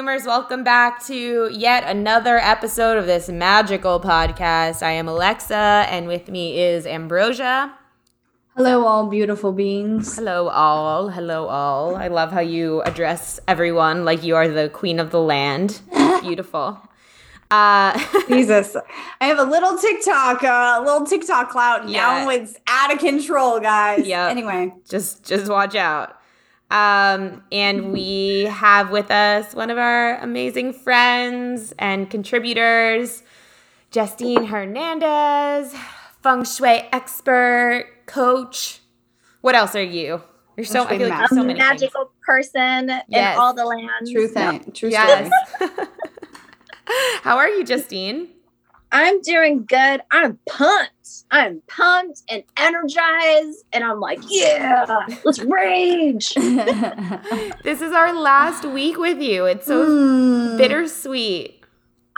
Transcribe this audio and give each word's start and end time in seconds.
Bloomers. 0.00 0.24
Welcome 0.24 0.64
back 0.64 1.04
to 1.08 1.50
yet 1.52 1.84
another 1.84 2.38
episode 2.38 2.96
of 2.96 3.04
this 3.04 3.28
magical 3.28 4.00
podcast. 4.00 4.82
I 4.82 4.92
am 4.92 5.08
Alexa, 5.08 5.84
and 5.90 6.08
with 6.08 6.30
me 6.30 6.58
is 6.58 6.86
Ambrosia. 6.86 7.76
Hello, 8.56 8.86
all 8.86 9.08
beautiful 9.08 9.52
beings. 9.52 10.16
Hello, 10.16 10.48
all. 10.48 11.10
Hello, 11.10 11.48
all. 11.48 11.96
I 11.96 12.08
love 12.08 12.32
how 12.32 12.40
you 12.40 12.80
address 12.84 13.40
everyone 13.46 14.06
like 14.06 14.24
you 14.24 14.36
are 14.36 14.48
the 14.48 14.70
queen 14.70 15.00
of 15.00 15.10
the 15.10 15.20
land. 15.20 15.82
Beautiful. 16.22 16.80
Uh, 17.50 18.02
Jesus, 18.28 18.78
I 19.20 19.26
have 19.26 19.38
a 19.38 19.44
little 19.44 19.76
TikTok, 19.76 20.42
uh, 20.42 20.78
a 20.78 20.82
little 20.82 21.04
TikTok 21.04 21.50
clout 21.50 21.86
yeah. 21.90 22.24
now. 22.24 22.30
It's 22.30 22.56
out 22.66 22.90
of 22.90 23.00
control, 23.00 23.60
guys. 23.60 24.06
Yeah. 24.06 24.28
Anyway, 24.28 24.72
just 24.88 25.26
just 25.26 25.50
watch 25.50 25.74
out. 25.74 26.19
Um, 26.70 27.42
and 27.50 27.92
we 27.92 28.44
have 28.44 28.90
with 28.90 29.10
us 29.10 29.54
one 29.54 29.70
of 29.70 29.78
our 29.78 30.18
amazing 30.18 30.72
friends 30.72 31.74
and 31.78 32.08
contributors, 32.08 33.22
Justine 33.90 34.44
Hernandez, 34.44 35.74
feng 36.22 36.44
shui 36.44 36.88
expert, 36.92 37.86
coach. 38.06 38.80
What 39.40 39.56
else 39.56 39.74
are 39.74 39.82
you? 39.82 40.22
You're 40.56 40.64
so 40.64 40.84
I 40.84 40.98
feel 40.98 41.08
like 41.08 41.28
so 41.28 41.42
many 41.42 41.58
magical 41.58 42.04
things. 42.04 42.16
person 42.24 42.88
yes. 43.08 43.34
in 43.34 43.40
all 43.40 43.54
the 43.54 43.64
land. 43.64 44.08
True 44.12 44.28
thing. 44.28 44.70
True 44.72 44.90
yes. 44.90 45.30
How 47.22 47.36
are 47.36 47.48
you, 47.48 47.64
Justine? 47.64 48.28
I'm 48.92 49.20
doing 49.22 49.64
good. 49.64 50.02
I'm 50.10 50.38
pumped. 50.48 51.24
I'm 51.30 51.62
pumped 51.68 52.22
and 52.28 52.42
energized. 52.56 53.64
And 53.72 53.84
I'm 53.84 54.00
like, 54.00 54.20
yeah, 54.28 55.06
let's 55.24 55.38
rage. 55.40 56.34
this 56.34 57.80
is 57.80 57.92
our 57.92 58.12
last 58.12 58.64
week 58.64 58.98
with 58.98 59.20
you. 59.20 59.44
It's 59.44 59.66
so 59.66 59.86
mm. 59.86 60.58
bittersweet. 60.58 61.56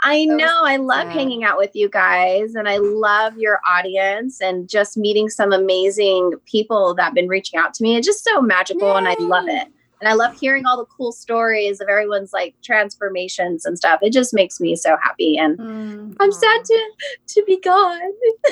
I 0.05 0.25
know. 0.25 0.63
I 0.63 0.77
love 0.77 1.07
sad. 1.07 1.13
hanging 1.13 1.43
out 1.45 1.57
with 1.57 1.71
you 1.75 1.89
guys 1.89 2.55
and 2.55 2.67
I 2.67 2.77
love 2.77 3.37
your 3.37 3.59
audience 3.65 4.41
and 4.41 4.67
just 4.67 4.97
meeting 4.97 5.29
some 5.29 5.53
amazing 5.53 6.33
people 6.45 6.93
that 6.95 7.03
have 7.03 7.13
been 7.13 7.29
reaching 7.29 7.57
out 7.57 7.73
to 7.75 7.83
me. 7.83 7.95
It's 7.95 8.05
just 8.05 8.23
so 8.23 8.41
magical 8.41 8.89
Yay. 8.89 8.97
and 8.97 9.07
I 9.07 9.15
love 9.19 9.47
it 9.47 9.72
and 10.03 10.09
I 10.09 10.15
love 10.15 10.37
hearing 10.37 10.65
all 10.65 10.75
the 10.75 10.85
cool 10.85 11.13
stories 11.13 11.79
of 11.79 11.87
everyone's 11.87 12.33
like 12.33 12.55
transformations 12.61 13.65
and 13.65 13.77
stuff. 13.77 13.99
It 14.01 14.11
just 14.11 14.33
makes 14.33 14.59
me 14.59 14.75
so 14.75 14.97
happy, 15.01 15.37
and 15.37 15.57
mm, 15.57 16.15
I'm 16.19 16.31
sad 16.33 16.65
to 16.65 16.91
to 17.27 17.43
be 17.45 17.57
gone. 17.61 18.01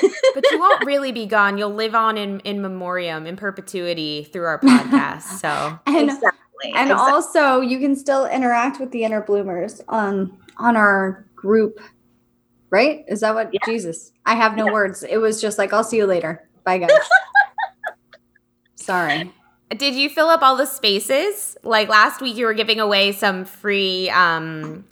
but 0.34 0.44
you 0.50 0.58
won't 0.58 0.86
really 0.86 1.12
be 1.12 1.26
gone. 1.26 1.58
You'll 1.58 1.74
live 1.74 1.94
on 1.94 2.16
in 2.16 2.40
in 2.40 2.62
memoriam, 2.62 3.26
in 3.26 3.36
perpetuity 3.36 4.24
through 4.32 4.46
our 4.46 4.60
podcast. 4.60 5.24
So 5.40 5.78
and, 5.86 6.08
exactly, 6.08 6.72
and 6.74 6.90
exactly. 6.90 6.94
also 6.94 7.60
you 7.60 7.78
can 7.78 7.96
still 7.96 8.24
interact 8.24 8.80
with 8.80 8.90
the 8.90 9.04
inner 9.04 9.20
bloomers 9.20 9.82
on 9.88 10.34
on 10.56 10.74
our 10.74 11.26
group. 11.36 11.80
Right? 12.70 13.04
Is 13.08 13.20
that 13.20 13.34
what 13.34 13.50
yeah. 13.52 13.60
Jesus? 13.66 14.10
I 14.24 14.36
have 14.36 14.56
no 14.56 14.64
yeah. 14.64 14.72
words. 14.72 15.02
It 15.02 15.18
was 15.18 15.38
just 15.38 15.58
like 15.58 15.74
I'll 15.74 15.84
see 15.84 15.98
you 15.98 16.06
later. 16.06 16.48
Bye 16.64 16.78
guys. 16.78 16.90
Sorry. 18.76 19.30
Did 19.76 19.94
you 19.94 20.08
fill 20.08 20.28
up 20.28 20.42
all 20.42 20.56
the 20.56 20.66
spaces? 20.66 21.56
Like 21.62 21.88
last 21.88 22.20
week, 22.20 22.36
you 22.36 22.46
were 22.46 22.54
giving 22.54 22.80
away 22.80 23.12
some 23.12 23.44
free, 23.44 24.10
um, 24.10 24.84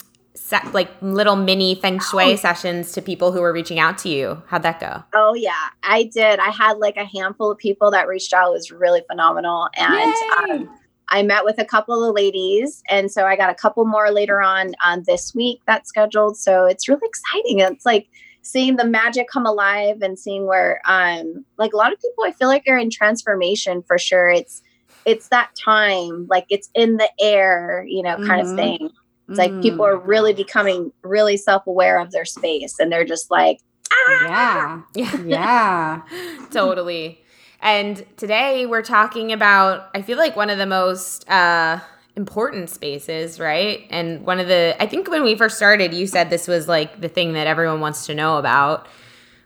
set, 0.51 0.73
like 0.75 0.91
little 1.01 1.37
mini 1.37 1.77
feng 1.77 2.01
shui 2.01 2.33
oh. 2.33 2.37
sessions 2.37 2.93
to 2.93 3.01
people 3.01 3.31
who 3.33 3.41
were 3.41 3.53
reaching 3.53 3.79
out 3.79 3.97
to 3.99 4.09
you. 4.09 4.43
How'd 4.49 4.63
that 4.63 4.81
go? 4.81 5.05
Oh 5.15 5.35
yeah, 5.35 5.69
I 5.83 6.05
did. 6.05 6.41
I 6.41 6.51
had 6.51 6.79
like 6.79 6.97
a 6.97 7.05
handful 7.05 7.51
of 7.53 7.59
people 7.59 7.91
that 7.93 8.09
reached 8.09 8.33
out. 8.33 8.49
It 8.49 8.53
was 8.53 8.71
really 8.71 9.03
phenomenal, 9.09 9.69
and 9.77 10.15
um, 10.39 10.79
I 11.09 11.23
met 11.23 11.45
with 11.45 11.59
a 11.59 11.65
couple 11.65 12.05
of 12.05 12.15
ladies, 12.15 12.83
and 12.91 13.11
so 13.11 13.27
I 13.27 13.37
got 13.37 13.51
a 13.51 13.55
couple 13.55 13.85
more 13.85 14.11
later 14.11 14.43
on 14.43 14.73
on 14.85 15.05
this 15.07 15.35
week 15.35 15.61
that's 15.67 15.89
scheduled. 15.89 16.37
So 16.37 16.67
it's 16.67 16.89
really 16.89 17.07
exciting. 17.07 17.61
It's 17.61 17.87
like 17.87 18.09
seeing 18.43 18.77
the 18.77 18.87
magic 18.87 19.29
come 19.29 19.47
alive 19.47 20.03
and 20.03 20.19
seeing 20.19 20.47
where 20.47 20.81
um 20.87 21.45
like 21.59 21.73
a 21.73 21.77
lot 21.77 21.93
of 21.93 22.01
people 22.01 22.25
I 22.25 22.33
feel 22.33 22.49
like 22.49 22.65
are 22.67 22.79
in 22.79 22.91
transformation 22.91 23.83
for 23.83 23.99
sure. 23.99 24.31
It's 24.31 24.63
it's 25.05 25.29
that 25.29 25.51
time 25.57 26.27
like 26.29 26.47
it's 26.49 26.71
in 26.75 26.97
the 26.97 27.09
air 27.21 27.85
you 27.89 28.03
know 28.03 28.17
kind 28.17 28.43
mm-hmm. 28.43 28.51
of 28.51 28.57
thing 28.57 28.91
it's 29.29 29.39
like 29.39 29.53
mm. 29.53 29.63
people 29.63 29.87
are 29.87 29.97
really 29.97 30.33
becoming 30.33 30.93
really 31.03 31.37
self-aware 31.37 32.01
of 32.01 32.11
their 32.11 32.25
space 32.25 32.79
and 32.79 32.91
they're 32.91 33.05
just 33.05 33.31
like 33.31 33.59
ah! 33.93 34.85
yeah 34.97 35.17
yeah 35.25 36.03
totally 36.51 37.21
and 37.61 38.05
today 38.17 38.67
we're 38.67 38.83
talking 38.83 39.33
about 39.33 39.89
i 39.95 40.03
feel 40.03 40.19
like 40.19 40.37
one 40.37 40.51
of 40.51 40.59
the 40.59 40.67
most 40.67 41.29
uh 41.31 41.79
important 42.17 42.69
spaces 42.69 43.39
right 43.39 43.87
and 43.91 44.27
one 44.27 44.41
of 44.41 44.49
the 44.49 44.75
i 44.81 44.87
think 44.87 45.09
when 45.09 45.23
we 45.23 45.35
first 45.37 45.57
started 45.57 45.95
you 45.95 46.07
said 46.07 46.29
this 46.29 46.49
was 46.49 46.67
like 46.67 47.01
the 47.01 47.09
thing 47.09 47.35
that 47.35 47.47
everyone 47.47 47.81
wants 47.81 48.07
to 48.07 48.15
know 48.15 48.37
about 48.37 48.87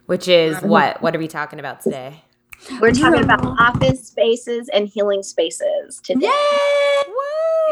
which 0.07 0.27
is 0.27 0.57
mm-hmm. 0.57 0.67
what 0.67 1.01
what 1.01 1.15
are 1.15 1.19
we 1.19 1.27
talking 1.27 1.59
about 1.59 1.81
today 1.81 2.21
we're 2.81 2.91
talking 2.91 3.23
about 3.23 3.45
office 3.59 4.07
spaces 4.07 4.69
and 4.69 4.87
healing 4.87 5.23
spaces 5.23 6.01
today. 6.03 6.27
Yay! 6.27 7.11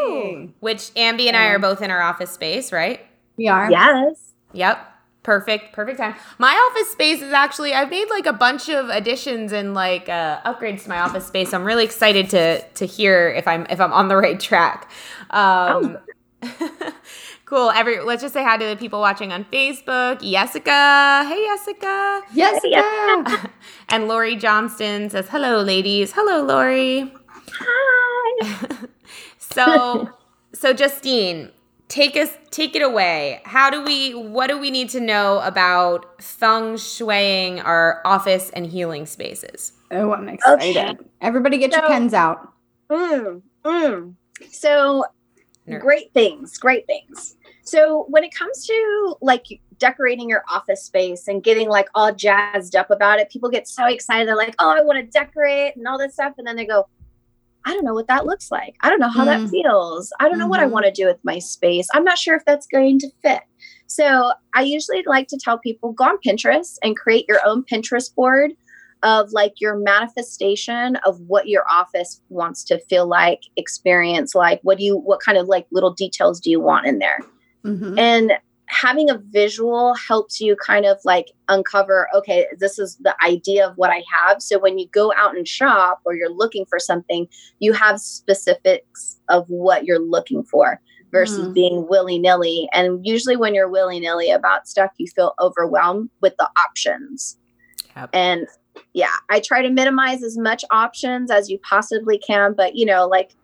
Woo! 0.06 0.52
Which 0.60 0.92
Ambi 0.94 1.26
and 1.26 1.36
I 1.36 1.46
are 1.46 1.58
both 1.58 1.82
in 1.82 1.90
our 1.90 2.02
office 2.02 2.30
space, 2.30 2.72
right? 2.72 3.00
We 3.36 3.48
are. 3.48 3.70
Yes. 3.70 4.32
Yep. 4.52 4.90
Perfect. 5.22 5.72
Perfect 5.72 5.98
time. 5.98 6.14
My 6.38 6.52
office 6.70 6.92
space 6.92 7.22
is 7.22 7.32
actually 7.32 7.72
I've 7.72 7.88
made 7.88 8.10
like 8.10 8.26
a 8.26 8.32
bunch 8.32 8.68
of 8.68 8.90
additions 8.90 9.52
and 9.52 9.72
like 9.72 10.08
uh, 10.08 10.40
upgrades 10.42 10.82
to 10.82 10.90
my 10.90 11.00
office 11.00 11.26
space. 11.26 11.54
I'm 11.54 11.64
really 11.64 11.84
excited 11.84 12.28
to 12.30 12.60
to 12.60 12.86
hear 12.86 13.30
if 13.30 13.48
I'm 13.48 13.66
if 13.70 13.80
I'm 13.80 13.92
on 13.92 14.08
the 14.08 14.16
right 14.16 14.38
track. 14.38 14.90
Um, 15.30 15.96
oh. 16.42 16.92
Cool. 17.44 17.70
Every 17.72 18.00
let's 18.00 18.22
just 18.22 18.32
say 18.32 18.42
hi 18.42 18.56
to 18.56 18.64
the 18.64 18.76
people 18.76 19.00
watching 19.00 19.32
on 19.32 19.44
Facebook. 19.44 20.22
Jessica. 20.22 21.24
Hey 21.28 21.44
Jessica. 21.44 22.22
Jessica. 22.34 23.50
and 23.90 24.08
Lori 24.08 24.36
Johnston 24.36 25.10
says, 25.10 25.28
Hello, 25.28 25.60
ladies. 25.60 26.12
Hello, 26.12 26.42
Lori. 26.42 27.12
Hi. 27.60 28.86
so 29.38 30.08
so 30.54 30.72
Justine, 30.72 31.50
take 31.88 32.16
us 32.16 32.30
take 32.50 32.74
it 32.74 32.82
away. 32.82 33.42
How 33.44 33.68
do 33.68 33.84
we 33.84 34.14
what 34.14 34.46
do 34.48 34.58
we 34.58 34.70
need 34.70 34.88
to 34.90 35.00
know 35.00 35.40
about 35.40 36.22
feng 36.22 36.74
shuiing 36.74 37.62
our 37.62 38.00
office 38.06 38.48
and 38.50 38.66
healing 38.66 39.04
spaces? 39.04 39.72
Oh, 39.90 40.12
I'm 40.12 40.30
excited. 40.30 40.76
Okay. 40.76 41.04
Everybody 41.20 41.58
get 41.58 41.74
so, 41.74 41.80
your 41.80 41.88
pens 41.88 42.14
out. 42.14 42.52
Mm, 42.90 43.42
mm. 43.64 44.14
So 44.50 45.04
Nerd. 45.68 45.80
great 45.80 46.12
things, 46.12 46.58
great 46.58 46.86
things. 46.86 47.36
So 47.62 48.04
when 48.08 48.24
it 48.24 48.34
comes 48.34 48.66
to 48.66 49.16
like 49.22 49.46
decorating 49.78 50.28
your 50.28 50.42
office 50.50 50.84
space 50.84 51.26
and 51.26 51.42
getting 51.42 51.68
like 51.68 51.88
all 51.94 52.14
jazzed 52.14 52.76
up 52.76 52.90
about 52.90 53.18
it, 53.18 53.30
people 53.30 53.48
get 53.48 53.66
so 53.66 53.86
excited. 53.86 54.28
They're 54.28 54.36
like, 54.36 54.54
"Oh, 54.58 54.70
I 54.70 54.82
want 54.82 54.98
to 54.98 55.04
decorate 55.04 55.76
and 55.76 55.86
all 55.88 55.98
this 55.98 56.14
stuff," 56.14 56.34
and 56.36 56.46
then 56.46 56.56
they 56.56 56.66
go, 56.66 56.86
"I 57.64 57.72
don't 57.72 57.84
know 57.84 57.94
what 57.94 58.08
that 58.08 58.26
looks 58.26 58.50
like. 58.50 58.76
I 58.82 58.90
don't 58.90 59.00
know 59.00 59.08
how 59.08 59.24
mm. 59.24 59.26
that 59.26 59.48
feels. 59.48 60.12
I 60.20 60.28
don't 60.28 60.38
know 60.38 60.44
mm-hmm. 60.44 60.50
what 60.50 60.60
I 60.60 60.64
mm-hmm. 60.64 60.72
want 60.72 60.86
to 60.86 60.92
do 60.92 61.06
with 61.06 61.18
my 61.24 61.38
space. 61.38 61.88
I'm 61.94 62.04
not 62.04 62.18
sure 62.18 62.36
if 62.36 62.44
that's 62.44 62.66
going 62.66 62.98
to 63.00 63.10
fit." 63.22 63.42
So 63.86 64.32
I 64.54 64.62
usually 64.62 65.02
like 65.06 65.28
to 65.28 65.38
tell 65.42 65.58
people 65.58 65.92
go 65.92 66.04
on 66.04 66.18
Pinterest 66.26 66.76
and 66.82 66.96
create 66.96 67.26
your 67.28 67.40
own 67.46 67.64
Pinterest 67.64 68.14
board 68.14 68.52
of 69.04 69.30
like 69.32 69.60
your 69.60 69.76
manifestation 69.76 70.96
of 71.06 71.20
what 71.20 71.46
your 71.46 71.64
office 71.70 72.20
wants 72.30 72.64
to 72.64 72.80
feel 72.88 73.06
like, 73.06 73.42
experience 73.56 74.34
like. 74.34 74.60
What 74.62 74.78
do 74.78 74.84
you, 74.84 74.96
what 74.96 75.20
kind 75.20 75.38
of 75.38 75.46
like 75.46 75.66
little 75.70 75.92
details 75.92 76.40
do 76.40 76.50
you 76.50 76.60
want 76.60 76.86
in 76.86 76.98
there? 76.98 77.20
Mm-hmm. 77.64 77.98
And 77.98 78.32
having 78.66 79.10
a 79.10 79.18
visual 79.30 79.94
helps 79.94 80.40
you 80.40 80.56
kind 80.56 80.86
of 80.86 80.98
like 81.04 81.26
uncover 81.48 82.08
okay 82.14 82.46
this 82.58 82.78
is 82.78 82.96
the 82.96 83.14
idea 83.22 83.66
of 83.66 83.76
what 83.76 83.90
i 83.90 84.02
have 84.10 84.40
so 84.40 84.58
when 84.58 84.78
you 84.78 84.88
go 84.88 85.12
out 85.16 85.36
and 85.36 85.46
shop 85.46 86.00
or 86.04 86.14
you're 86.14 86.32
looking 86.32 86.64
for 86.64 86.78
something 86.78 87.28
you 87.58 87.72
have 87.72 88.00
specifics 88.00 89.20
of 89.28 89.44
what 89.48 89.84
you're 89.84 90.00
looking 90.00 90.42
for 90.42 90.80
versus 91.12 91.46
mm. 91.48 91.54
being 91.54 91.86
willy-nilly 91.88 92.68
and 92.72 93.06
usually 93.06 93.36
when 93.36 93.54
you're 93.54 93.68
willy-nilly 93.68 94.30
about 94.30 94.66
stuff 94.66 94.90
you 94.96 95.06
feel 95.14 95.34
overwhelmed 95.40 96.08
with 96.22 96.34
the 96.38 96.48
options 96.66 97.38
yep. 97.94 98.08
and 98.12 98.46
yeah 98.92 99.16
i 99.30 99.40
try 99.40 99.62
to 99.62 99.70
minimize 99.70 100.22
as 100.22 100.36
much 100.36 100.64
options 100.70 101.30
as 101.30 101.50
you 101.50 101.58
possibly 101.58 102.18
can 102.18 102.52
but 102.54 102.74
you 102.74 102.84
know 102.84 103.06
like 103.06 103.34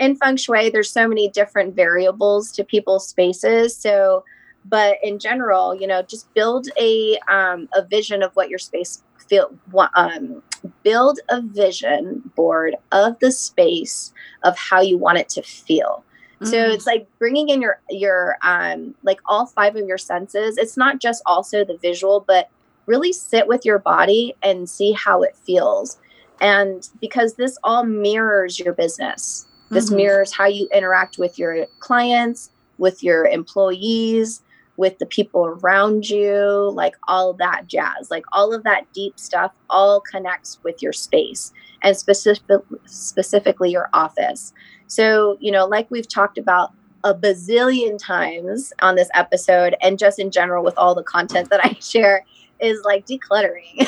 in 0.00 0.16
feng 0.16 0.36
shui 0.36 0.70
there's 0.70 0.90
so 0.90 1.06
many 1.06 1.28
different 1.28 1.76
variables 1.76 2.50
to 2.50 2.64
people's 2.64 3.06
spaces. 3.06 3.76
So 3.76 4.24
but 4.64 4.96
in 5.02 5.18
general 5.18 5.74
you 5.74 5.86
know 5.86 6.02
just 6.02 6.32
build 6.34 6.68
a 6.78 7.18
um, 7.28 7.68
a 7.74 7.84
vision 7.84 8.22
of 8.22 8.34
what 8.34 8.48
your 8.48 8.58
space 8.58 9.02
feel 9.28 9.56
um, 9.94 10.42
build 10.82 11.20
a 11.28 11.40
vision 11.40 12.32
board 12.34 12.74
of 12.90 13.18
the 13.20 13.30
space 13.30 14.12
of 14.42 14.56
how 14.58 14.80
you 14.80 14.98
want 14.98 15.18
it 15.18 15.28
to 15.28 15.42
feel. 15.42 16.04
Mm. 16.40 16.50
so 16.50 16.56
it's 16.56 16.86
like 16.86 17.06
bringing 17.18 17.50
in 17.50 17.60
your 17.60 17.80
your 17.90 18.38
um 18.42 18.94
like 19.02 19.20
all 19.26 19.46
five 19.46 19.76
of 19.76 19.86
your 19.86 19.98
senses. 19.98 20.56
It's 20.56 20.76
not 20.76 20.98
just 20.98 21.22
also 21.26 21.64
the 21.64 21.76
visual 21.76 22.24
but 22.26 22.48
really 22.90 23.12
sit 23.12 23.46
with 23.46 23.64
your 23.64 23.78
body 23.78 24.34
and 24.42 24.68
see 24.68 24.92
how 24.92 25.22
it 25.22 25.36
feels 25.36 25.98
and 26.40 26.88
because 27.00 27.34
this 27.34 27.56
all 27.62 27.84
mirrors 27.84 28.58
your 28.58 28.72
business 28.72 29.46
this 29.70 29.86
mm-hmm. 29.86 29.96
mirrors 29.96 30.32
how 30.32 30.46
you 30.46 30.68
interact 30.74 31.18
with 31.18 31.38
your 31.38 31.66
clients 31.78 32.50
with 32.78 33.02
your 33.02 33.26
employees 33.26 34.42
with 34.80 34.98
the 34.98 35.04
people 35.04 35.44
around 35.44 36.08
you, 36.08 36.70
like 36.72 36.96
all 37.06 37.34
that 37.34 37.66
jazz, 37.66 38.10
like 38.10 38.24
all 38.32 38.54
of 38.54 38.64
that 38.64 38.90
deep 38.94 39.20
stuff 39.20 39.52
all 39.68 40.00
connects 40.00 40.58
with 40.64 40.82
your 40.82 40.94
space 40.94 41.52
and 41.82 41.94
specific, 41.94 42.62
specifically 42.86 43.70
your 43.70 43.90
office. 43.92 44.54
So, 44.86 45.36
you 45.38 45.52
know, 45.52 45.66
like 45.66 45.90
we've 45.90 46.08
talked 46.08 46.38
about 46.38 46.72
a 47.04 47.14
bazillion 47.14 47.98
times 47.98 48.72
on 48.80 48.96
this 48.96 49.10
episode 49.14 49.76
and 49.82 49.98
just 49.98 50.18
in 50.18 50.30
general 50.30 50.64
with 50.64 50.78
all 50.78 50.94
the 50.94 51.02
content 51.02 51.50
that 51.50 51.62
I 51.62 51.74
share 51.80 52.24
is 52.60 52.82
like 52.84 53.06
decluttering. 53.06 53.76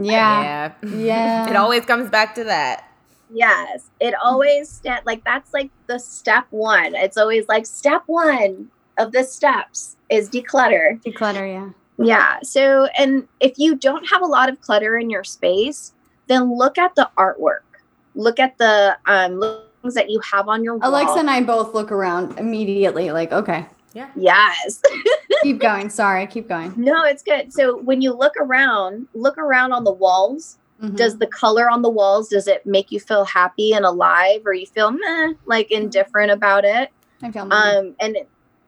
yeah. 0.00 0.72
Yeah. 0.82 0.88
Yeah. 0.88 1.50
It 1.50 1.56
always 1.56 1.84
comes 1.84 2.10
back 2.10 2.34
to 2.36 2.44
that. 2.44 2.88
Yes. 3.30 3.90
It 4.00 4.14
always 4.22 4.68
st- 4.68 5.04
like 5.06 5.24
that's 5.24 5.52
like 5.52 5.70
the 5.86 5.98
step 5.98 6.46
1. 6.50 6.94
It's 6.94 7.16
always 7.16 7.48
like 7.48 7.66
step 7.66 8.02
1 8.06 8.70
of 8.98 9.12
the 9.12 9.24
steps 9.24 9.96
is 10.10 10.30
declutter. 10.30 11.02
Declutter, 11.02 11.52
yeah. 11.52 11.70
Yeah. 11.98 12.38
So, 12.42 12.88
and 12.98 13.26
if 13.40 13.58
you 13.58 13.76
don't 13.76 14.04
have 14.10 14.22
a 14.22 14.26
lot 14.26 14.48
of 14.48 14.60
clutter 14.60 14.96
in 14.96 15.10
your 15.10 15.24
space, 15.24 15.92
then 16.26 16.56
look 16.56 16.78
at 16.78 16.94
the 16.94 17.10
artwork. 17.16 17.62
Look 18.14 18.38
at 18.38 18.58
the 18.58 18.96
um, 19.06 19.40
things 19.82 19.94
that 19.94 20.10
you 20.10 20.20
have 20.32 20.48
on 20.48 20.64
your 20.64 20.76
wall. 20.76 20.90
Alexa 20.90 21.18
and 21.18 21.30
I 21.30 21.42
both 21.42 21.74
look 21.74 21.92
around 21.92 22.38
immediately, 22.38 23.10
like, 23.10 23.32
okay. 23.32 23.66
Yeah. 23.94 24.10
Yes. 24.16 24.82
keep 25.42 25.60
going. 25.60 25.88
Sorry, 25.88 26.26
keep 26.26 26.48
going. 26.48 26.74
No, 26.76 27.04
it's 27.04 27.22
good. 27.22 27.52
So 27.52 27.78
when 27.78 28.02
you 28.02 28.12
look 28.12 28.34
around, 28.38 29.06
look 29.14 29.38
around 29.38 29.72
on 29.72 29.84
the 29.84 29.92
walls. 29.92 30.58
Mm-hmm. 30.82 30.96
Does 30.96 31.18
the 31.18 31.28
color 31.28 31.70
on 31.70 31.82
the 31.82 31.90
walls 31.90 32.28
does 32.28 32.48
it 32.48 32.66
make 32.66 32.90
you 32.90 32.98
feel 32.98 33.24
happy 33.24 33.72
and 33.72 33.84
alive, 33.84 34.42
or 34.44 34.52
you 34.52 34.66
feel 34.66 34.90
meh, 34.90 35.34
like 35.46 35.70
indifferent 35.70 36.32
about 36.32 36.64
it? 36.64 36.90
I 37.22 37.30
feel. 37.30 37.50
Um, 37.52 37.94
and 38.00 38.18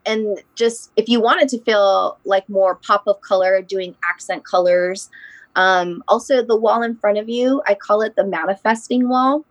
and 0.06 0.40
just 0.54 0.92
if 0.96 1.08
you 1.08 1.20
wanted 1.20 1.48
to 1.48 1.60
feel 1.62 2.18
like 2.24 2.48
more 2.48 2.76
pop 2.76 3.02
of 3.06 3.20
color 3.20 3.60
doing 3.60 3.94
accent 4.04 4.44
colors 4.44 5.10
um, 5.56 6.02
also 6.06 6.42
the 6.42 6.56
wall 6.56 6.82
in 6.82 6.96
front 6.96 7.18
of 7.18 7.28
you 7.28 7.62
i 7.66 7.74
call 7.74 8.02
it 8.02 8.14
the 8.16 8.24
manifesting 8.24 9.08
wall 9.08 9.44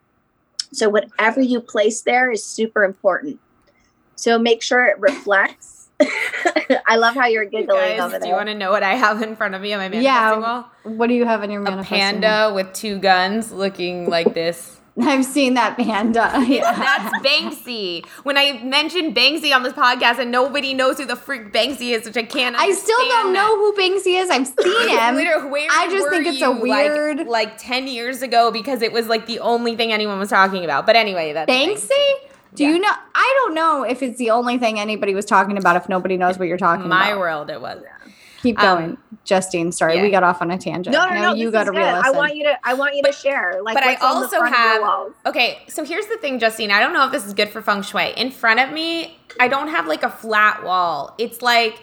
so 0.72 0.90
whatever 0.90 1.42
you 1.42 1.60
place 1.60 2.02
there 2.02 2.32
is 2.32 2.44
super 2.44 2.84
important 2.84 3.40
so 4.16 4.40
make 4.40 4.62
sure 4.62 4.86
it 4.86 5.00
reflects 5.00 5.76
I 6.88 6.98
love 6.98 7.16
how 7.16 7.28
you're 7.28 7.46
giggling 7.46 7.68
you 7.68 7.98
guys, 7.98 8.00
over 8.02 8.12
there. 8.12 8.20
Do 8.20 8.28
you 8.28 8.34
want 8.34 8.50
to 8.50 8.56
know 8.56 8.72
what 8.72 8.84
I 8.84 8.96
have 8.96 9.22
in 9.22 9.36
front 9.36 9.56
of 9.56 9.62
me 9.62 9.74
on 9.74 9.80
my 9.80 9.90
manifesting 9.90 10.04
yeah, 10.04 10.40
wall? 10.40 10.72
What 10.84 11.08
do 11.08 11.14
you 11.14 11.26
have 11.26 11.44
in 11.44 11.52
your? 11.52 11.64
A 11.64 11.84
panda 11.84 12.52
with 12.54 12.74
two 12.74 13.00
guns 13.00 13.52
looking 13.52 14.10
like 14.10 14.34
this. 14.34 14.80
I've 15.02 15.26
seen 15.26 15.56
that 15.56 15.78
panda. 15.78 16.32
Yeah. 16.48 16.74
That's 16.74 17.26
Banksy. 17.26 18.06
When 18.24 18.38
I 18.38 18.62
mentioned 18.64 19.16
Banksy 19.16 19.54
on 19.54 19.64
this 19.64 19.74
podcast 19.74 20.20
and 20.20 20.32
nobody 20.32 20.74
knows 20.74 20.98
who 20.98 21.06
the 21.06 21.16
freak 21.16 21.52
Banksy 21.52 21.92
is, 21.92 22.06
which 22.06 22.16
I 22.16 22.24
can't 22.24 22.56
I 22.56 22.72
still 22.72 23.08
don't 23.08 23.34
know 23.34 23.58
who 23.58 23.74
Banksy 23.74 24.20
is. 24.20 24.30
I've 24.30 24.48
seen 24.48 24.90
him. 24.90 25.16
Where 25.50 25.68
I 25.70 25.88
just 25.90 26.10
think 26.10 26.28
it's 26.28 26.42
a 26.42 26.52
weird 26.52 27.18
like, 27.20 27.28
like, 27.28 27.58
10 27.58 27.88
years 27.88 28.22
ago 28.22 28.52
because 28.52 28.82
it 28.82 28.94
was 28.94 29.08
like 29.08 29.26
the 29.26 29.40
only 29.40 29.76
thing 29.76 29.92
anyone 29.92 30.20
was 30.20 30.30
talking 30.30 30.64
about. 30.64 30.86
But 30.86 30.96
anyway, 30.96 31.34
that's 31.34 31.52
Banksy? 31.52 31.90
Banksy. 31.90 32.35
Do 32.54 32.64
yeah. 32.64 32.70
you 32.70 32.80
know? 32.80 32.92
I 33.14 33.40
don't 33.42 33.56
know 33.56 33.84
if 33.84 34.02
it's 34.02 34.18
the 34.18 34.30
only 34.30 34.58
thing 34.58 34.80
anybody 34.80 35.14
was 35.14 35.26
talking 35.26 35.58
about 35.58 35.76
if 35.76 35.90
nobody 35.90 36.18
knows 36.18 36.38
what 36.38 36.48
you're 36.48 36.58
talking 36.58 36.88
My 36.88 37.08
about. 37.08 37.16
My 37.16 37.20
world, 37.20 37.50
it 37.50 37.62
was. 37.62 37.84
Keep 38.42 38.60
going, 38.60 38.92
um, 38.92 38.98
Justine. 39.24 39.72
Sorry, 39.72 39.96
yeah. 39.96 40.04
we 40.04 40.12
got 40.12 40.22
off 40.22 40.40
on 40.40 40.52
a 40.52 40.58
tangent. 40.58 40.94
No, 40.94 41.10
no, 41.10 41.16
no. 41.16 41.34
You 41.34 41.50
got 41.50 41.64
to 41.64 41.72
realize. 41.72 42.04
I 42.06 42.12
want 42.12 42.36
you 42.36 42.44
to. 42.44 42.56
I 42.64 42.76
want 42.76 42.96
you 42.96 43.02
to 43.02 43.12
share. 43.12 43.60
Like, 43.64 43.74
but 43.74 43.84
I 43.84 43.96
also 43.96 44.40
have. 44.44 45.14
Okay, 45.26 45.64
so 45.68 45.84
here's 45.84 46.06
the 46.06 46.18
thing, 46.18 46.38
Justine. 46.38 46.70
I 46.70 46.80
don't 46.80 46.94
know 46.94 47.08
if 47.08 47.12
this 47.12 47.26
is 47.26 47.34
good 47.34 47.50
for 47.50 47.64
feng 47.64 47.82
shui. 47.82 48.14
In 48.16 48.30
front 48.30 48.60
of 48.60 48.72
me, 48.72 49.18
I 49.40 49.48
don't 49.48 49.70
have 49.70 49.88
like 49.88 50.04
a 50.04 50.12
flat 50.12 50.64
wall. 50.64 51.16
It's 51.18 51.42
like 51.42 51.82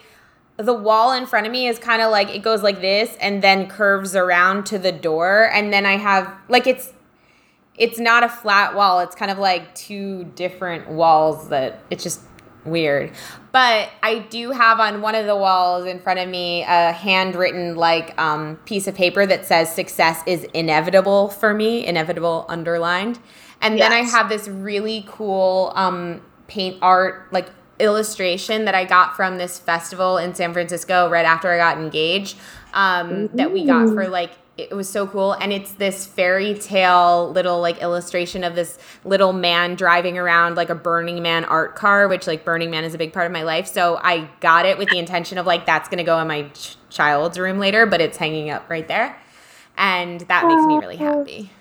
the 0.55 0.73
wall 0.73 1.11
in 1.11 1.25
front 1.25 1.45
of 1.45 1.51
me 1.51 1.67
is 1.67 1.79
kind 1.79 2.01
of 2.01 2.11
like 2.11 2.33
it 2.33 2.43
goes 2.43 2.63
like 2.63 2.79
this 2.79 3.17
and 3.19 3.41
then 3.41 3.67
curves 3.67 4.15
around 4.15 4.65
to 4.67 4.79
the 4.79 4.93
door, 4.93 5.49
and 5.51 5.73
then 5.73 5.85
I 5.85 5.97
have 5.97 6.33
like 6.47 6.65
it's 6.65 6.92
it's 7.77 7.99
not 7.99 8.23
a 8.23 8.29
flat 8.29 8.75
wall. 8.75 8.99
It's 8.99 9.15
kind 9.15 9.31
of 9.31 9.39
like 9.39 9.73
two 9.75 10.25
different 10.35 10.89
walls 10.89 11.49
that 11.49 11.79
it's 11.89 12.03
just 12.03 12.21
weird. 12.65 13.11
But 13.51 13.89
I 14.01 14.19
do 14.19 14.51
have 14.51 14.79
on 14.79 15.01
one 15.01 15.15
of 15.15 15.25
the 15.25 15.35
walls 15.35 15.85
in 15.85 15.99
front 15.99 16.19
of 16.19 16.29
me 16.29 16.63
a 16.63 16.91
handwritten 16.91 17.75
like 17.75 18.19
um, 18.19 18.57
piece 18.65 18.87
of 18.87 18.95
paper 18.95 19.25
that 19.25 19.45
says 19.45 19.73
success 19.73 20.21
is 20.25 20.43
inevitable 20.53 21.29
for 21.29 21.53
me, 21.53 21.85
inevitable 21.85 22.45
underlined. 22.47 23.19
And 23.61 23.77
yes. 23.77 23.89
then 23.89 23.97
I 23.97 24.03
have 24.07 24.29
this 24.29 24.47
really 24.47 25.05
cool 25.07 25.71
um, 25.75 26.21
paint 26.47 26.77
art 26.81 27.31
like 27.31 27.49
illustration 27.79 28.65
that 28.65 28.75
I 28.75 28.85
got 28.85 29.15
from 29.15 29.37
this 29.37 29.57
festival 29.57 30.17
in 30.17 30.35
San 30.35 30.53
Francisco 30.53 31.09
right 31.09 31.25
after 31.25 31.51
I 31.51 31.57
got 31.57 31.77
engaged 31.77 32.37
um, 32.73 33.27
that 33.33 33.51
we 33.51 33.65
got 33.65 33.87
for 33.89 34.07
like 34.07 34.31
it 34.55 34.71
was 34.71 34.87
so 34.87 35.07
cool. 35.07 35.33
And 35.33 35.51
it's 35.51 35.71
this 35.73 36.05
fairy 36.05 36.53
tale 36.53 37.31
little 37.31 37.59
like 37.59 37.81
illustration 37.81 38.43
of 38.43 38.55
this 38.55 38.77
little 39.03 39.33
man 39.33 39.75
driving 39.75 40.17
around 40.17 40.55
like 40.55 40.69
a 40.69 40.75
burning 40.75 41.21
man 41.23 41.43
art 41.45 41.75
car 41.75 42.07
which 42.07 42.27
like 42.27 42.45
burning 42.45 42.69
man 42.69 42.83
is 42.83 42.93
a 42.93 42.97
big 42.97 43.13
part 43.13 43.25
of 43.25 43.31
my 43.31 43.43
life. 43.43 43.67
So 43.67 43.99
i 44.03 44.29
got 44.41 44.65
it 44.65 44.77
with 44.77 44.89
the 44.89 44.99
intention 44.99 45.37
of 45.37 45.45
like 45.45 45.65
that's 45.65 45.89
gonna 45.89 46.03
go 46.03 46.19
in 46.19 46.27
my 46.27 46.43
ch- 46.53 46.77
child's 46.89 47.39
room 47.39 47.57
later 47.57 47.85
but 47.85 47.99
it's 48.01 48.17
hanging 48.17 48.49
up 48.49 48.69
right 48.69 48.87
there. 48.87 49.19
And 49.75 50.21
that 50.21 50.45
makes 50.45 50.63
me 50.67 50.77
really 50.77 50.97
happy. 50.97 51.51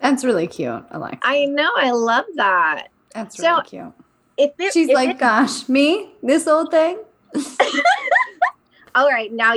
That's 0.00 0.24
really 0.24 0.46
cute 0.46 0.84
alexa 0.90 1.20
i 1.22 1.46
know 1.46 1.70
i 1.76 1.90
love 1.90 2.26
that. 2.34 2.88
That's 3.14 3.38
really 3.38 3.50
so 3.50 3.62
cute. 3.62 3.92
if 4.36 4.50
it, 4.58 4.72
she's 4.72 4.88
if 4.88 4.94
like 4.94 5.10
it, 5.10 5.18
gosh 5.18 5.68
me 5.68 6.10
this 6.22 6.46
old 6.46 6.70
thing 6.70 6.98
all 8.94 9.08
right 9.08 9.32
now 9.32 9.54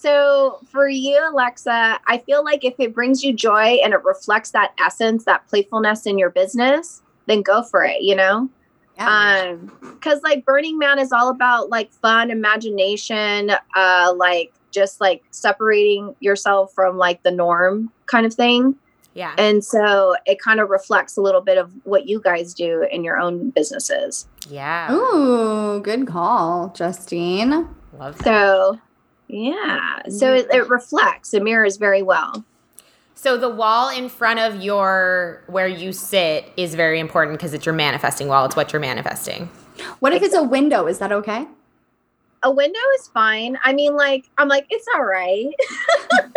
so 0.00 0.60
for 0.70 0.88
you, 0.88 1.20
Alexa, 1.30 2.00
I 2.06 2.18
feel 2.24 2.42
like 2.42 2.64
if 2.64 2.72
it 2.78 2.94
brings 2.94 3.22
you 3.22 3.34
joy 3.34 3.78
and 3.84 3.92
it 3.92 4.02
reflects 4.02 4.52
that 4.52 4.72
essence, 4.82 5.26
that 5.26 5.46
playfulness 5.46 6.06
in 6.06 6.18
your 6.18 6.30
business, 6.30 7.02
then 7.26 7.42
go 7.42 7.62
for 7.62 7.84
it, 7.84 8.00
you 8.00 8.16
know? 8.16 8.48
Yeah. 8.96 9.50
Um, 9.52 9.70
because 9.82 10.22
like 10.22 10.46
Burning 10.46 10.78
Man 10.78 10.98
is 10.98 11.12
all 11.12 11.28
about 11.28 11.68
like 11.68 11.92
fun, 11.92 12.30
imagination, 12.30 13.52
uh, 13.76 14.14
like 14.16 14.54
just 14.70 15.02
like 15.02 15.22
separating 15.32 16.16
yourself 16.20 16.72
from 16.72 16.96
like 16.96 17.22
the 17.22 17.30
norm 17.30 17.92
kind 18.06 18.24
of 18.24 18.32
thing. 18.32 18.76
Yeah. 19.12 19.34
And 19.36 19.62
so 19.62 20.14
it 20.24 20.40
kind 20.40 20.60
of 20.60 20.70
reflects 20.70 21.18
a 21.18 21.20
little 21.20 21.42
bit 21.42 21.58
of 21.58 21.72
what 21.84 22.08
you 22.08 22.22
guys 22.22 22.54
do 22.54 22.86
in 22.90 23.04
your 23.04 23.18
own 23.18 23.50
businesses. 23.50 24.26
Yeah. 24.48 24.94
Ooh, 24.94 25.80
good 25.82 26.06
call, 26.06 26.72
Justine. 26.74 27.68
Love 27.98 28.16
that. 28.18 28.24
So 28.24 28.80
yeah. 29.32 30.02
So 30.08 30.26
mm-hmm. 30.26 30.50
it, 30.50 30.54
it 30.54 30.68
reflects, 30.68 31.34
it 31.34 31.42
mirrors 31.42 31.76
very 31.76 32.02
well. 32.02 32.44
So 33.14 33.36
the 33.36 33.50
wall 33.50 33.90
in 33.90 34.08
front 34.08 34.40
of 34.40 34.62
your 34.62 35.44
where 35.46 35.68
you 35.68 35.92
sit 35.92 36.50
is 36.56 36.74
very 36.74 36.98
important 36.98 37.36
because 37.38 37.52
it's 37.52 37.66
your 37.66 37.74
manifesting 37.74 38.28
wall. 38.28 38.46
It's 38.46 38.56
what 38.56 38.72
you're 38.72 38.80
manifesting. 38.80 39.50
What 39.98 40.14
if 40.14 40.22
it's 40.22 40.34
a 40.34 40.42
window? 40.42 40.86
Is 40.86 40.98
that 41.00 41.12
okay? 41.12 41.46
A 42.42 42.50
window 42.50 42.80
is 42.98 43.08
fine. 43.08 43.58
I 43.62 43.74
mean, 43.74 43.94
like 43.94 44.24
I'm 44.38 44.48
like 44.48 44.66
it's 44.70 44.86
all 44.94 45.04
right. 45.04 45.52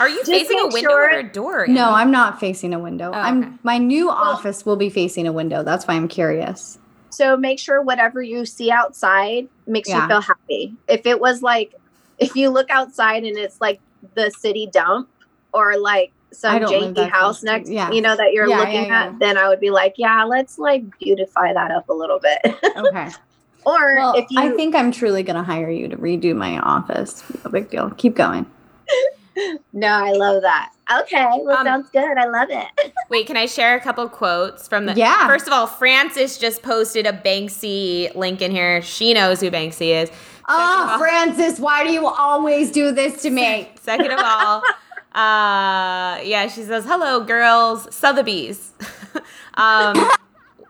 Are 0.00 0.08
you 0.08 0.16
Just 0.18 0.30
facing 0.30 0.58
a 0.60 0.68
window 0.68 0.90
sure. 0.90 1.10
or 1.10 1.18
a 1.18 1.22
door? 1.22 1.66
No, 1.66 1.90
I'm 1.90 2.10
not 2.10 2.40
facing 2.40 2.72
a 2.72 2.78
window. 2.78 3.10
Oh, 3.14 3.18
I'm 3.18 3.58
my 3.62 3.76
new 3.78 4.08
well, 4.08 4.16
office 4.16 4.64
will 4.64 4.76
be 4.76 4.88
facing 4.88 5.26
a 5.26 5.32
window. 5.32 5.62
That's 5.62 5.86
why 5.86 5.94
I'm 5.94 6.08
curious. 6.08 6.78
So 7.16 7.34
make 7.34 7.58
sure 7.58 7.80
whatever 7.80 8.22
you 8.22 8.44
see 8.44 8.70
outside 8.70 9.48
makes 9.66 9.88
Yeah. 9.88 10.02
you 10.02 10.08
feel 10.08 10.20
happy. 10.20 10.74
If 10.86 11.06
it 11.06 11.18
was 11.18 11.40
like, 11.40 11.74
if 12.18 12.36
you 12.36 12.50
look 12.50 12.68
outside 12.68 13.24
and 13.24 13.38
it's 13.38 13.58
like 13.58 13.80
the 14.14 14.30
city 14.30 14.68
dump 14.70 15.08
or 15.54 15.78
like 15.78 16.12
some 16.30 16.60
janky 16.60 17.08
house 17.08 17.42
next, 17.42 17.70
yeah. 17.70 17.90
you 17.90 18.02
know, 18.02 18.14
that 18.14 18.34
you're 18.34 18.46
Yeah, 18.46 18.58
looking 18.58 18.90
at, 18.90 19.18
then 19.18 19.38
I 19.38 19.48
would 19.48 19.60
be 19.60 19.70
like, 19.70 19.94
yeah, 19.96 20.24
let's 20.24 20.58
like 20.58 20.82
beautify 20.98 21.54
that 21.54 21.70
up 21.70 21.88
a 21.88 21.94
little 21.94 22.20
bit. 22.20 22.54
Okay. 22.76 23.08
or 23.64 23.94
Well, 23.96 24.14
if 24.14 24.26
you, 24.28 24.38
I 24.38 24.50
think 24.50 24.74
I'm 24.74 24.92
truly 24.92 25.22
going 25.22 25.36
to 25.36 25.42
hire 25.42 25.70
you 25.70 25.88
to 25.88 25.96
redo 25.96 26.36
my 26.36 26.58
office. 26.58 27.24
No 27.44 27.50
big 27.50 27.70
deal. 27.70 27.88
Keep 27.96 28.14
going. 28.16 28.44
no, 29.72 29.88
I 29.88 30.12
love 30.12 30.42
that. 30.42 30.72
Okay. 31.02 31.26
Well, 31.42 31.58
Um, 31.58 31.66
sounds 31.66 31.90
good. 31.90 32.16
I 32.16 32.26
love 32.26 32.48
it. 32.50 32.92
Wait, 33.10 33.26
can 33.26 33.36
I 33.36 33.46
share 33.46 33.76
a 33.76 33.80
couple 33.80 34.08
quotes 34.08 34.68
from 34.68 34.86
the? 34.86 34.94
Yeah. 34.94 35.26
First 35.26 35.46
of 35.46 35.52
all, 35.52 35.66
Francis 35.66 36.38
just 36.38 36.62
posted 36.62 37.06
a 37.06 37.12
Banksy 37.12 38.14
link 38.14 38.40
in 38.40 38.50
here. 38.50 38.82
She 38.82 39.12
knows 39.14 39.40
who 39.40 39.50
Banksy 39.50 39.88
is. 40.02 40.10
Oh, 40.48 40.96
Francis, 40.98 41.58
why 41.58 41.82
do 41.84 41.92
you 41.92 42.06
always 42.06 42.70
do 42.70 42.92
this 42.92 43.22
to 43.22 43.30
me? 43.30 43.68
Second 43.82 44.12
of 44.12 44.20
all, 44.22 44.62
uh, 45.12 46.20
yeah, 46.22 46.46
she 46.46 46.62
says, 46.62 46.84
"Hello, 46.84 47.24
girls, 47.24 47.92
Sotheby's." 47.92 48.72
um, 49.54 50.08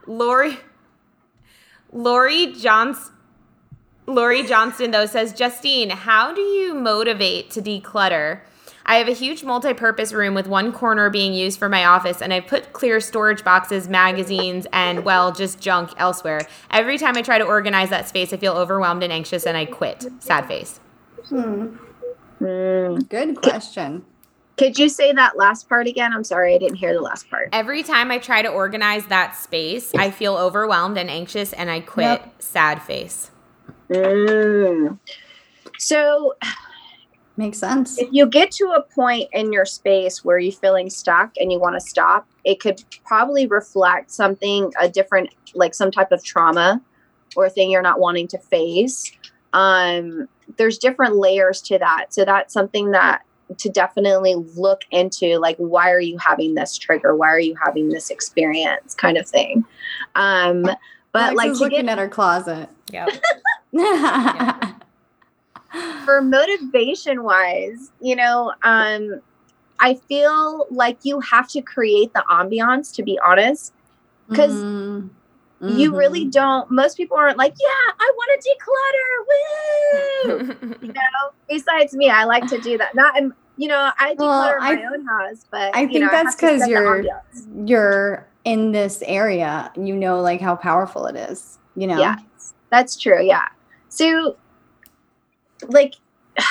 Lori, 0.07 0.57
Lori 1.93 2.53
Johns, 2.55 3.11
Lori 4.07 4.45
Johnston 4.45 4.93
though 4.93 5.05
says, 5.07 5.35
"Justine, 5.35 5.91
how 5.91 6.33
do 6.33 6.41
you 6.41 6.73
motivate 6.73 7.51
to 7.51 7.61
declutter?" 7.61 8.41
I 8.87 8.97
have 8.97 9.09
a 9.09 9.13
huge 9.13 9.45
multi-purpose 9.45 10.13
room 10.13 10.35
with 10.35 10.47
one 10.47 10.73
corner 10.73 11.11
being 11.11 11.35
used 11.35 11.59
for 11.59 11.69
my 11.69 11.85
office, 11.85 12.23
and 12.23 12.33
I 12.33 12.41
put 12.41 12.73
clear 12.73 13.01
storage 13.01 13.45
boxes, 13.45 13.89
magazines, 13.89 14.67
and 14.73 15.05
well, 15.05 15.33
just 15.33 15.61
junk 15.61 15.91
elsewhere. 15.99 16.41
Every 16.71 16.97
time 16.97 17.17
I 17.17 17.23
try 17.23 17.39
to 17.39 17.45
organize 17.45 17.91
that 17.91 18.09
space, 18.09 18.33
I 18.33 18.37
feel 18.37 18.55
overwhelmed 18.55 19.03
and 19.03 19.13
anxious, 19.13 19.45
and 19.45 19.57
I 19.57 19.67
quit. 19.67 20.07
Sad 20.21 20.47
face. 20.47 20.81
Hmm. 21.29 21.77
Mm. 22.41 23.09
Good 23.09 23.43
question. 23.43 24.05
Could 24.57 24.79
you 24.79 24.89
say 24.89 25.13
that 25.13 25.37
last 25.37 25.69
part 25.69 25.87
again? 25.87 26.13
I'm 26.15 26.25
sorry, 26.25 26.55
I 26.55 26.59
didn't 26.59 26.77
hear 26.77 26.95
the 26.95 27.01
last 27.01 27.29
part. 27.29 27.51
Every 27.53 27.83
time 27.83 28.11
I 28.11 28.19
try 28.19 28.41
to 28.41 28.49
organize 28.49 29.05
that 29.07 29.37
space, 29.37 29.93
I 29.95 30.11
feel 30.11 30.37
overwhelmed 30.37 30.97
and 30.97 31.11
anxious 31.11 31.53
and 31.53 31.71
I 31.71 31.81
quit. 31.81 32.21
Yep. 32.21 32.35
Sad 32.43 32.83
face. 32.83 33.31
Mm. 33.91 34.99
So, 35.79 36.35
Makes 37.37 37.59
sense. 37.59 37.99
if 37.99 38.09
you 38.13 38.27
get 38.27 38.51
to 38.53 38.71
a 38.71 38.83
point 38.83 39.29
in 39.33 39.53
your 39.53 39.67
space 39.67 40.25
where 40.25 40.39
you're 40.39 40.53
feeling 40.53 40.89
stuck 40.89 41.33
and 41.39 41.53
you 41.53 41.59
want 41.59 41.75
to 41.75 41.81
stop, 41.81 42.27
it 42.45 42.61
could 42.61 42.83
probably 43.05 43.47
reflect 43.47 44.11
something, 44.11 44.73
a 44.81 44.89
different, 44.89 45.35
like 45.55 45.75
some 45.75 45.91
type 45.91 46.13
of 46.13 46.25
trauma 46.25 46.81
or 47.37 47.51
thing 47.51 47.71
you're 47.71 47.83
not 47.83 48.01
wanting 48.01 48.27
to 48.29 48.39
face. 48.39 49.13
Um, 49.53 50.29
there's 50.57 50.79
different 50.79 51.17
layers 51.17 51.61
to 51.63 51.79
that. 51.79 52.15
So, 52.15 52.25
that's 52.25 52.55
something 52.55 52.93
that 52.93 53.23
to 53.59 53.69
definitely 53.69 54.35
look 54.57 54.83
into 54.91 55.39
like 55.39 55.57
why 55.59 55.93
are 55.93 56.01
you 56.01 56.19
having 56.19 56.55
this 56.55 56.77
trigger 56.77 57.15
why 57.15 57.29
are 57.29 57.39
you 57.39 57.55
having 57.65 57.91
this 57.91 58.11
experience 58.11 58.93
kind 58.93 59.17
of 59.17 59.25
thing 59.25 59.65
um 60.17 60.67
but 61.17 61.35
like 61.35 61.53
to 61.53 61.59
looking 61.59 61.87
get 61.87 61.93
at 61.93 61.99
her 61.99 62.09
closet. 62.11 62.69
Yep. 62.93 63.09
for 66.05 66.23
motivation 66.23 67.23
wise, 67.23 67.91
you 68.01 68.17
know, 68.17 68.53
um, 68.63 69.21
I 69.81 69.95
feel 70.09 70.67
like 70.71 70.99
you 71.03 71.21
have 71.21 71.49
to 71.49 71.61
create 71.63 72.13
the 72.15 72.25
ambiance 72.31 72.95
to 72.97 73.03
be 73.03 73.19
honest. 73.25 73.73
'Cause 74.33 74.65
Mm, 75.63 75.79
You 75.79 75.97
really 75.97 76.27
mhm. 76.27 76.33
don't, 76.33 76.71
most 76.71 76.97
people 76.97 77.17
aren't 77.17 77.39
like, 77.39 77.55
yeah, 77.61 77.93
I 77.99 78.13
want 78.17 78.43
to 78.43 78.49
declutter. 80.31 80.39
Woo! 80.39 80.77
you 80.83 80.93
know, 80.93 81.31
besides 81.49 81.95
me, 81.95 82.09
I 82.11 82.25
like 82.25 82.47
to 82.49 82.59
do 82.61 82.79
that. 82.79 82.95
Not, 82.95 83.17
in, 83.19 83.33
you 83.57 83.67
know, 83.69 83.91
I 83.99 84.15
declutter 84.15 84.19
Well, 84.19 84.61
my 84.61 84.85
own 84.93 85.05
house, 85.07 85.45
but 85.51 85.75
I 85.75 85.87
think 85.87 86.01
know, 86.05 86.09
that's 86.11 86.27
have 86.27 86.37
to 86.37 86.47
'cause 86.47 86.59
set 86.61 86.67
the 86.67 86.71
you're- 86.71 87.11
You're 87.65 88.29
in 88.45 88.73
this 88.73 89.03
area. 89.07 89.73
You 89.77 89.97
know, 89.97 90.21
like 90.21 90.41
how 90.41 90.57
powerful 90.57 91.07
it 91.07 91.17
is. 91.17 91.59
You 91.75 91.87
know. 91.89 91.99
Yeah, 91.99 92.17
that's 92.71 92.97
true. 92.97 93.23
Yeah. 93.23 93.47
So, 93.89 94.37
like, 95.69 95.95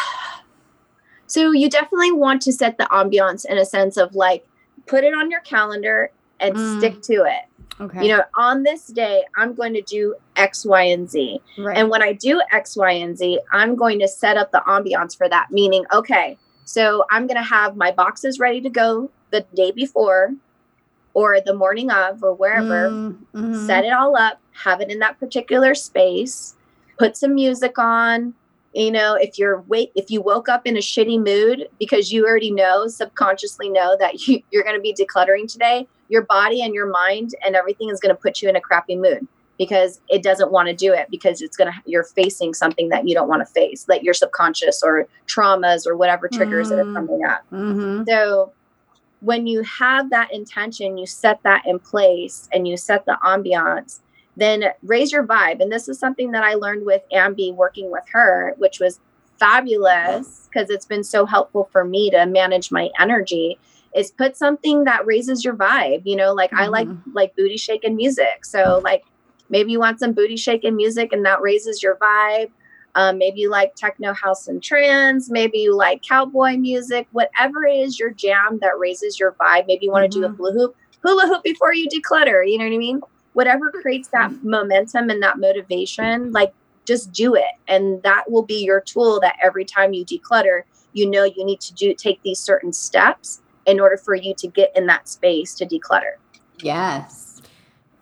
so 1.28 1.52
you 1.52 1.70
definitely 1.70 2.12
want 2.12 2.42
to 2.44 2.54
set 2.54 2.78
the 2.78 2.86
ambiance 2.86 3.46
in 3.46 3.58
a 3.58 3.66
sense 3.66 3.98
of 3.98 4.14
like, 4.16 4.46
put 4.86 5.04
it 5.04 5.14
on 5.14 5.32
your 5.32 5.42
calendar 5.42 6.12
and 6.40 6.56
Mm. 6.56 6.78
stick 6.78 7.02
to 7.04 7.24
it. 7.24 7.44
Okay. 7.82 8.08
You 8.08 8.18
know, 8.18 8.24
on 8.38 8.64
this 8.64 8.88
day, 8.88 9.24
I'm 9.38 9.54
going 9.54 9.74
to 9.74 9.82
do 9.82 10.16
X, 10.36 10.66
Y, 10.66 10.82
and 10.84 11.10
Z. 11.10 11.42
right. 11.58 11.78
And 11.78 11.90
when 11.90 12.02
I 12.02 12.14
do 12.14 12.42
X, 12.52 12.76
Y, 12.78 12.92
and 12.92 13.18
Z, 13.18 13.40
I'm 13.52 13.76
going 13.76 14.00
to 14.00 14.08
set 14.08 14.38
up 14.38 14.52
the 14.52 14.62
ambiance 14.68 15.18
for 15.18 15.28
that. 15.28 15.48
Meaning, 15.52 15.86
okay, 15.94 16.38
so 16.64 17.06
I'm 17.12 17.28
going 17.28 17.38
to 17.38 17.44
have 17.44 17.76
my 17.76 17.92
boxes 17.92 18.40
ready 18.40 18.62
to 18.62 18.70
go 18.70 19.10
the 19.32 19.46
day 19.56 19.72
before 19.72 20.34
or 21.14 21.40
the 21.42 21.54
morning 21.54 21.90
of 21.92 22.24
or 22.24 22.34
wherever 22.34 22.90
Mm, 22.92 23.18
mhm. 23.34 23.66
set 23.66 23.84
it 23.86 23.92
all 23.94 24.16
up, 24.18 24.40
have 24.64 24.80
it 24.82 24.90
in 24.90 25.00
that 25.00 25.20
particular 25.20 25.74
space, 25.76 26.56
put 26.98 27.18
some 27.18 27.34
music 27.36 27.78
on. 27.78 28.34
You 28.76 28.92
know, 28.92 29.16
if 29.16 29.40
you're 29.40 29.62
wait 29.62 29.92
if 29.96 30.10
you 30.10 30.22
woke 30.22 30.50
up 30.50 30.64
in 30.68 30.76
a 30.76 30.82
shitty 30.82 31.24
mood 31.24 31.70
because 31.80 32.12
you 32.12 32.26
already 32.28 32.52
know 32.52 32.88
subconsciously 32.88 33.70
know 33.70 33.96
that 34.00 34.22
you, 34.28 34.42
you're 34.52 34.64
going 34.64 34.76
to 34.76 34.82
be 34.82 34.94
decluttering 34.94 35.50
today, 35.52 35.88
your 36.10 36.24
body 36.24 36.62
and 36.62 36.74
your 36.74 36.88
mind 36.88 37.32
and 37.46 37.56
everything 37.56 37.90
is 37.90 38.00
going 38.02 38.14
to 38.14 38.22
put 38.22 38.42
you 38.42 38.50
in 38.50 38.56
a 38.56 38.62
crappy 38.62 38.98
mood 38.98 39.26
because 39.58 40.02
it 40.10 40.22
doesn't 40.22 40.52
want 40.52 40.68
to 40.68 40.76
do 40.76 40.92
it 40.92 41.08
because 41.10 41.42
it's 41.42 41.56
going 41.56 41.72
to 41.72 41.80
you're 41.86 42.04
facing 42.04 42.54
something 42.54 42.90
that 42.90 43.08
you 43.08 43.16
don't 43.16 43.30
want 43.30 43.42
to 43.42 43.52
face, 43.54 43.86
like 43.88 44.04
your 44.04 44.14
subconscious 44.14 44.82
or 44.84 45.08
traumas 45.26 45.88
or 45.88 45.96
whatever 45.96 46.28
triggers 46.28 46.68
that 46.68 46.78
are 46.80 46.86
Mm. 46.86 46.96
coming 46.96 47.26
up. 47.26 47.42
Mhm. 47.54 48.06
So 48.10 48.52
when 49.22 49.48
you 49.48 49.64
have 49.64 50.10
that 50.10 50.34
intention, 50.34 50.98
you 50.98 51.06
set 51.08 51.40
that 51.44 51.64
in 51.66 51.80
place 51.80 52.50
and 52.52 52.68
you 52.68 52.76
set 52.76 53.06
the 53.06 53.18
ambiance, 53.24 54.02
then 54.38 54.66
raise 54.84 55.12
your 55.12 55.26
vibe. 55.26 55.62
And 55.62 55.72
this 55.72 55.88
is 55.88 56.00
something 56.00 56.32
that 56.32 56.44
I 56.44 56.56
learned 56.56 56.86
with 56.86 57.02
Ambi 57.14 57.54
working 57.54 57.92
with 57.92 58.04
her, 58.12 58.54
which 58.58 58.80
was 58.80 59.00
fabulous 59.40 60.48
because 60.52 60.70
it's 60.70 60.86
been 60.86 61.04
so 61.04 61.26
helpful 61.26 61.70
for 61.72 61.84
me 61.86 62.10
to 62.12 62.26
manage 62.26 62.72
my 62.72 62.90
energy 63.00 63.58
is 63.96 64.12
put 64.12 64.36
something 64.36 64.84
that 64.86 65.06
raises 65.06 65.44
your 65.44 65.54
vibe 65.56 66.02
you 66.06 66.16
know 66.16 66.34
like 66.34 66.52
i 66.54 66.68
like 66.68 66.88
like 67.14 67.36
booty 67.36 67.58
shaking 67.58 67.96
music. 67.96 68.44
So 68.46 68.82
like 68.84 69.04
maybe 69.50 69.72
you 69.72 69.80
want 69.80 70.00
some 70.00 70.14
booty 70.14 70.36
shaking 70.38 70.76
music 70.76 71.14
and 71.14 71.26
that 71.26 71.42
raises 71.42 71.82
your 71.84 71.96
vibe. 71.98 72.50
Um, 72.96 73.18
maybe 73.18 73.42
you 73.42 73.50
like 73.50 73.76
techno 73.76 74.14
house 74.14 74.48
and 74.48 74.62
trance. 74.64 75.30
Maybe 75.30 75.60
you 75.60 75.76
like 75.76 76.02
cowboy 76.02 76.56
music. 76.58 77.08
Whatever 77.12 77.66
it 77.66 77.78
is 77.78 78.00
your 78.00 78.12
jam 78.12 78.60
that 78.62 78.80
raises 78.80 79.20
your 79.20 79.34
vibe. 79.34 79.66
Maybe 79.68 79.86
you 79.86 79.92
want 79.92 80.10
to 80.10 80.20
do 80.20 80.26
a 80.26 80.30
Mhm. 80.30 80.38
hula 80.38 80.54
hoop 80.54 80.76
hula 81.04 81.28
hoop 81.28 81.44
before 81.44 81.74
you 81.74 81.88
declutter 81.88 82.50
you 82.50 82.58
know 82.58 82.66
what 82.66 82.74
i 82.74 82.78
mean 82.78 83.00
whatever 83.36 83.70
creates 83.70 84.08
that 84.10 84.32
momentum 84.44 85.10
and 85.10 85.22
that 85.22 85.38
motivation 85.38 86.32
like 86.32 86.54
just 86.86 87.12
do 87.12 87.36
it 87.36 87.44
and 87.68 88.02
that 88.04 88.24
will 88.30 88.44
be 88.44 88.64
your 88.64 88.80
tool 88.80 89.20
that 89.20 89.36
every 89.44 89.66
time 89.66 89.94
you 89.94 90.06
declutter 90.06 90.62
you 90.94 91.10
know 91.10 91.24
you 91.24 91.44
need 91.44 91.60
to 91.60 91.74
do 91.74 91.94
take 91.94 92.22
these 92.24 92.40
certain 92.40 92.72
steps 92.72 93.42
in 93.66 93.80
order 93.80 93.98
for 93.98 94.16
you 94.16 94.34
to 94.38 94.48
get 94.48 94.72
in 94.76 94.86
that 94.88 95.08
space 95.10 95.54
to 95.54 95.66
declutter 95.66 96.16
Yes. 96.62 97.42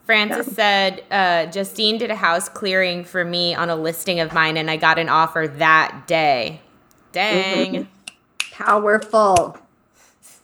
Francis 0.05 0.53
said, 0.53 1.03
uh, 1.09 1.45
Justine 1.45 1.97
did 1.97 2.11
a 2.11 2.15
house 2.15 2.49
clearing 2.49 3.03
for 3.05 3.23
me 3.23 3.55
on 3.55 3.69
a 3.69 3.75
listing 3.75 4.19
of 4.19 4.33
mine, 4.33 4.57
and 4.57 4.69
I 4.69 4.75
got 4.75 4.99
an 4.99 5.07
offer 5.07 5.47
that 5.47 6.03
day. 6.07 6.61
Dang. 7.13 7.87
Powerful. 8.51 9.57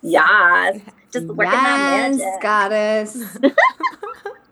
yes 0.02 0.80
just 1.12 1.26
working 1.28 1.54
on 1.54 1.80
yes, 1.80 2.18
magic. 2.18 2.42
goddess. 2.42 3.38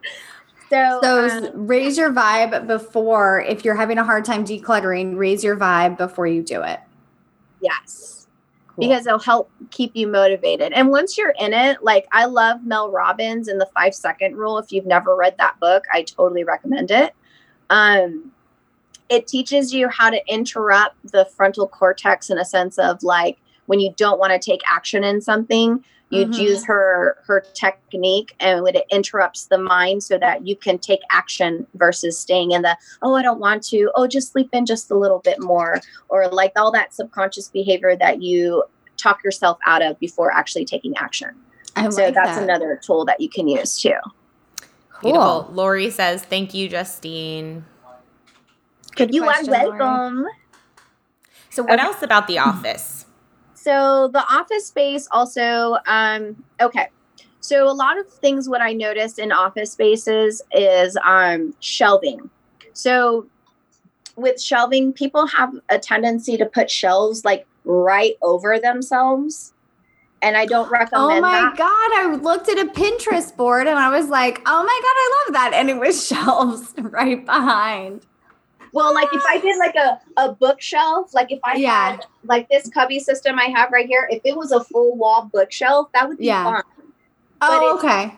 so, 0.70 1.00
So 1.02 1.28
um, 1.28 1.66
raise 1.66 1.96
your 1.96 2.12
vibe 2.12 2.66
before, 2.66 3.40
if 3.40 3.64
you're 3.64 3.74
having 3.74 3.98
a 3.98 4.04
hard 4.04 4.24
time 4.24 4.44
decluttering, 4.44 5.16
raise 5.16 5.42
your 5.44 5.56
vibe 5.56 5.96
before 5.96 6.26
you 6.26 6.42
do 6.42 6.62
it. 6.62 6.80
yes 7.60 8.26
Cool. 8.78 8.88
because 8.88 9.06
it'll 9.08 9.18
help 9.18 9.50
keep 9.70 9.96
you 9.96 10.06
motivated. 10.06 10.72
And 10.72 10.90
once 10.90 11.18
you're 11.18 11.34
in 11.40 11.52
it, 11.52 11.82
like 11.82 12.06
I 12.12 12.26
love 12.26 12.64
Mel 12.64 12.92
Robbins 12.92 13.48
and 13.48 13.60
the 13.60 13.68
five 13.74 13.92
second 13.92 14.36
rule. 14.36 14.58
If 14.58 14.70
you've 14.70 14.86
never 14.86 15.16
read 15.16 15.34
that 15.38 15.58
book, 15.58 15.84
I 15.92 16.02
totally 16.02 16.44
recommend 16.44 16.92
it. 16.92 17.12
Um, 17.70 18.30
it 19.08 19.26
teaches 19.26 19.74
you 19.74 19.88
how 19.88 20.10
to 20.10 20.20
interrupt 20.28 20.94
the 21.10 21.24
frontal 21.24 21.66
cortex 21.66 22.30
in 22.30 22.38
a 22.38 22.44
sense 22.44 22.78
of 22.78 23.02
like 23.02 23.38
when 23.68 23.80
you 23.80 23.92
don't 23.96 24.18
want 24.18 24.32
to 24.32 24.38
take 24.38 24.62
action 24.68 25.04
in 25.04 25.20
something, 25.20 25.84
you 26.10 26.24
Mhm. 26.24 26.38
use 26.38 26.64
her 26.64 27.18
her 27.26 27.44
technique 27.52 28.34
and 28.40 28.62
when 28.62 28.74
it 28.74 28.86
interrupts 28.90 29.44
the 29.44 29.58
mind 29.58 30.02
so 30.02 30.16
that 30.16 30.46
you 30.46 30.56
can 30.56 30.78
take 30.78 31.00
action 31.10 31.66
versus 31.74 32.18
staying 32.18 32.52
in 32.52 32.62
the 32.62 32.74
oh 33.02 33.14
I 33.14 33.22
don't 33.22 33.38
want 33.38 33.62
to 33.64 33.90
oh 33.94 34.06
just 34.06 34.32
sleep 34.32 34.48
in 34.54 34.64
just 34.64 34.90
a 34.90 34.94
little 34.96 35.18
bit 35.18 35.38
more 35.42 35.82
or 36.08 36.26
like 36.28 36.52
all 36.56 36.72
that 36.72 36.94
subconscious 36.94 37.48
behavior 37.48 37.94
that 37.96 38.22
you 38.22 38.64
talk 38.96 39.22
yourself 39.22 39.58
out 39.66 39.82
of 39.82 40.00
before 40.00 40.32
actually 40.32 40.64
taking 40.64 40.96
action. 40.96 41.34
I 41.76 41.90
so 41.90 42.04
like 42.04 42.14
that's 42.14 42.36
that. 42.36 42.42
another 42.42 42.80
tool 42.82 43.04
that 43.04 43.20
you 43.20 43.28
can 43.28 43.46
use 43.46 43.78
too. 43.78 43.92
Cool. 44.90 45.12
Beautiful. 45.12 45.48
Lori 45.52 45.90
says, 45.90 46.24
"Thank 46.24 46.54
you, 46.54 46.70
Justine." 46.70 47.66
Good 48.96 49.14
you 49.14 49.22
question, 49.22 49.54
are 49.54 49.78
welcome. 49.78 50.16
Lori. 50.22 50.32
So, 51.50 51.62
what 51.62 51.78
okay. 51.78 51.86
else 51.86 52.02
about 52.02 52.26
the 52.26 52.38
office? 52.38 53.04
So, 53.60 54.08
the 54.12 54.24
office 54.30 54.66
space 54.68 55.08
also, 55.10 55.78
um, 55.86 56.42
okay. 56.60 56.88
So, 57.40 57.68
a 57.68 57.72
lot 57.72 57.98
of 57.98 58.08
things 58.08 58.48
what 58.48 58.60
I 58.60 58.72
noticed 58.72 59.18
in 59.18 59.32
office 59.32 59.72
spaces 59.72 60.40
is 60.52 60.96
um, 61.04 61.54
shelving. 61.60 62.30
So, 62.72 63.26
with 64.16 64.40
shelving, 64.40 64.92
people 64.92 65.26
have 65.26 65.52
a 65.68 65.78
tendency 65.78 66.36
to 66.36 66.46
put 66.46 66.70
shelves 66.70 67.24
like 67.24 67.46
right 67.64 68.14
over 68.22 68.58
themselves. 68.58 69.52
And 70.22 70.36
I 70.36 70.46
don't 70.46 70.70
recommend 70.70 70.94
Oh 70.94 71.20
my 71.20 71.30
that. 71.30 71.56
God. 71.56 71.68
I 71.70 72.16
looked 72.20 72.48
at 72.48 72.58
a 72.58 72.70
Pinterest 72.70 73.36
board 73.36 73.66
and 73.66 73.78
I 73.78 73.88
was 73.90 74.08
like, 74.08 74.40
oh 74.46 74.62
my 74.62 74.80
God, 74.82 74.96
I 74.96 75.24
love 75.26 75.34
that. 75.34 75.52
And 75.54 75.70
it 75.70 75.78
was 75.78 76.06
shelves 76.08 76.74
right 76.78 77.24
behind. 77.24 78.06
Well, 78.72 78.94
like 78.94 79.08
if 79.12 79.22
I 79.26 79.38
did 79.38 79.56
like 79.58 79.74
a, 79.74 80.00
a 80.16 80.32
bookshelf, 80.32 81.14
like 81.14 81.32
if 81.32 81.40
I 81.44 81.56
yeah. 81.56 81.92
had 81.92 82.06
like 82.24 82.48
this 82.48 82.68
cubby 82.68 82.98
system 82.98 83.38
I 83.38 83.46
have 83.46 83.70
right 83.72 83.86
here, 83.86 84.08
if 84.10 84.20
it 84.24 84.36
was 84.36 84.52
a 84.52 84.62
full 84.62 84.96
wall 84.96 85.28
bookshelf, 85.32 85.90
that 85.94 86.08
would 86.08 86.18
be 86.18 86.26
yeah. 86.26 86.44
fun. 86.44 86.62
Oh, 87.40 87.78
okay. 87.78 88.14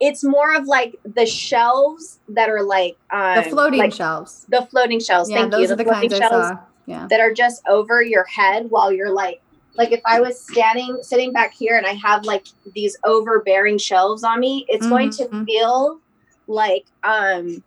It's 0.00 0.24
more 0.24 0.54
of 0.54 0.66
like 0.66 0.96
the 1.04 1.26
shelves 1.26 2.18
that 2.28 2.48
are 2.48 2.62
like 2.62 2.96
um, 3.10 3.36
the 3.36 3.50
floating 3.50 3.78
like 3.78 3.92
shelves. 3.92 4.46
The 4.48 4.66
floating 4.70 5.00
shelves. 5.00 5.30
Yeah, 5.30 5.40
Thank 5.40 5.52
those 5.52 5.62
you. 5.62 5.68
The, 5.68 5.76
the 5.76 5.84
floating 5.84 6.10
shelves 6.10 6.58
yeah. 6.86 7.06
that 7.08 7.20
are 7.20 7.32
just 7.32 7.62
over 7.68 8.02
your 8.02 8.24
head 8.24 8.70
while 8.70 8.92
you're 8.92 9.12
like 9.12 9.40
like 9.74 9.92
if 9.92 10.00
I 10.04 10.20
was 10.20 10.38
standing 10.40 10.98
sitting 11.02 11.32
back 11.32 11.54
here 11.54 11.76
and 11.76 11.86
I 11.86 11.92
have 11.92 12.24
like 12.24 12.46
these 12.74 12.96
overbearing 13.04 13.78
shelves 13.78 14.22
on 14.24 14.40
me, 14.40 14.66
it's 14.68 14.84
mm-hmm. 14.84 14.90
going 14.90 15.10
to 15.10 15.24
mm-hmm. 15.24 15.44
feel 15.44 16.00
like 16.46 16.84
um 17.04 17.62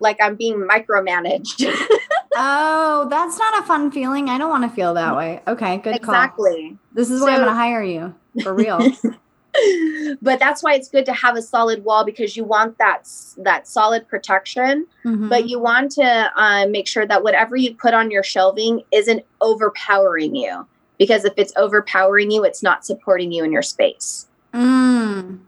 like 0.00 0.18
I'm 0.20 0.36
being 0.36 0.56
micromanaged. 0.56 1.64
oh, 2.36 3.06
that's 3.10 3.38
not 3.38 3.62
a 3.62 3.66
fun 3.66 3.90
feeling. 3.90 4.28
I 4.28 4.38
don't 4.38 4.50
want 4.50 4.64
to 4.64 4.74
feel 4.74 4.94
that 4.94 5.16
way. 5.16 5.40
Okay, 5.46 5.78
good 5.78 5.96
exactly. 5.96 6.70
Call. 6.70 6.78
This 6.92 7.10
is 7.10 7.20
why 7.20 7.28
so, 7.28 7.32
I'm 7.32 7.38
going 7.40 7.48
to 7.48 7.54
hire 7.54 7.82
you 7.82 8.14
for 8.42 8.54
real. 8.54 8.78
but 10.22 10.38
that's 10.38 10.62
why 10.62 10.74
it's 10.74 10.88
good 10.88 11.06
to 11.06 11.12
have 11.12 11.36
a 11.36 11.42
solid 11.42 11.84
wall 11.84 12.04
because 12.04 12.36
you 12.36 12.44
want 12.44 12.76
that 12.78 13.08
that 13.38 13.66
solid 13.66 14.06
protection 14.08 14.86
mm-hmm. 15.04 15.28
but 15.28 15.48
you 15.48 15.58
want 15.58 15.90
to 15.90 16.30
uh, 16.36 16.66
make 16.68 16.86
sure 16.86 17.06
that 17.06 17.22
whatever 17.22 17.56
you 17.56 17.74
put 17.74 17.94
on 17.94 18.10
your 18.10 18.22
shelving 18.22 18.82
isn't 18.92 19.24
overpowering 19.40 20.34
you 20.34 20.66
because 20.98 21.24
if 21.24 21.32
it's 21.36 21.52
overpowering 21.56 22.30
you 22.30 22.44
it's 22.44 22.62
not 22.62 22.84
supporting 22.84 23.32
you 23.32 23.44
in 23.44 23.52
your 23.52 23.62
space 23.62 24.26
mm. 24.52 25.38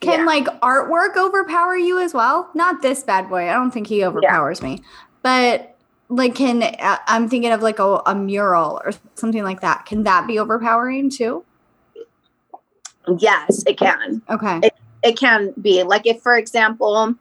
Can 0.00 0.20
yeah. 0.20 0.26
like 0.26 0.46
artwork 0.60 1.16
overpower 1.16 1.76
you 1.76 2.00
as 2.00 2.14
well 2.14 2.50
not 2.54 2.82
this 2.82 3.02
bad 3.02 3.28
boy 3.28 3.48
i 3.48 3.52
don't 3.52 3.70
think 3.70 3.86
he 3.86 4.04
overpowers 4.04 4.60
yeah. 4.60 4.68
me 4.68 4.82
but 5.22 5.76
like 6.08 6.34
can 6.34 6.62
uh, 6.62 6.98
i'm 7.06 7.28
thinking 7.28 7.52
of 7.52 7.62
like 7.62 7.78
a, 7.78 8.02
a 8.06 8.14
mural 8.14 8.80
or 8.84 8.92
something 9.14 9.42
like 9.42 9.60
that 9.60 9.84
can 9.86 10.02
that 10.04 10.26
be 10.26 10.38
overpowering 10.38 11.10
too 11.10 11.44
Yes, 13.18 13.62
it 13.66 13.78
can. 13.78 14.22
Okay. 14.28 14.60
It, 14.62 14.74
it 15.02 15.18
can 15.18 15.52
be. 15.60 15.82
Like 15.82 16.06
if, 16.06 16.22
for 16.22 16.36
example, 16.36 17.14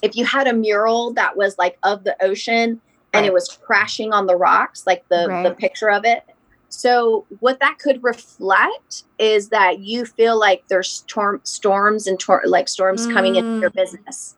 if 0.00 0.16
you 0.16 0.24
had 0.24 0.46
a 0.46 0.52
mural 0.52 1.12
that 1.14 1.36
was 1.36 1.58
like 1.58 1.78
of 1.82 2.04
the 2.04 2.16
ocean 2.22 2.80
and 3.12 3.26
it 3.26 3.32
was 3.32 3.58
crashing 3.62 4.12
on 4.12 4.26
the 4.26 4.36
rocks, 4.36 4.86
like 4.86 5.06
the, 5.08 5.26
right. 5.28 5.42
the 5.42 5.54
picture 5.54 5.90
of 5.90 6.04
it. 6.04 6.24
So 6.72 7.26
what 7.40 7.60
that 7.60 7.78
could 7.78 8.02
reflect 8.02 9.04
is 9.18 9.50
that 9.50 9.80
you 9.80 10.06
feel 10.06 10.38
like 10.38 10.64
there's 10.68 10.88
storm, 10.88 11.40
storms 11.44 12.06
and 12.06 12.18
tor- 12.18 12.42
like 12.46 12.66
storms 12.66 13.06
mm. 13.06 13.12
coming 13.12 13.36
into 13.36 13.60
your 13.60 13.70
mm. 13.70 13.74
business. 13.74 14.36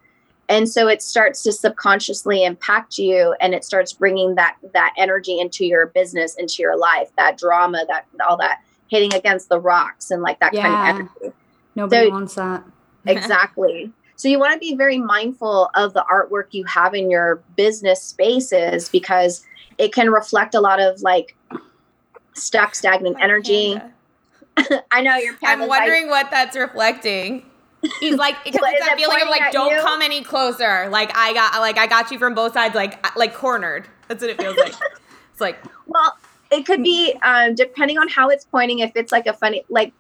And 0.49 0.69
so 0.69 0.89
it 0.89 1.01
starts 1.01 1.43
to 1.45 1.53
subconsciously 1.53 2.45
impact 2.45 2.99
you 2.99 3.37
and 3.41 3.55
it 3.55 3.65
starts 3.65 3.93
bringing 3.93 4.35
that 4.35 4.57
that 4.75 4.93
energy 4.99 5.39
into 5.39 5.65
your 5.65 5.87
business, 5.87 6.35
into 6.35 6.61
your 6.61 6.77
life, 6.77 7.09
that 7.17 7.39
drama, 7.39 7.85
that 7.89 8.07
all 8.29 8.37
that 8.39 8.61
hitting 8.89 9.15
against 9.15 9.49
the 9.49 9.61
rocks 9.61 10.11
and 10.11 10.21
like 10.21 10.41
that 10.41 10.53
yeah. 10.53 10.63
kind 10.63 10.75
of 10.75 11.09
energy. 11.23 11.37
Nobody 11.77 12.09
so, 12.09 12.11
wants 12.11 12.35
that. 12.35 12.65
exactly. 13.07 13.93
So 14.17 14.29
you 14.29 14.41
want 14.41 14.53
to 14.55 14.59
be 14.59 14.75
very 14.75 14.99
mindful 14.99 15.71
of 15.77 15.95
the 15.95 16.05
artwork 16.13 16.49
you 16.51 16.65
have 16.65 16.95
in 16.95 17.11
your 17.11 17.43
business 17.57 18.03
spaces 18.03 18.89
because 18.89 19.47
it 19.79 19.93
can 19.93 20.11
reflect 20.11 20.55
a 20.55 20.61
lot 20.61 20.81
of 20.81 21.01
like 21.03 21.37
stuck, 22.35 22.75
stagnant 22.75 23.17
My 23.17 23.25
energy. 23.25 23.81
I 24.93 25.03
know 25.03 25.17
you're. 25.17 25.35
I'm 25.45 25.67
wondering 25.67 26.09
like, 26.09 26.25
what 26.25 26.31
that's 26.31 26.57
reflecting. 26.57 27.45
He's 28.01 28.17
like 28.17 28.37
because 28.45 28.61
it's 28.65 28.87
that 28.87 28.97
feeling 28.97 29.23
of 29.23 29.29
like 29.29 29.53
don't 29.53 29.75
you? 29.75 29.81
come 29.81 30.03
any 30.03 30.23
closer. 30.23 30.89
Like 30.91 31.17
I 31.17 31.33
got 31.33 31.61
like 31.61 31.79
I 31.79 31.87
got 31.87 32.11
you 32.11 32.19
from 32.19 32.35
both 32.35 32.53
sides 32.53 32.75
like 32.75 33.17
like 33.17 33.35
cornered. 33.35 33.89
That's 34.09 34.23
what 34.23 34.31
it 34.31 34.41
feels 34.41 34.57
like. 34.57 34.75
it's 35.33 35.41
like 35.41 35.59
well, 35.87 36.17
it 36.51 36.67
could 36.67 36.83
be 36.83 37.15
um, 37.23 37.55
depending 37.55 37.99
on 37.99 38.09
how 38.09 38.29
it's 38.29 38.45
pointing. 38.45 38.81
If 38.81 38.93
it's 38.95 39.13
like 39.13 39.27
a 39.27 39.33
funny, 39.33 39.65
like 39.69 39.93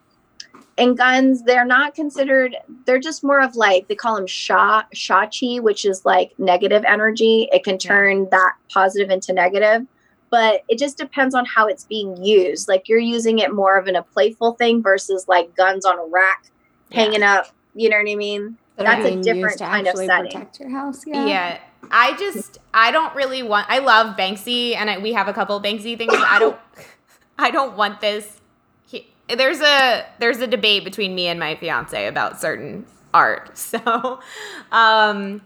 in 0.76 0.94
guns, 0.94 1.42
they're 1.42 1.64
not 1.64 1.94
considered. 1.94 2.56
They're 2.86 3.00
just 3.00 3.22
more 3.24 3.40
of 3.40 3.56
like 3.56 3.88
they 3.88 3.94
call 3.94 4.16
them 4.16 4.26
sha 4.26 4.84
shachi, 4.94 5.60
which 5.60 5.84
is 5.84 6.04
like 6.04 6.32
negative 6.38 6.84
energy. 6.86 7.48
It 7.52 7.64
can 7.64 7.78
turn 7.78 8.24
yeah. 8.24 8.28
that 8.30 8.52
positive 8.72 9.10
into 9.10 9.32
negative, 9.32 9.86
but 10.34 10.64
it 10.68 10.80
just 10.80 10.98
depends 10.98 11.32
on 11.32 11.44
how 11.44 11.68
it's 11.68 11.84
being 11.84 12.20
used. 12.20 12.66
Like 12.66 12.88
you're 12.88 12.98
using 12.98 13.38
it 13.38 13.54
more 13.54 13.78
of 13.78 13.86
in 13.86 13.94
a 13.94 14.02
playful 14.02 14.54
thing 14.54 14.82
versus 14.82 15.28
like 15.28 15.54
guns 15.54 15.84
on 15.84 15.96
a 15.96 16.04
rack 16.06 16.46
yeah. 16.90 16.96
hanging 16.96 17.22
up. 17.22 17.46
You 17.72 17.88
know 17.88 17.98
what 17.98 18.10
I 18.10 18.16
mean? 18.16 18.58
That's 18.76 19.06
a 19.06 19.22
different 19.22 19.60
kind 19.60 19.86
of 19.86 19.96
setting. 19.96 20.32
Protect 20.32 20.58
your 20.58 20.70
house. 20.70 21.06
Yeah. 21.06 21.26
Yeah. 21.26 21.58
I 21.88 22.16
just 22.16 22.58
I 22.74 22.90
don't 22.90 23.14
really 23.14 23.44
want. 23.44 23.70
I 23.70 23.78
love 23.78 24.16
Banksy, 24.16 24.74
and 24.74 24.90
I, 24.90 24.98
we 24.98 25.12
have 25.12 25.28
a 25.28 25.32
couple 25.32 25.60
Banksy 25.60 25.96
things. 25.96 26.12
I 26.12 26.40
don't. 26.40 26.58
I 27.38 27.52
don't 27.52 27.76
want 27.76 28.00
this. 28.00 28.40
He, 28.88 29.06
there's 29.28 29.60
a 29.60 30.04
there's 30.18 30.38
a 30.38 30.48
debate 30.48 30.82
between 30.82 31.14
me 31.14 31.28
and 31.28 31.38
my 31.38 31.54
fiance 31.54 32.08
about 32.08 32.40
certain 32.40 32.86
art. 33.12 33.52
So, 33.56 34.18
um, 34.72 35.42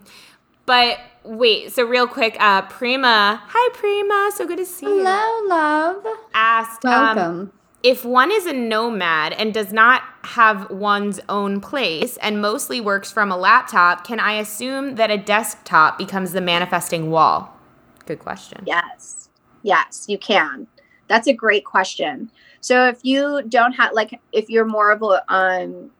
but 0.65 0.97
wait. 1.29 1.71
So 1.71 1.83
real 1.83 2.07
quick, 2.07 2.35
uh, 2.39 2.63
Prima. 2.63 3.41
Hi, 3.45 3.69
Prima. 3.73 4.31
So 4.35 4.45
good 4.45 4.57
to 4.57 4.65
see 4.65 4.85
you. 4.85 5.03
Hello, 5.05 5.47
love. 5.47 6.05
Asked. 6.33 6.85
Um, 6.85 6.91
Welcome. 6.91 7.39
Um, 7.39 7.53
if 7.81 8.03
one 8.03 8.29
is 8.29 8.45
a 8.45 8.51
nomad 8.51 9.31
and 9.33 9.53
does 9.53 9.71
not 9.71 10.03
have 10.23 10.69
one's 10.69 11.21
own 11.29 11.61
place 11.61 12.17
and 12.17 12.41
mostly 12.41 12.81
works 12.81 13.09
from 13.09 13.31
a 13.31 13.37
laptop, 13.37 14.05
can 14.05 14.19
I 14.19 14.33
assume 14.33 14.95
that 14.95 15.09
a 15.09 15.17
desktop 15.17 15.97
becomes 15.97 16.33
the 16.33 16.41
manifesting 16.41 17.09
wall? 17.09 17.53
Good 18.05 18.19
question. 18.19 18.63
Yes. 18.65 19.29
Yes, 19.63 20.05
you 20.09 20.17
can. 20.17 20.67
That's 21.07 21.27
a 21.27 21.33
great 21.33 21.63
question. 21.63 22.31
So 22.59 22.87
if 22.87 22.99
you 23.03 23.43
don't 23.47 23.71
have 23.73 23.93
like 23.93 24.19
if 24.33 24.49
you're 24.49 24.65
more 24.65 24.91
of 24.91 25.01
a 25.01 25.23
um 25.33 25.91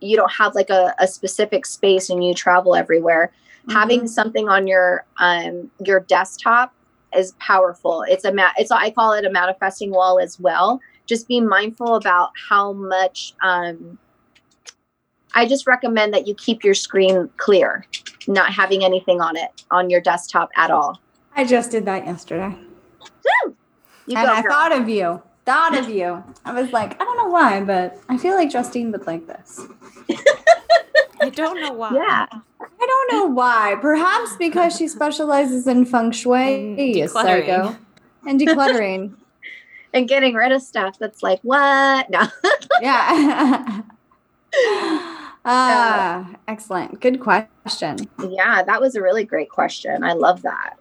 you 0.00 0.16
don't 0.16 0.30
have 0.30 0.54
like 0.54 0.70
a, 0.70 0.94
a 1.00 1.08
specific 1.08 1.66
space 1.66 2.10
and 2.10 2.24
you 2.24 2.32
travel 2.32 2.76
everywhere, 2.76 3.32
mm-hmm. 3.66 3.72
having 3.72 4.06
something 4.06 4.48
on 4.48 4.66
your 4.66 5.04
um 5.18 5.70
your 5.84 6.00
desktop 6.00 6.74
is 7.16 7.32
powerful. 7.38 8.04
It's 8.08 8.24
a 8.24 8.32
ma- 8.32 8.52
it's 8.58 8.70
I 8.70 8.90
call 8.90 9.12
it 9.12 9.24
a 9.24 9.30
manifesting 9.30 9.90
wall 9.90 10.18
as 10.18 10.38
well 10.40 10.80
just 11.06 11.28
be 11.28 11.40
mindful 11.40 11.96
about 11.96 12.30
how 12.48 12.72
much 12.72 13.34
um, 13.42 13.98
I 15.34 15.46
just 15.46 15.66
recommend 15.66 16.14
that 16.14 16.26
you 16.26 16.34
keep 16.34 16.64
your 16.64 16.74
screen 16.74 17.28
clear, 17.36 17.84
not 18.26 18.52
having 18.52 18.84
anything 18.84 19.20
on 19.20 19.36
it 19.36 19.64
on 19.70 19.90
your 19.90 20.00
desktop 20.00 20.50
at 20.56 20.70
all. 20.70 21.00
I 21.36 21.44
just 21.44 21.70
did 21.70 21.84
that 21.86 22.06
yesterday. 22.06 22.56
Woo! 23.44 23.56
You 24.06 24.16
and 24.16 24.26
go, 24.26 24.32
I 24.32 24.42
girl. 24.42 24.52
thought 24.52 24.72
of 24.72 24.88
you. 24.88 25.22
Thought 25.44 25.76
of 25.76 25.90
you. 25.90 26.22
I 26.44 26.58
was 26.58 26.72
like, 26.72 27.00
I 27.00 27.04
don't 27.04 27.18
know 27.18 27.28
why, 27.28 27.60
but 27.62 27.98
I 28.08 28.16
feel 28.16 28.34
like 28.34 28.50
Justine 28.50 28.92
would 28.92 29.06
like 29.06 29.26
this. 29.26 29.60
I 31.20 31.28
don't 31.30 31.60
know 31.60 31.72
why. 31.72 31.92
Yeah. 31.92 32.26
I 32.80 32.86
don't 32.86 33.12
know 33.12 33.26
why. 33.34 33.76
Perhaps 33.80 34.36
because 34.36 34.76
she 34.76 34.88
specializes 34.88 35.66
in 35.66 35.84
feng 35.84 36.10
shui, 36.10 36.76
and 36.76 36.78
and 38.26 38.40
decluttering 38.40 39.14
and 39.94 40.08
getting 40.08 40.34
rid 40.34 40.52
of 40.52 40.60
stuff 40.62 40.98
that's 40.98 41.22
like, 41.22 41.40
what? 41.42 42.10
No. 42.10 42.26
yeah. 42.80 43.82
Ah, 45.46 46.30
uh, 46.32 46.36
excellent. 46.48 47.02
Good 47.02 47.20
question. 47.20 47.98
Yeah, 48.30 48.62
that 48.62 48.80
was 48.80 48.94
a 48.94 49.02
really 49.02 49.24
great 49.24 49.50
question. 49.50 50.02
I 50.02 50.14
love 50.14 50.40
that. 50.40 50.78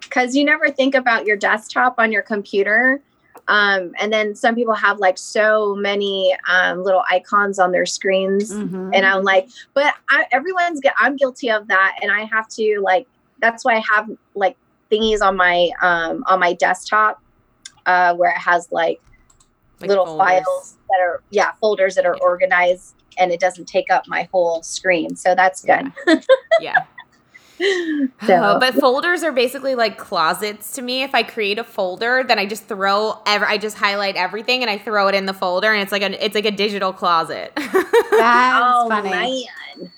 Because 0.00 0.34
you 0.34 0.44
never 0.44 0.70
think 0.70 0.96
about 0.96 1.24
your 1.24 1.36
desktop 1.36 1.94
on 1.98 2.10
your 2.10 2.22
computer. 2.22 3.00
Um, 3.48 3.92
and 3.98 4.12
then 4.12 4.34
some 4.34 4.54
people 4.54 4.74
have 4.74 4.98
like 4.98 5.18
so 5.18 5.74
many 5.76 6.36
um, 6.48 6.82
little 6.82 7.04
icons 7.10 7.58
on 7.58 7.72
their 7.72 7.86
screens. 7.86 8.52
Mm-hmm. 8.52 8.90
And 8.92 9.06
I'm 9.06 9.22
like, 9.22 9.48
but 9.74 9.94
I, 10.10 10.26
everyone's, 10.32 10.80
I'm 10.98 11.16
guilty 11.16 11.50
of 11.50 11.68
that. 11.68 11.96
And 12.02 12.10
I 12.10 12.24
have 12.24 12.48
to 12.50 12.80
like, 12.82 13.06
that's 13.40 13.64
why 13.64 13.76
I 13.76 13.82
have 13.90 14.10
like 14.34 14.56
thingies 14.90 15.20
on 15.22 15.36
my, 15.36 15.70
um, 15.80 16.24
on 16.26 16.40
my 16.40 16.54
desktop 16.54 17.22
uh, 17.86 18.14
where 18.14 18.30
it 18.30 18.38
has 18.38 18.70
like 18.72 19.00
like 19.80 19.88
little 19.88 20.06
folders. 20.06 20.26
files 20.26 20.76
that 20.88 21.00
are 21.00 21.22
yeah 21.30 21.52
folders 21.60 21.94
that 21.94 22.06
are 22.06 22.16
yeah. 22.16 22.24
organized 22.24 22.94
and 23.18 23.32
it 23.32 23.40
doesn't 23.40 23.66
take 23.66 23.90
up 23.90 24.06
my 24.06 24.28
whole 24.32 24.62
screen 24.62 25.14
so 25.16 25.34
that's 25.34 25.62
good 25.62 25.92
yeah, 26.06 26.20
yeah. 26.60 26.84
So. 27.58 28.34
Uh, 28.34 28.58
but 28.58 28.74
folders 28.74 29.22
are 29.22 29.32
basically 29.32 29.74
like 29.74 29.98
closets 29.98 30.72
to 30.72 30.82
me. 30.82 31.02
If 31.02 31.14
I 31.14 31.22
create 31.22 31.58
a 31.58 31.64
folder, 31.64 32.24
then 32.26 32.38
I 32.38 32.46
just 32.46 32.64
throw 32.64 33.20
ever 33.26 33.46
I 33.46 33.58
just 33.58 33.76
highlight 33.76 34.16
everything 34.16 34.62
and 34.62 34.70
I 34.70 34.78
throw 34.78 35.08
it 35.08 35.14
in 35.14 35.26
the 35.26 35.32
folder 35.32 35.72
and 35.72 35.82
it's 35.82 35.92
like 35.92 36.02
a 36.02 36.24
it's 36.24 36.34
like 36.34 36.44
a 36.44 36.50
digital 36.50 36.92
closet. 36.92 37.52
That's 37.56 37.72
oh, 38.12 38.86
funny. 38.88 39.10
Man. 39.10 39.92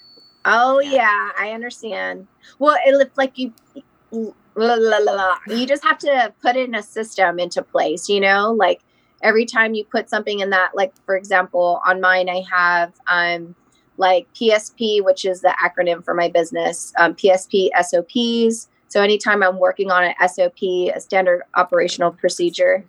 Oh 0.44 0.80
yeah. 0.80 0.92
yeah, 0.92 1.30
I 1.38 1.52
understand. 1.52 2.26
Well, 2.58 2.76
it 2.86 2.94
looks 2.94 3.16
like 3.16 3.38
you 3.38 3.52
blah, 4.10 4.32
blah, 4.54 5.00
blah, 5.00 5.38
you 5.48 5.66
just 5.66 5.84
have 5.84 5.98
to 5.98 6.32
put 6.42 6.56
in 6.56 6.74
a 6.74 6.82
system 6.82 7.38
into 7.38 7.62
place, 7.62 8.08
you 8.08 8.20
know, 8.20 8.52
like 8.52 8.80
every 9.22 9.46
time 9.46 9.74
you 9.74 9.84
put 9.84 10.08
something 10.08 10.40
in 10.40 10.50
that, 10.50 10.74
like 10.74 10.92
for 11.04 11.16
example, 11.16 11.80
on 11.86 12.00
mine 12.00 12.28
I 12.28 12.42
have 12.50 12.92
um 13.08 13.54
like 13.98 14.32
PSP, 14.34 15.04
which 15.04 15.24
is 15.24 15.42
the 15.42 15.54
acronym 15.62 16.04
for 16.04 16.14
my 16.14 16.28
business, 16.28 16.92
um, 16.96 17.14
PSP 17.14 17.68
SOPs. 17.82 18.68
So 18.88 19.02
anytime 19.02 19.42
I'm 19.42 19.58
working 19.58 19.90
on 19.90 20.04
an 20.04 20.14
SOP, 20.28 20.62
a 20.62 21.00
standard 21.00 21.42
operational 21.56 22.12
procedure, 22.12 22.84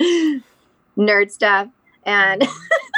nerd 0.96 1.30
stuff, 1.30 1.68
and 2.04 2.46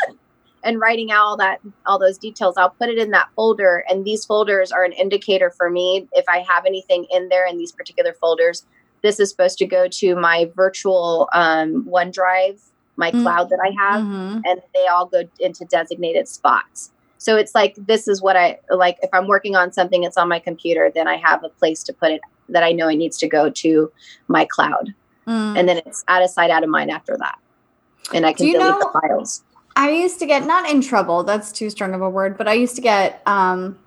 and 0.65 0.81
writing 0.81 1.11
out 1.11 1.25
all 1.25 1.37
that 1.39 1.61
all 1.87 1.99
those 1.99 2.19
details, 2.19 2.57
I'll 2.59 2.71
put 2.71 2.89
it 2.89 2.99
in 2.99 3.13
that 3.13 3.29
folder. 3.35 3.85
And 3.89 4.05
these 4.05 4.25
folders 4.25 4.73
are 4.73 4.85
an 4.85 4.93
indicator 4.93 5.51
for 5.51 5.71
me 5.71 6.09
if 6.13 6.25
I 6.29 6.41
have 6.41 6.67
anything 6.67 7.07
in 7.11 7.29
there 7.29 7.47
in 7.47 7.57
these 7.57 7.73
particular 7.73 8.13
folders. 8.13 8.67
This 9.03 9.19
is 9.19 9.31
supposed 9.31 9.59
to 9.59 9.67
go 9.67 9.89
to 9.89 10.15
my 10.15 10.51
virtual 10.55 11.29
um, 11.33 11.85
OneDrive, 11.85 12.61
my 12.97 13.11
mm-hmm. 13.11 13.23
cloud 13.23 13.51
that 13.51 13.59
I 13.61 13.73
have, 13.83 14.03
mm-hmm. 14.03 14.41
and 14.45 14.61
they 14.75 14.87
all 14.87 15.07
go 15.07 15.25
into 15.41 15.65
designated 15.65 16.29
spots. 16.29 16.93
So 17.23 17.37
it's 17.37 17.55
like 17.55 17.77
this 17.77 18.09
is 18.09 18.21
what 18.21 18.37
I 18.37 18.59
like 18.69 18.99
if 19.01 19.11
I'm 19.13 19.29
working 19.29 19.55
on 19.55 19.73
something 19.73 20.03
it's 20.03 20.17
on 20.17 20.29
my 20.29 20.41
computer 20.41 20.91
then 20.93 21.07
I 21.07 21.17
have 21.17 21.45
a 21.45 21.49
place 21.49 21.85
to 21.85 21.93
put 21.93 22.11
it 22.11 22.21
that 22.49 22.65
I 22.65 22.73
know 22.73 22.89
it 22.89 22.97
needs 22.97 23.17
to 23.19 23.29
go 23.29 23.49
to 23.49 23.93
my 24.27 24.45
cloud. 24.45 24.93
Mm. 25.27 25.57
And 25.57 25.69
then 25.69 25.79
it's 25.79 26.05
out 26.09 26.23
of 26.23 26.31
sight 26.31 26.51
out 26.51 26.65
of 26.65 26.69
mind 26.69 26.91
after 26.91 27.17
that. 27.19 27.39
And 28.13 28.27
I 28.27 28.33
can 28.33 28.47
delete 28.47 28.61
know, 28.61 28.79
the 28.81 29.01
files. 29.01 29.45
I 29.77 29.91
used 29.91 30.19
to 30.19 30.27
get 30.27 30.45
not 30.47 30.69
in 30.69 30.81
trouble, 30.81 31.23
that's 31.23 31.53
too 31.53 31.71
strong 31.71 31.95
of 31.95 32.03
a 32.03 32.11
word, 32.11 32.37
but 32.37 32.49
I 32.49 32.55
used 32.55 32.75
to 32.75 32.83
get 32.83 33.23
um 33.27 33.79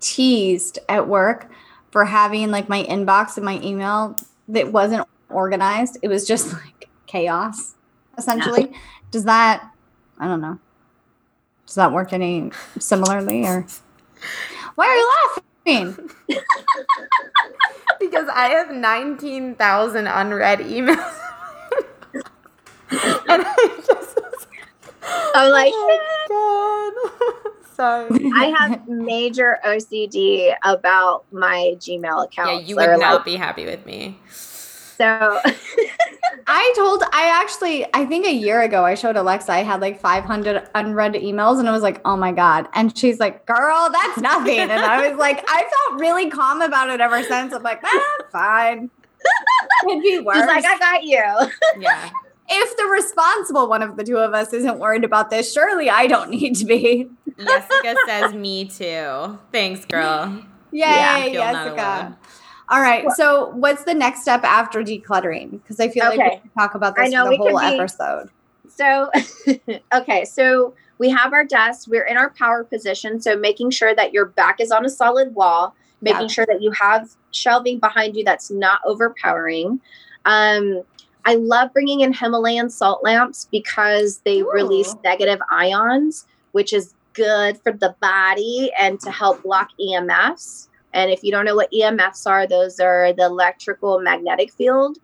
teased 0.00 0.78
at 0.90 1.08
work 1.08 1.50
for 1.90 2.04
having 2.04 2.50
like 2.50 2.68
my 2.68 2.82
inbox 2.84 3.36
and 3.36 3.46
my 3.46 3.60
email 3.62 4.16
that 4.48 4.72
wasn't 4.72 5.08
organized. 5.30 5.96
It 6.02 6.08
was 6.08 6.26
just 6.26 6.52
like 6.64 6.90
chaos 7.06 7.76
essentially. 8.18 8.68
Yeah. 8.70 8.78
Does 9.10 9.24
that 9.24 9.70
I 10.18 10.28
don't 10.28 10.42
know. 10.42 10.58
Does 11.72 11.76
that 11.76 11.90
work 11.90 12.12
any 12.12 12.50
similarly 12.78 13.46
or 13.46 13.64
why 14.74 14.88
are 14.88 14.94
you 14.94 15.10
laughing? 15.64 16.10
because 17.98 18.28
I 18.30 18.50
have 18.50 18.70
19,000 18.70 20.06
unread 20.06 20.58
emails. 20.58 20.98
and 22.90 23.42
I 23.46 23.82
just 23.86 24.18
I'm 25.34 25.50
like, 25.50 25.72
oh 25.74 27.52
Sorry. 27.74 28.30
I 28.34 28.54
have 28.58 28.86
major 28.86 29.58
OCD 29.64 30.54
about 30.62 31.24
my 31.32 31.74
Gmail 31.78 32.26
account. 32.26 32.50
Yeah, 32.50 32.58
you 32.58 32.76
would 32.76 33.00
not 33.00 33.14
like, 33.14 33.24
be 33.24 33.36
happy 33.36 33.64
with 33.64 33.86
me. 33.86 34.18
So 34.96 35.40
I 36.46 36.72
told 36.76 37.02
I 37.12 37.40
actually 37.42 37.86
I 37.94 38.04
think 38.04 38.26
a 38.26 38.32
year 38.32 38.60
ago 38.62 38.84
I 38.84 38.94
showed 38.94 39.16
Alexa 39.16 39.52
I 39.52 39.62
had 39.62 39.80
like 39.80 40.00
500 40.00 40.68
unread 40.74 41.14
emails 41.14 41.58
and 41.58 41.68
I 41.68 41.72
was 41.72 41.82
like, 41.82 42.00
"Oh 42.04 42.16
my 42.16 42.32
god." 42.32 42.68
And 42.74 42.96
she's 42.96 43.18
like, 43.20 43.46
"Girl, 43.46 43.88
that's 43.92 44.18
nothing." 44.20 44.58
And 44.58 44.72
I 44.72 45.08
was 45.08 45.18
like, 45.18 45.44
I 45.48 45.60
felt 45.88 46.00
really 46.00 46.30
calm 46.30 46.60
about 46.60 46.90
it 46.90 47.00
ever 47.00 47.22
since. 47.22 47.52
I'm 47.52 47.62
like, 47.62 47.80
"Ah, 47.84 48.16
fine." 48.30 48.90
Could 49.82 50.02
be 50.02 50.18
worse. 50.18 50.38
She's 50.38 50.46
like, 50.46 50.64
"I 50.64 50.78
got 50.78 51.04
you." 51.04 51.80
Yeah. 51.80 52.10
If 52.54 52.76
the 52.76 52.84
responsible 52.84 53.66
one 53.66 53.82
of 53.82 53.96
the 53.96 54.04
two 54.04 54.18
of 54.18 54.34
us 54.34 54.52
isn't 54.52 54.78
worried 54.78 55.04
about 55.04 55.30
this, 55.30 55.50
surely 55.50 55.88
I 55.88 56.06
don't 56.06 56.28
need 56.28 56.54
to 56.56 56.66
be. 56.66 57.08
Jessica 57.38 57.94
says 58.06 58.34
me 58.34 58.66
too. 58.66 59.38
Thanks, 59.52 59.86
girl. 59.86 60.44
Yay, 60.72 60.80
yeah, 60.80 61.28
Jessica. 61.32 62.18
All 62.72 62.80
right. 62.80 63.04
So, 63.12 63.50
what's 63.50 63.84
the 63.84 63.92
next 63.92 64.22
step 64.22 64.44
after 64.44 64.82
decluttering? 64.82 65.50
Because 65.50 65.78
I 65.78 65.90
feel 65.90 66.06
okay. 66.06 66.16
like 66.16 66.32
we 66.32 66.38
can 66.38 66.50
talk 66.58 66.74
about 66.74 66.96
this 66.96 67.04
I 67.04 67.08
know, 67.08 67.26
for 67.26 67.30
the 67.32 67.36
whole 67.36 67.60
be, 67.60 67.78
episode. 67.78 68.30
So, 68.66 69.10
okay. 69.94 70.24
So, 70.24 70.72
we 70.96 71.10
have 71.10 71.34
our 71.34 71.44
desk, 71.44 71.88
we're 71.90 72.06
in 72.06 72.16
our 72.16 72.30
power 72.30 72.64
position. 72.64 73.20
So, 73.20 73.36
making 73.36 73.72
sure 73.72 73.94
that 73.94 74.14
your 74.14 74.24
back 74.24 74.58
is 74.58 74.72
on 74.72 74.86
a 74.86 74.88
solid 74.88 75.34
wall, 75.34 75.74
making 76.00 76.22
yeah. 76.22 76.28
sure 76.28 76.46
that 76.46 76.62
you 76.62 76.70
have 76.70 77.10
shelving 77.30 77.78
behind 77.78 78.16
you 78.16 78.24
that's 78.24 78.50
not 78.50 78.80
overpowering. 78.86 79.78
Um, 80.24 80.82
I 81.26 81.34
love 81.34 81.74
bringing 81.74 82.00
in 82.00 82.14
Himalayan 82.14 82.70
salt 82.70 83.04
lamps 83.04 83.48
because 83.52 84.22
they 84.24 84.40
Ooh. 84.40 84.50
release 84.50 84.94
negative 85.04 85.40
ions, 85.50 86.26
which 86.52 86.72
is 86.72 86.94
good 87.12 87.58
for 87.58 87.72
the 87.72 87.94
body 88.00 88.72
and 88.80 88.98
to 89.00 89.10
help 89.10 89.42
block 89.42 89.68
EMFs. 89.78 90.68
And 90.94 91.10
if 91.10 91.22
you 91.22 91.30
don't 91.30 91.44
know 91.44 91.56
what 91.56 91.72
EMFs 91.72 92.26
are, 92.26 92.46
those 92.46 92.78
are 92.80 93.12
the 93.12 93.24
electrical 93.24 94.00
magnetic 94.00 94.52
field. 94.52 94.98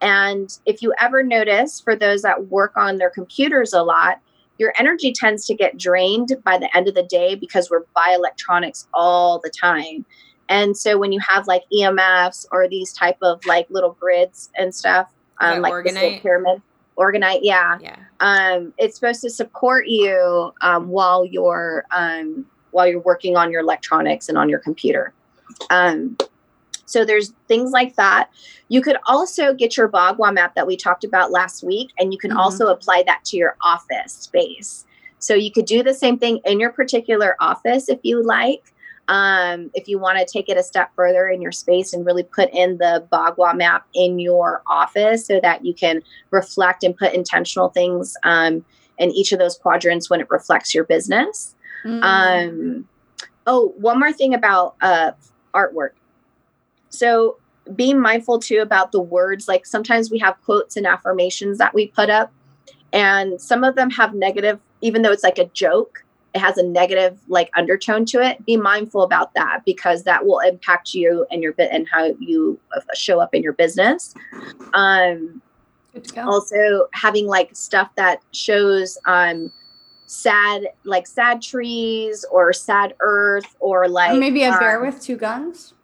And 0.00 0.56
if 0.66 0.82
you 0.82 0.94
ever 1.00 1.22
notice, 1.22 1.80
for 1.80 1.96
those 1.96 2.22
that 2.22 2.48
work 2.48 2.76
on 2.76 2.98
their 2.98 3.10
computers 3.10 3.72
a 3.72 3.82
lot, 3.82 4.20
your 4.58 4.72
energy 4.78 5.12
tends 5.12 5.46
to 5.46 5.54
get 5.54 5.76
drained 5.76 6.34
by 6.44 6.58
the 6.58 6.74
end 6.76 6.88
of 6.88 6.94
the 6.94 7.02
day 7.02 7.34
because 7.34 7.70
we're 7.70 7.84
by 7.94 8.14
electronics 8.16 8.88
all 8.94 9.38
the 9.38 9.50
time. 9.50 10.04
And 10.48 10.76
so 10.76 10.98
when 10.98 11.12
you 11.12 11.20
have 11.28 11.46
like 11.46 11.62
EMFs 11.72 12.46
or 12.52 12.68
these 12.68 12.92
type 12.92 13.18
of 13.20 13.44
like 13.46 13.68
little 13.68 13.96
grids 13.98 14.50
and 14.56 14.74
stuff, 14.74 15.12
um, 15.40 15.60
like 15.60 15.84
the 15.84 16.18
pyramid, 16.22 16.62
Orgonite, 16.96 17.40
yeah, 17.42 17.78
yeah. 17.80 17.96
Um, 18.20 18.72
it's 18.78 18.98
supposed 18.98 19.20
to 19.22 19.30
support 19.30 19.86
you 19.86 20.52
um, 20.62 20.88
while 20.88 21.26
you're 21.26 21.84
um, 21.94 22.46
while 22.70 22.86
you're 22.86 23.00
working 23.00 23.36
on 23.36 23.50
your 23.50 23.60
electronics 23.60 24.28
and 24.28 24.38
on 24.38 24.48
your 24.48 24.60
computer. 24.60 25.12
Um, 25.70 26.16
so 26.86 27.04
there's 27.04 27.32
things 27.48 27.72
like 27.72 27.96
that. 27.96 28.30
You 28.68 28.80
could 28.80 28.96
also 29.06 29.52
get 29.52 29.76
your 29.76 29.88
Bagua 29.88 30.32
map 30.32 30.54
that 30.54 30.66
we 30.66 30.76
talked 30.76 31.04
about 31.04 31.30
last 31.30 31.62
week, 31.62 31.90
and 31.98 32.12
you 32.12 32.18
can 32.18 32.30
mm-hmm. 32.30 32.40
also 32.40 32.68
apply 32.68 33.02
that 33.06 33.24
to 33.26 33.36
your 33.36 33.56
office 33.62 34.12
space. 34.12 34.84
So 35.18 35.34
you 35.34 35.50
could 35.50 35.66
do 35.66 35.82
the 35.82 35.94
same 35.94 36.18
thing 36.18 36.40
in 36.44 36.60
your 36.60 36.70
particular 36.70 37.36
office 37.40 37.88
if 37.88 37.98
you 38.02 38.22
like. 38.22 38.72
Um, 39.08 39.70
if 39.74 39.86
you 39.86 40.00
want 40.00 40.18
to 40.18 40.24
take 40.24 40.48
it 40.48 40.56
a 40.56 40.64
step 40.64 40.90
further 40.96 41.28
in 41.28 41.40
your 41.40 41.52
space 41.52 41.92
and 41.92 42.04
really 42.04 42.24
put 42.24 42.50
in 42.52 42.78
the 42.78 43.06
Bagua 43.12 43.56
map 43.56 43.86
in 43.94 44.18
your 44.18 44.62
office 44.66 45.26
so 45.26 45.38
that 45.42 45.64
you 45.64 45.74
can 45.74 46.02
reflect 46.32 46.82
and 46.82 46.96
put 46.96 47.14
intentional 47.14 47.68
things 47.68 48.16
um, 48.24 48.64
in 48.98 49.10
each 49.12 49.30
of 49.30 49.38
those 49.38 49.56
quadrants 49.58 50.10
when 50.10 50.20
it 50.20 50.28
reflects 50.28 50.74
your 50.74 50.84
business. 50.84 51.54
Mm. 51.84 52.02
Um, 52.02 52.88
oh, 53.46 53.74
one 53.76 54.00
more 54.00 54.12
thing 54.12 54.34
about 54.34 54.74
uh, 54.80 55.12
artwork. 55.56 55.90
So 56.90 57.38
being 57.74 58.00
mindful 58.00 58.38
too 58.38 58.60
about 58.60 58.92
the 58.92 59.00
words, 59.00 59.48
like 59.48 59.66
sometimes 59.66 60.10
we 60.10 60.18
have 60.18 60.36
quotes 60.44 60.76
and 60.76 60.86
affirmations 60.86 61.58
that 61.58 61.74
we 61.74 61.88
put 61.88 62.10
up, 62.10 62.32
and 62.92 63.40
some 63.40 63.64
of 63.64 63.74
them 63.74 63.90
have 63.90 64.14
negative, 64.14 64.60
even 64.80 65.02
though 65.02 65.12
it's 65.12 65.24
like 65.24 65.38
a 65.38 65.46
joke, 65.46 66.04
it 66.34 66.40
has 66.40 66.58
a 66.58 66.62
negative 66.62 67.18
like 67.28 67.50
undertone 67.56 68.04
to 68.06 68.20
it. 68.22 68.44
Be 68.44 68.56
mindful 68.56 69.02
about 69.02 69.34
that 69.34 69.62
because 69.64 70.04
that 70.04 70.26
will 70.26 70.40
impact 70.40 70.94
you 70.94 71.26
and 71.30 71.42
your 71.42 71.54
bit 71.54 71.70
and 71.72 71.86
how 71.90 72.14
you 72.20 72.60
uh, 72.76 72.80
show 72.94 73.20
up 73.20 73.34
in 73.34 73.42
your 73.42 73.54
business. 73.54 74.14
Um, 74.74 75.42
also 76.18 76.88
having 76.92 77.26
like 77.26 77.56
stuff 77.56 77.90
that 77.96 78.20
shows 78.32 78.98
um 79.06 79.50
sad 80.06 80.68
like 80.84 81.06
sad 81.06 81.42
trees 81.42 82.24
or 82.30 82.52
sad 82.52 82.94
earth 83.00 83.56
or 83.60 83.88
like 83.88 84.12
or 84.12 84.16
maybe 84.16 84.42
a 84.44 84.52
um, 84.52 84.58
bear 84.58 84.80
with 84.80 85.00
two 85.02 85.16
guns? 85.16 85.74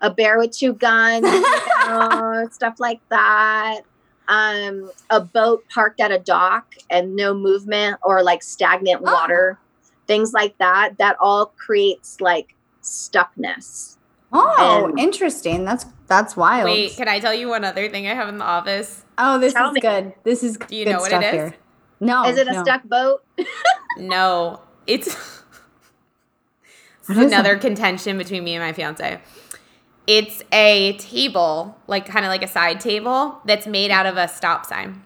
a 0.00 0.10
bear 0.10 0.38
with 0.38 0.52
two 0.52 0.74
guns 0.74 1.24
you 1.32 1.88
know, 1.88 2.48
stuff 2.50 2.78
like 2.78 3.00
that. 3.08 3.80
Um 4.28 4.90
a 5.10 5.20
boat 5.20 5.64
parked 5.68 6.00
at 6.00 6.10
a 6.10 6.18
dock 6.18 6.74
and 6.88 7.14
no 7.14 7.34
movement 7.34 7.98
or 8.02 8.22
like 8.22 8.42
stagnant 8.42 9.02
oh. 9.04 9.12
water 9.12 9.58
things 10.06 10.32
like 10.32 10.56
that 10.58 10.96
that 10.98 11.16
all 11.20 11.46
creates 11.46 12.20
like 12.20 12.54
stuckness. 12.82 13.96
Oh 14.32 14.86
and, 14.88 14.98
interesting. 14.98 15.64
That's 15.64 15.86
that's 16.06 16.36
wild. 16.36 16.64
Wait 16.64 16.92
can 16.92 17.08
i 17.08 17.18
tell 17.18 17.34
you 17.34 17.48
one 17.48 17.64
other 17.64 17.88
thing 17.88 18.06
i 18.06 18.14
have 18.14 18.28
in 18.28 18.38
the 18.38 18.44
office? 18.44 19.04
Oh 19.18 19.38
this 19.38 19.54
is 19.54 19.72
me. 19.72 19.80
good. 19.80 20.14
This 20.22 20.42
is 20.42 20.56
do 20.56 20.76
you 20.76 20.86
know 20.86 21.00
what 21.00 21.12
it 21.12 21.22
is? 21.22 21.32
here. 21.32 21.54
No. 22.00 22.26
Is 22.26 22.36
it 22.36 22.48
a 22.48 22.52
no. 22.52 22.62
stuck 22.62 22.84
boat? 22.84 23.24
no. 23.98 24.60
It's 24.86 25.16
another 27.08 27.56
contention 27.56 28.18
between 28.18 28.44
me 28.44 28.54
and 28.54 28.62
my 28.62 28.72
fiance. 28.72 29.20
It's 30.06 30.42
a 30.52 30.96
table, 30.98 31.78
like 31.86 32.06
kind 32.06 32.24
of 32.24 32.28
like 32.28 32.42
a 32.42 32.48
side 32.48 32.80
table 32.80 33.40
that's 33.46 33.66
made 33.66 33.90
out 33.90 34.06
of 34.06 34.16
a 34.16 34.28
stop 34.28 34.66
sign. 34.66 35.02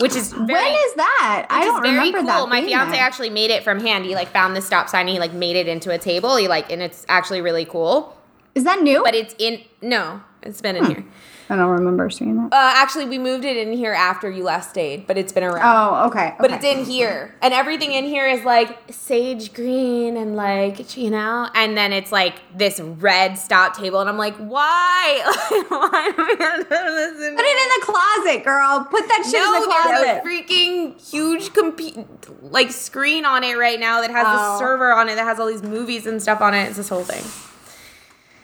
which 0.00 0.16
is 0.16 0.32
very, 0.32 0.46
when 0.46 0.72
is 0.72 0.94
that? 0.94 1.46
I 1.50 1.64
don't 1.64 1.82
remember 1.82 2.18
cool. 2.18 2.26
that. 2.26 2.48
My 2.48 2.64
fiance 2.64 2.92
there. 2.92 3.02
actually 3.02 3.30
made 3.30 3.50
it 3.50 3.62
from 3.62 3.80
hand. 3.80 4.06
He 4.06 4.14
like 4.14 4.28
found 4.28 4.56
the 4.56 4.62
stop 4.62 4.88
sign. 4.88 5.08
He 5.08 5.18
like 5.18 5.34
made 5.34 5.56
it 5.56 5.68
into 5.68 5.90
a 5.90 5.98
table. 5.98 6.36
He 6.36 6.48
like, 6.48 6.72
and 6.72 6.82
it's 6.82 7.04
actually 7.08 7.42
really 7.42 7.66
cool. 7.66 8.16
Is 8.54 8.64
that 8.64 8.82
new? 8.82 9.02
But 9.02 9.14
it's 9.14 9.34
in 9.38 9.60
no, 9.82 10.22
it's 10.42 10.60
been 10.60 10.76
in 10.76 10.84
hmm. 10.84 10.90
here. 10.90 11.04
I 11.52 11.56
don't 11.56 11.68
remember 11.68 12.08
seeing 12.08 12.36
that. 12.36 12.46
Uh, 12.46 12.72
actually, 12.76 13.04
we 13.04 13.18
moved 13.18 13.44
it 13.44 13.58
in 13.58 13.74
here 13.74 13.92
after 13.92 14.30
you 14.30 14.42
last 14.42 14.70
stayed, 14.70 15.06
but 15.06 15.18
it's 15.18 15.32
been 15.32 15.44
around. 15.44 15.60
Oh, 15.62 16.06
okay. 16.06 16.28
okay. 16.28 16.36
But 16.40 16.50
it's 16.50 16.64
in 16.64 16.86
here, 16.86 17.34
and 17.42 17.52
everything 17.52 17.92
in 17.92 18.04
here 18.04 18.26
is 18.26 18.42
like 18.42 18.78
sage 18.90 19.52
green 19.52 20.16
and 20.16 20.34
like 20.34 20.96
you 20.96 21.10
know, 21.10 21.50
and 21.54 21.76
then 21.76 21.92
it's 21.92 22.10
like 22.10 22.36
this 22.56 22.80
red 22.80 23.36
stop 23.36 23.76
table, 23.76 24.00
and 24.00 24.08
I'm 24.08 24.16
like, 24.16 24.34
why? 24.36 25.20
why 25.68 26.12
am 26.16 26.24
I 26.24 26.88
listen? 26.88 27.36
Put 27.36 27.44
it 27.44 27.58
in 27.60 27.80
the 27.80 27.84
closet, 27.84 28.44
girl. 28.44 28.88
Put 28.90 29.06
that 29.08 29.22
shit 29.26 29.34
no, 29.34 29.54
in 29.54 29.60
the 29.60 29.66
closet. 29.66 29.90
There's 30.00 30.20
a 30.20 30.26
freaking 30.26 31.10
huge 31.10 31.52
comp- 31.52 32.50
like 32.50 32.70
screen 32.70 33.26
on 33.26 33.44
it 33.44 33.58
right 33.58 33.78
now 33.78 34.00
that 34.00 34.10
has 34.10 34.26
oh. 34.26 34.56
a 34.56 34.58
server 34.58 34.90
on 34.90 35.10
it 35.10 35.16
that 35.16 35.24
has 35.24 35.38
all 35.38 35.48
these 35.48 35.62
movies 35.62 36.06
and 36.06 36.22
stuff 36.22 36.40
on 36.40 36.54
it. 36.54 36.68
It's 36.68 36.78
this 36.78 36.88
whole 36.88 37.04
thing. 37.04 37.22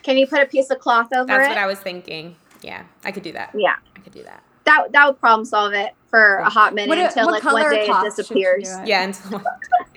Can 0.03 0.17
you 0.17 0.27
put 0.27 0.41
a 0.41 0.45
piece 0.45 0.69
of 0.69 0.77
cloth 0.79 1.07
over 1.13 1.25
That's 1.25 1.37
it? 1.37 1.49
That's 1.49 1.49
what 1.49 1.57
I 1.57 1.65
was 1.65 1.79
thinking. 1.79 2.35
Yeah, 2.61 2.83
I 3.03 3.11
could 3.11 3.23
do 3.23 3.31
that. 3.33 3.51
Yeah, 3.55 3.75
I 3.95 3.99
could 3.99 4.13
do 4.13 4.23
that. 4.23 4.43
That 4.65 4.91
that 4.91 5.07
would 5.07 5.19
problem 5.19 5.45
solve 5.45 5.73
it 5.73 5.93
for 6.09 6.37
a 6.37 6.49
hot 6.49 6.73
minute 6.73 6.89
what, 6.89 6.97
until 6.97 7.25
what 7.25 7.43
like 7.43 7.53
one 7.53 7.69
day 7.69 7.87
it 7.87 8.03
disappears. 8.03 8.69
Yeah, 8.85 9.03
until 9.03 9.41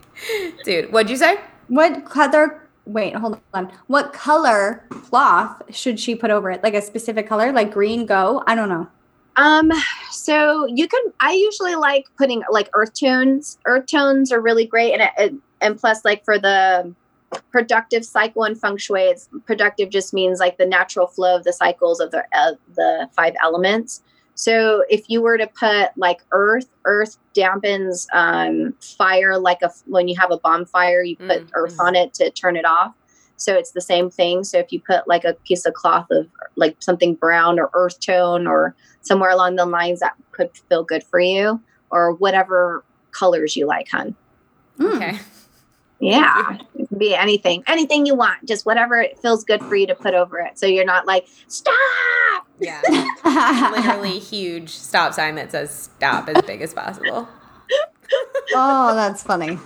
dude, 0.64 0.92
what'd 0.92 1.10
you 1.10 1.16
say? 1.16 1.38
What 1.68 2.04
color? 2.04 2.68
Wait, 2.84 3.14
hold 3.14 3.40
on. 3.54 3.72
What 3.86 4.12
color 4.12 4.84
cloth 4.90 5.62
should 5.74 6.00
she 6.00 6.14
put 6.14 6.30
over 6.30 6.50
it? 6.50 6.62
Like 6.62 6.74
a 6.74 6.82
specific 6.82 7.28
color, 7.28 7.52
like 7.52 7.72
green? 7.72 8.06
Go. 8.06 8.42
I 8.46 8.54
don't 8.54 8.68
know. 8.68 8.88
Um, 9.36 9.70
so 10.10 10.66
you 10.66 10.88
can. 10.88 11.00
I 11.20 11.32
usually 11.32 11.74
like 11.74 12.06
putting 12.18 12.42
like 12.50 12.68
earth 12.74 12.92
tones. 12.98 13.58
Earth 13.64 13.86
tones 13.86 14.32
are 14.32 14.40
really 14.40 14.66
great, 14.66 14.92
and 14.92 15.10
it, 15.16 15.34
and 15.60 15.78
plus, 15.78 16.04
like 16.04 16.24
for 16.24 16.38
the 16.38 16.94
productive 17.50 18.04
cycle 18.04 18.44
in 18.44 18.54
feng 18.54 18.76
shui 18.76 19.02
it's 19.02 19.28
productive 19.46 19.90
just 19.90 20.12
means 20.12 20.40
like 20.40 20.58
the 20.58 20.66
natural 20.66 21.06
flow 21.06 21.36
of 21.36 21.44
the 21.44 21.52
cycles 21.52 22.00
of 22.00 22.10
the 22.10 22.24
uh, 22.32 22.52
the 22.74 23.08
five 23.14 23.34
elements. 23.42 24.02
So 24.34 24.84
if 24.88 25.04
you 25.08 25.20
were 25.20 25.36
to 25.36 25.46
put 25.46 25.90
like 25.96 26.20
earth 26.32 26.68
earth 26.84 27.18
dampens 27.34 28.06
um, 28.12 28.74
fire 28.80 29.38
like 29.38 29.62
a 29.62 29.70
when 29.86 30.08
you 30.08 30.18
have 30.18 30.30
a 30.30 30.38
bonfire 30.38 31.02
you 31.02 31.16
put 31.16 31.42
mm-hmm. 31.42 31.50
earth 31.54 31.76
on 31.78 31.94
it 31.94 32.14
to 32.14 32.30
turn 32.30 32.56
it 32.56 32.64
off. 32.64 32.94
So 33.36 33.54
it's 33.54 33.72
the 33.72 33.80
same 33.80 34.08
thing. 34.08 34.44
So 34.44 34.58
if 34.58 34.72
you 34.72 34.80
put 34.80 35.08
like 35.08 35.24
a 35.24 35.34
piece 35.34 35.66
of 35.66 35.74
cloth 35.74 36.06
of 36.10 36.28
like 36.56 36.76
something 36.80 37.14
brown 37.14 37.58
or 37.58 37.70
earth 37.74 37.98
tone 38.00 38.46
or 38.46 38.74
somewhere 39.00 39.30
along 39.30 39.56
the 39.56 39.66
lines 39.66 40.00
that 40.00 40.14
could 40.30 40.50
feel 40.68 40.84
good 40.84 41.02
for 41.02 41.18
you 41.18 41.60
or 41.90 42.12
whatever 42.12 42.84
colors 43.10 43.56
you 43.56 43.66
like 43.66 43.88
hun. 43.90 44.14
Okay 44.80 45.18
yeah, 46.02 46.58
it 46.74 46.88
can 46.88 46.98
be 46.98 47.14
anything, 47.14 47.62
anything 47.68 48.06
you 48.06 48.16
want, 48.16 48.44
just 48.44 48.66
whatever 48.66 49.00
it 49.00 49.18
feels 49.20 49.44
good 49.44 49.62
for 49.62 49.76
you 49.76 49.86
to 49.86 49.94
put 49.94 50.14
over 50.14 50.40
it. 50.40 50.58
So 50.58 50.66
you're 50.66 50.84
not 50.84 51.06
like, 51.06 51.28
stop. 51.46 51.76
Yeah. 52.58 52.82
Literally 53.70 54.18
huge 54.18 54.70
stop 54.70 55.14
sign 55.14 55.36
that 55.36 55.52
says 55.52 55.72
stop 55.96 56.28
as 56.28 56.42
big 56.42 56.60
as 56.60 56.74
possible. 56.74 57.28
oh, 58.54 58.94
that's 58.96 59.22
funny. 59.22 59.58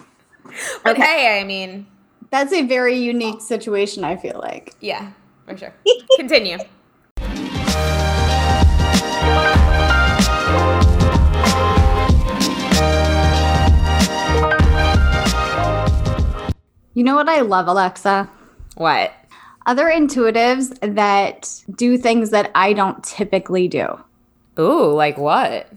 But 0.85 0.97
okay. 0.97 1.03
hey, 1.03 1.41
I 1.41 1.45
mean, 1.45 1.87
that's 2.31 2.53
a 2.53 2.63
very 2.63 2.99
unique 2.99 3.41
situation, 3.41 4.05
I 4.05 4.17
feel 4.17 4.39
like. 4.39 4.75
Yeah, 4.81 5.13
for 5.47 5.57
sure. 5.57 5.75
Continue. 6.17 6.59
You 16.97 17.05
know 17.05 17.15
what 17.15 17.29
I 17.29 17.43
love, 17.43 17.69
Alexa? 17.69 18.27
What? 18.77 19.13
Other 19.67 19.85
intuitives 19.85 20.79
that 20.95 21.63
do 21.77 21.99
things 21.99 22.31
that 22.31 22.51
I 22.55 22.73
don't 22.73 23.05
typically 23.05 23.69
do. 23.69 24.01
Ooh, 24.59 24.95
like 24.95 25.19
what? 25.19 25.71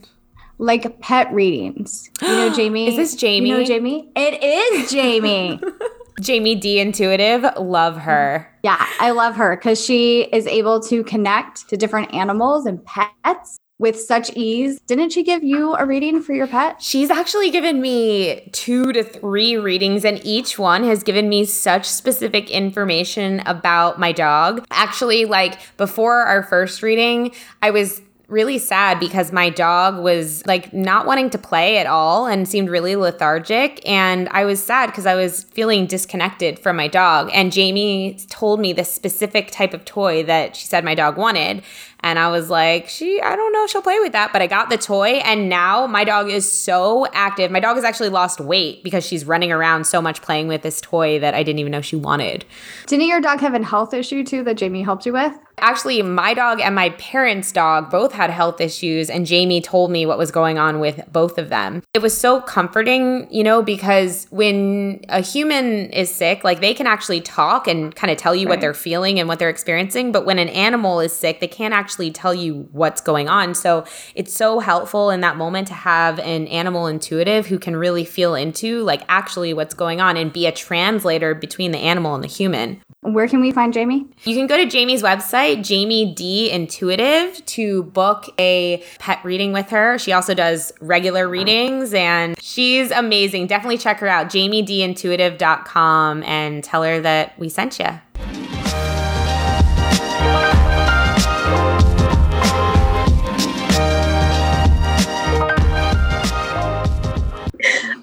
Like 0.60 1.02
pet 1.02 1.30
readings. 1.34 2.10
You 2.22 2.28
know, 2.30 2.50
Jamie? 2.56 2.88
Is 2.88 2.96
this 2.96 3.16
Jamie? 3.16 3.50
You 3.50 3.58
know, 3.58 3.66
Jamie? 3.66 4.10
It 4.16 4.42
is 4.42 4.90
Jamie. 4.90 5.60
Jamie 6.22 6.56
D 6.56 6.80
Intuitive, 6.80 7.46
love 7.58 7.98
her. 7.98 8.48
Yeah, 8.64 8.82
I 9.02 9.12
love 9.12 9.36
her 9.36 9.58
because 9.58 9.84
she 9.84 10.22
is 10.22 10.48
able 10.48 10.80
to 10.84 11.04
connect 11.04 11.68
to 11.68 11.76
different 11.76 12.14
animals 12.14 12.66
and 12.66 12.80
pets 12.86 13.60
with 13.80 14.00
such 14.00 14.30
ease. 14.36 14.80
Didn't 14.82 15.12
she 15.12 15.24
give 15.24 15.44
you 15.44 15.74
a 15.76 15.86
reading 15.86 16.22
for 16.22 16.34
your 16.34 16.48
pet? 16.48 16.82
She's 16.82 17.10
actually 17.10 17.50
given 17.50 17.82
me 17.82 18.50
two 18.52 18.92
to 18.94 19.04
three 19.04 19.56
readings, 19.56 20.06
and 20.06 20.24
each 20.24 20.60
one 20.60 20.84
has 20.84 21.02
given 21.02 21.30
me 21.30 21.46
such 21.46 21.86
specific 21.86 22.52
information 22.52 23.42
about 23.46 24.00
my 24.00 24.12
dog. 24.12 24.66
Actually, 24.70 25.26
like 25.26 25.58
before 25.78 26.24
our 26.24 26.44
first 26.44 26.84
reading, 26.84 27.34
I 27.62 27.72
was 27.72 28.02
really 28.30 28.60
sad 28.60 29.00
because 29.00 29.32
my 29.32 29.50
dog 29.50 30.02
was 30.04 30.46
like 30.46 30.72
not 30.72 31.06
wanting 31.06 31.30
to 31.32 31.38
play 31.38 31.78
at 31.78 31.88
all 31.88 32.28
and 32.28 32.48
seemed 32.48 32.70
really 32.70 32.96
lethargic. 32.96 33.82
And 33.90 34.30
I 34.30 34.46
was 34.46 34.64
sad 34.64 34.88
because 34.88 35.06
I 35.06 35.16
was 35.16 35.44
feeling 35.46 35.88
disconnected 35.88 36.60
from 36.60 36.76
my 36.76 36.88
dog. 36.88 37.32
And 37.34 37.52
Jamie 37.52 38.20
told 38.30 38.60
me 38.60 38.72
the 38.72 38.86
specific 38.86 39.52
type 39.52 39.74
of 39.74 39.84
toy 39.84 40.24
that 40.24 40.56
she 40.56 40.68
said 40.68 40.86
my 40.86 40.96
dog 40.96 41.18
wanted. 41.18 41.64
And 42.02 42.18
I 42.18 42.30
was 42.30 42.50
like, 42.50 42.88
she, 42.88 43.22
I 43.22 43.36
don't 43.36 43.54
know 43.54 43.68
she'll 43.68 43.82
play 43.82 44.00
with 44.00 44.14
that, 44.14 44.32
but 44.34 44.42
I 44.42 44.48
got 44.48 44.70
the 44.70 44.78
toy. 44.78 45.16
And 45.18 45.50
now 45.50 45.88
my 45.88 46.04
dog 46.04 46.30
is 46.30 46.50
so 46.50 47.08
active. 47.14 47.52
My 47.52 47.60
dog 47.60 47.76
has 47.76 47.84
actually 47.84 48.10
lost 48.10 48.40
weight 48.40 48.84
because 48.84 49.06
she's 49.06 49.26
running 49.26 49.52
around 49.52 49.86
so 49.86 50.02
much 50.02 50.22
playing 50.22 50.48
with 50.48 50.62
this 50.62 50.82
toy 50.82 51.20
that 51.20 51.34
I 51.34 51.44
didn't 51.44 51.60
even 51.60 51.72
know 51.72 51.82
she 51.82 51.96
wanted. 51.96 52.46
Didn't 52.88 53.08
your 53.08 53.22
dog 53.22 53.40
have 53.40 53.54
a 53.54 53.64
health 53.64 53.94
issue 53.94 54.24
too 54.24 54.44
that 54.44 54.58
Jamie 54.58 54.82
helped 54.82 55.06
you 55.06 55.14
with? 55.14 55.34
Actually, 55.62 56.02
my 56.02 56.34
dog 56.34 56.62
and 56.62 56.74
my 56.74 56.92
parents' 56.92 57.52
dog 57.52 57.90
both 57.90 58.14
had 58.14 58.30
health 58.30 58.62
issues, 58.62 59.10
and 59.10 59.26
Jamie 59.26 59.60
told 59.60 59.92
me 59.92 60.06
what 60.06 60.18
was 60.18 60.32
going 60.32 60.58
on 60.58 60.80
with 60.80 61.02
both 61.12 61.38
of 61.38 61.50
them. 61.50 61.84
It 61.94 62.02
was 62.02 62.18
so 62.18 62.40
comforting, 62.42 63.28
you 63.30 63.44
know, 63.44 63.62
because 63.62 64.28
when 64.30 65.04
a 65.10 65.20
human 65.20 65.90
is 65.92 66.14
sick, 66.14 66.46
like 66.46 66.62
they 66.62 66.74
can 66.74 66.88
actually 66.88 67.20
talk 67.22 67.68
and 67.68 67.94
kind 67.94 68.10
of 68.10 68.18
tell 68.18 68.34
you 68.34 68.46
right. 68.46 68.54
what 68.54 68.62
they're 68.62 68.74
feeling 68.74 69.20
and 69.20 69.28
what 69.28 69.40
they're 69.40 69.50
experiencing. 69.50 70.12
But 70.12 70.26
when 70.26 70.40
an 70.40 70.50
animal 70.50 71.02
is 71.02 71.14
sick, 71.14 71.42
they 71.42 71.48
can't 71.48 71.74
actually 71.74 71.89
tell 72.12 72.34
you 72.34 72.68
what's 72.72 73.02
going 73.02 73.28
on. 73.30 73.54
So 73.54 73.86
it's 74.16 74.34
so 74.34 74.60
helpful 74.60 75.10
in 75.10 75.22
that 75.22 75.38
moment 75.38 75.68
to 75.70 75.74
have 75.74 76.20
an 76.20 76.48
animal 76.48 76.88
intuitive 76.88 77.48
who 77.48 77.60
can 77.60 77.76
really 77.76 78.06
feel 78.06 78.36
into 78.36 78.84
like 78.84 79.02
actually 79.10 79.54
what's 79.54 79.74
going 79.74 80.02
on 80.02 80.18
and 80.18 80.32
be 80.32 80.46
a 80.46 80.52
translator 80.52 81.34
between 81.34 81.72
the 81.72 81.80
animal 81.80 82.16
and 82.16 82.24
the 82.24 82.28
human. 82.28 82.82
Where 83.02 83.28
can 83.28 83.40
we 83.40 83.52
find 83.52 83.72
Jamie? 83.72 84.08
You 84.24 84.36
can 84.36 84.46
go 84.46 84.58
to 84.58 84.66
Jamie's 84.66 85.02
website, 85.02 85.64
Jamie 85.64 86.14
D 86.14 86.52
Intuitive, 86.52 87.46
to 87.46 87.84
book 87.84 88.26
a 88.38 88.84
pet 89.00 89.24
reading 89.24 89.54
with 89.54 89.70
her. 89.70 89.98
She 89.98 90.12
also 90.12 90.34
does 90.34 90.74
regular 90.82 91.28
readings 91.28 91.94
and 91.94 92.38
she's 92.42 92.92
amazing. 92.92 93.48
Definitely 93.48 93.78
check 93.78 94.00
her 94.00 94.08
out, 94.08 94.28
jamiedintuitive.com, 94.28 96.24
and 96.24 96.64
tell 96.64 96.84
her 96.84 97.00
that 97.00 97.40
we 97.40 97.48
sent 97.48 97.80
you. 97.80 97.88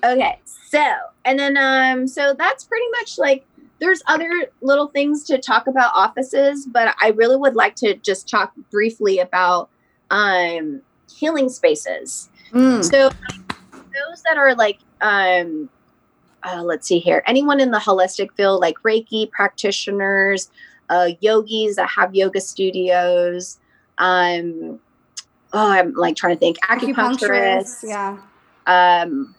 Okay, 0.07 0.41
so 0.45 0.95
and 1.25 1.39
then 1.39 1.57
um 1.57 2.07
so 2.07 2.35
that's 2.39 2.65
pretty 2.65 2.87
much 2.99 3.19
like 3.19 3.45
there's 3.79 4.03
other 4.07 4.31
little 4.63 4.89
things 4.89 5.25
to 5.25 5.39
talk 5.39 5.67
about 5.67 5.93
offices, 5.95 6.67
but 6.67 6.95
I 7.01 7.11
really 7.11 7.37
would 7.37 7.55
like 7.55 7.75
to 7.77 7.95
just 7.97 8.29
talk 8.29 8.53
briefly 8.71 9.19
about 9.19 9.69
um, 10.11 10.81
healing 11.15 11.49
spaces. 11.49 12.31
Mm. 12.53 12.83
So 12.83 13.11
those 13.73 14.23
that 14.25 14.39
are 14.39 14.55
like, 14.55 14.79
um, 15.01 15.69
uh, 16.43 16.63
let's 16.63 16.87
see 16.87 16.99
here, 16.99 17.23
anyone 17.27 17.61
in 17.61 17.71
the 17.71 17.79
holistic 17.79 18.33
field, 18.33 18.61
like 18.61 18.77
Reiki 18.79 19.31
practitioners, 19.31 20.51
uh, 20.89 21.11
yogis 21.21 21.77
that 21.77 21.91
have 21.91 22.15
yoga 22.15 22.41
studios. 22.41 23.59
Um, 23.99 24.79
oh, 25.53 25.71
I'm 25.71 25.93
like 25.95 26.17
trying 26.17 26.35
to 26.35 26.39
think, 26.39 26.59
acupuncturists, 26.61 27.85
acupuncturists 27.85 28.19
yeah, 28.67 29.03
um, 29.03 29.35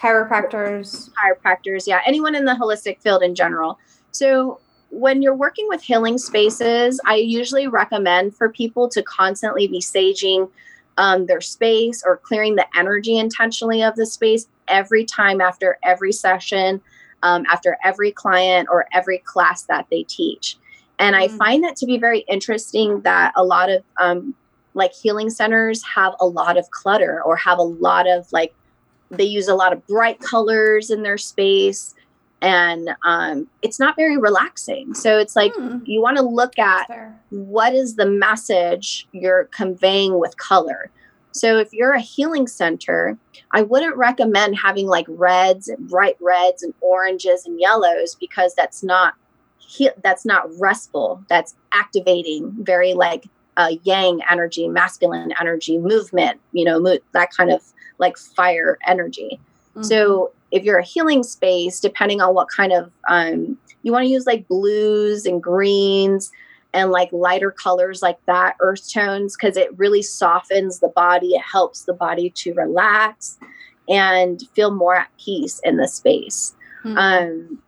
chiropractors. 0.00 1.10
Chiropractors 1.10 1.86
yeah. 1.86 2.00
Anyone 2.06 2.34
in 2.34 2.44
the 2.44 2.54
holistic 2.54 3.00
field 3.00 3.22
in 3.22 3.34
general. 3.34 3.78
So 4.12 4.60
when 4.90 5.22
you're 5.22 5.34
working 5.34 5.66
with 5.68 5.82
healing 5.82 6.18
spaces 6.18 7.00
i 7.06 7.14
usually 7.14 7.66
recommend 7.66 8.36
for 8.36 8.48
people 8.48 8.88
to 8.88 9.02
constantly 9.02 9.66
be 9.66 9.80
saging 9.80 10.50
um, 10.98 11.26
their 11.26 11.40
space 11.40 12.02
or 12.04 12.16
clearing 12.16 12.56
the 12.56 12.66
energy 12.76 13.16
intentionally 13.16 13.82
of 13.82 13.94
the 13.96 14.04
space 14.04 14.46
every 14.68 15.04
time 15.04 15.40
after 15.40 15.78
every 15.82 16.12
session 16.12 16.80
um, 17.22 17.44
after 17.50 17.78
every 17.84 18.10
client 18.10 18.68
or 18.70 18.86
every 18.92 19.18
class 19.18 19.62
that 19.64 19.86
they 19.90 20.02
teach. 20.02 20.56
And 20.98 21.16
i 21.16 21.28
mm. 21.28 21.38
find 21.38 21.64
that 21.64 21.76
to 21.76 21.86
be 21.86 21.96
very 21.96 22.20
interesting 22.28 23.00
that 23.02 23.32
a 23.36 23.44
lot 23.44 23.70
of 23.70 23.82
um, 24.00 24.34
like 24.74 24.92
healing 24.92 25.30
centers 25.30 25.84
have 25.84 26.14
a 26.20 26.26
lot 26.26 26.58
of 26.58 26.70
clutter 26.70 27.22
or 27.24 27.36
have 27.36 27.58
a 27.58 27.62
lot 27.62 28.08
of 28.08 28.30
like 28.32 28.54
they 29.10 29.24
use 29.24 29.48
a 29.48 29.54
lot 29.54 29.72
of 29.72 29.86
bright 29.86 30.20
colors 30.20 30.90
in 30.90 31.02
their 31.02 31.18
space 31.18 31.94
and 32.42 32.90
um, 33.04 33.46
it's 33.60 33.78
not 33.78 33.96
very 33.96 34.16
relaxing. 34.16 34.94
So 34.94 35.18
it's 35.18 35.36
like 35.36 35.52
hmm. 35.54 35.78
you 35.84 36.00
want 36.00 36.16
to 36.16 36.22
look 36.22 36.58
at 36.58 36.86
what 37.28 37.74
is 37.74 37.96
the 37.96 38.06
message 38.06 39.06
you're 39.12 39.44
conveying 39.46 40.18
with 40.18 40.38
color. 40.38 40.90
So 41.32 41.58
if 41.58 41.72
you're 41.72 41.92
a 41.92 42.00
healing 42.00 42.46
center 42.46 43.16
i 43.52 43.62
wouldn't 43.62 43.96
recommend 43.96 44.56
having 44.56 44.86
like 44.86 45.06
reds 45.08 45.68
and 45.68 45.88
bright 45.88 46.16
reds 46.20 46.62
and 46.62 46.72
oranges 46.80 47.46
and 47.46 47.60
yellows 47.60 48.16
because 48.20 48.54
that's 48.54 48.82
not 48.82 49.14
that's 50.02 50.24
not 50.24 50.48
restful. 50.58 51.24
That's 51.28 51.54
activating 51.72 52.54
very 52.58 52.94
like 52.94 53.28
uh, 53.56 53.72
yang 53.82 54.20
energy, 54.28 54.68
masculine 54.68 55.32
energy, 55.40 55.78
movement, 55.78 56.40
you 56.52 56.64
know, 56.64 56.80
mo- 56.80 56.98
that 57.12 57.30
kind 57.30 57.50
of 57.50 57.62
like 58.00 58.18
fire 58.18 58.78
energy. 58.86 59.38
Mm-hmm. 59.70 59.82
So 59.82 60.32
if 60.50 60.64
you're 60.64 60.78
a 60.78 60.84
healing 60.84 61.22
space, 61.22 61.78
depending 61.80 62.20
on 62.20 62.34
what 62.34 62.48
kind 62.48 62.72
of, 62.72 62.90
um, 63.08 63.58
you 63.82 63.92
want 63.92 64.04
to 64.04 64.10
use 64.10 64.26
like 64.26 64.48
blues 64.48 65.26
and 65.26 65.42
greens 65.42 66.32
and 66.74 66.90
like 66.90 67.12
lighter 67.12 67.50
colors 67.50 68.02
like 68.02 68.18
that, 68.26 68.56
earth 68.60 68.92
tones, 68.92 69.36
because 69.36 69.56
it 69.56 69.76
really 69.78 70.02
softens 70.02 70.80
the 70.80 70.88
body. 70.88 71.34
It 71.34 71.42
helps 71.42 71.84
the 71.84 71.94
body 71.94 72.30
to 72.30 72.54
relax 72.54 73.38
and 73.88 74.42
feel 74.54 74.70
more 74.70 74.96
at 74.96 75.08
peace 75.18 75.60
in 75.64 75.76
the 75.76 75.88
space. 75.88 76.54
Mm-hmm. 76.84 76.98
Um, 76.98 77.62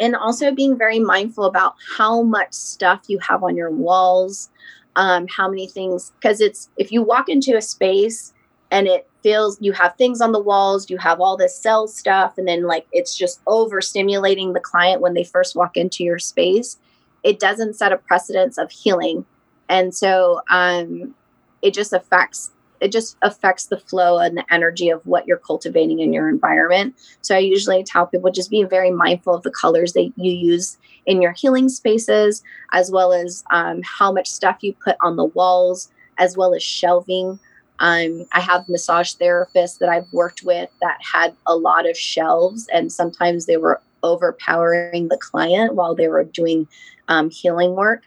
and 0.00 0.14
also 0.14 0.52
being 0.52 0.78
very 0.78 1.00
mindful 1.00 1.44
about 1.44 1.74
how 1.96 2.22
much 2.22 2.52
stuff 2.52 3.04
you 3.08 3.18
have 3.18 3.42
on 3.42 3.56
your 3.56 3.70
walls 3.70 4.50
um, 4.98 5.28
how 5.28 5.48
many 5.48 5.68
things 5.68 6.12
because 6.20 6.40
it's 6.40 6.68
if 6.76 6.90
you 6.90 7.02
walk 7.02 7.28
into 7.28 7.56
a 7.56 7.62
space 7.62 8.34
and 8.72 8.88
it 8.88 9.07
feels 9.22 9.58
you 9.60 9.72
have 9.72 9.94
things 9.96 10.20
on 10.20 10.32
the 10.32 10.40
walls 10.40 10.88
you 10.90 10.98
have 10.98 11.20
all 11.20 11.36
this 11.36 11.56
cell 11.56 11.88
stuff 11.88 12.38
and 12.38 12.46
then 12.46 12.64
like 12.64 12.86
it's 12.92 13.16
just 13.16 13.44
overstimulating 13.46 14.54
the 14.54 14.60
client 14.60 15.00
when 15.00 15.14
they 15.14 15.24
first 15.24 15.56
walk 15.56 15.76
into 15.76 16.04
your 16.04 16.18
space 16.18 16.78
it 17.24 17.40
doesn't 17.40 17.74
set 17.74 17.92
a 17.92 17.96
precedence 17.96 18.58
of 18.58 18.70
healing 18.70 19.24
and 19.68 19.94
so 19.94 20.40
um, 20.50 21.14
it 21.62 21.74
just 21.74 21.92
affects 21.92 22.50
it 22.80 22.92
just 22.92 23.16
affects 23.22 23.66
the 23.66 23.78
flow 23.78 24.18
and 24.18 24.36
the 24.36 24.44
energy 24.52 24.88
of 24.88 25.04
what 25.04 25.26
you're 25.26 25.38
cultivating 25.38 25.98
in 25.98 26.12
your 26.12 26.28
environment. 26.28 26.94
So 27.22 27.34
I 27.34 27.38
usually 27.38 27.82
tell 27.82 28.06
people 28.06 28.30
just 28.30 28.50
be 28.50 28.62
very 28.62 28.90
mindful 28.92 29.34
of 29.34 29.42
the 29.42 29.50
colors 29.50 29.94
that 29.94 30.12
you 30.16 30.32
use 30.32 30.78
in 31.04 31.20
your 31.20 31.32
healing 31.32 31.68
spaces, 31.68 32.42
as 32.72 32.90
well 32.90 33.12
as 33.12 33.42
um, 33.50 33.80
how 33.82 34.12
much 34.12 34.30
stuff 34.30 34.58
you 34.60 34.74
put 34.74 34.96
on 35.02 35.16
the 35.16 35.24
walls, 35.24 35.90
as 36.18 36.36
well 36.36 36.54
as 36.54 36.62
shelving. 36.62 37.38
Um, 37.80 38.26
I 38.32 38.40
have 38.40 38.68
massage 38.68 39.14
therapists 39.14 39.78
that 39.78 39.88
I've 39.88 40.12
worked 40.12 40.42
with 40.42 40.70
that 40.80 40.98
had 41.00 41.34
a 41.46 41.56
lot 41.56 41.88
of 41.88 41.96
shelves, 41.96 42.66
and 42.72 42.92
sometimes 42.92 43.46
they 43.46 43.56
were 43.56 43.80
overpowering 44.02 45.08
the 45.08 45.16
client 45.18 45.74
while 45.74 45.94
they 45.94 46.08
were 46.08 46.24
doing 46.24 46.66
um, 47.08 47.30
healing 47.30 47.74
work. 47.74 48.02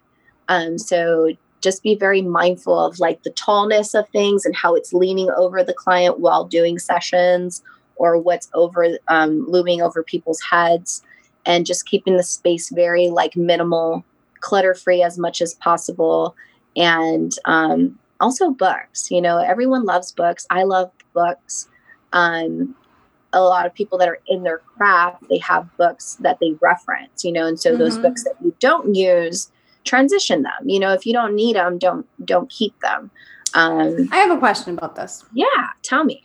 Um, 0.47 0.77
so 0.77 1.31
just 1.61 1.83
be 1.83 1.95
very 1.95 2.21
mindful 2.21 2.77
of 2.77 2.99
like 2.99 3.23
the 3.23 3.31
tallness 3.31 3.97
of 3.97 4.09
things 4.09 4.45
and 4.45 4.55
how 4.55 4.75
it's 4.75 4.93
leaning 4.93 5.29
over 5.31 5.63
the 5.63 5.73
client 5.73 6.19
while 6.19 6.45
doing 6.45 6.79
sessions 6.79 7.61
or 7.95 8.17
what's 8.17 8.49
over 8.53 8.97
um, 9.07 9.45
looming 9.47 9.81
over 9.81 10.03
people's 10.03 10.41
heads 10.41 11.03
and 11.45 11.65
just 11.65 11.85
keeping 11.85 12.17
the 12.17 12.23
space 12.23 12.69
very 12.69 13.09
like 13.09 13.35
minimal 13.35 14.03
clutter 14.39 14.73
free 14.73 15.03
as 15.03 15.19
much 15.19 15.41
as 15.41 15.53
possible 15.55 16.35
and 16.75 17.33
um, 17.45 17.97
also 18.21 18.51
books 18.51 19.11
you 19.11 19.21
know 19.21 19.37
everyone 19.39 19.83
loves 19.83 20.11
books. 20.11 20.45
I 20.49 20.63
love 20.63 20.91
books. 21.13 21.67
Um, 22.13 22.75
a 23.33 23.41
lot 23.41 23.65
of 23.65 23.73
people 23.73 23.97
that 23.97 24.09
are 24.09 24.19
in 24.27 24.43
their 24.43 24.59
craft 24.59 25.23
they 25.29 25.37
have 25.37 25.65
books 25.77 26.17
that 26.19 26.37
they 26.41 26.53
reference 26.61 27.23
you 27.23 27.31
know 27.31 27.47
and 27.47 27.59
so 27.59 27.69
mm-hmm. 27.69 27.79
those 27.79 27.97
books 27.97 28.23
that 28.25 28.33
you 28.43 28.55
don't 28.59 28.95
use 28.95 29.51
transition 29.83 30.43
them. 30.43 30.69
You 30.69 30.79
know 30.79 30.93
if 30.93 31.05
you 31.05 31.13
don't 31.13 31.35
need 31.35 31.55
them 31.55 31.77
don't 31.77 32.05
don't 32.25 32.49
keep 32.49 32.77
them. 32.81 33.11
Um 33.53 34.09
i 34.11 34.17
have 34.17 34.31
a 34.31 34.37
question 34.37 34.77
about 34.77 34.95
this. 34.95 35.25
Yeah 35.33 35.69
tell 35.81 36.03
me. 36.03 36.23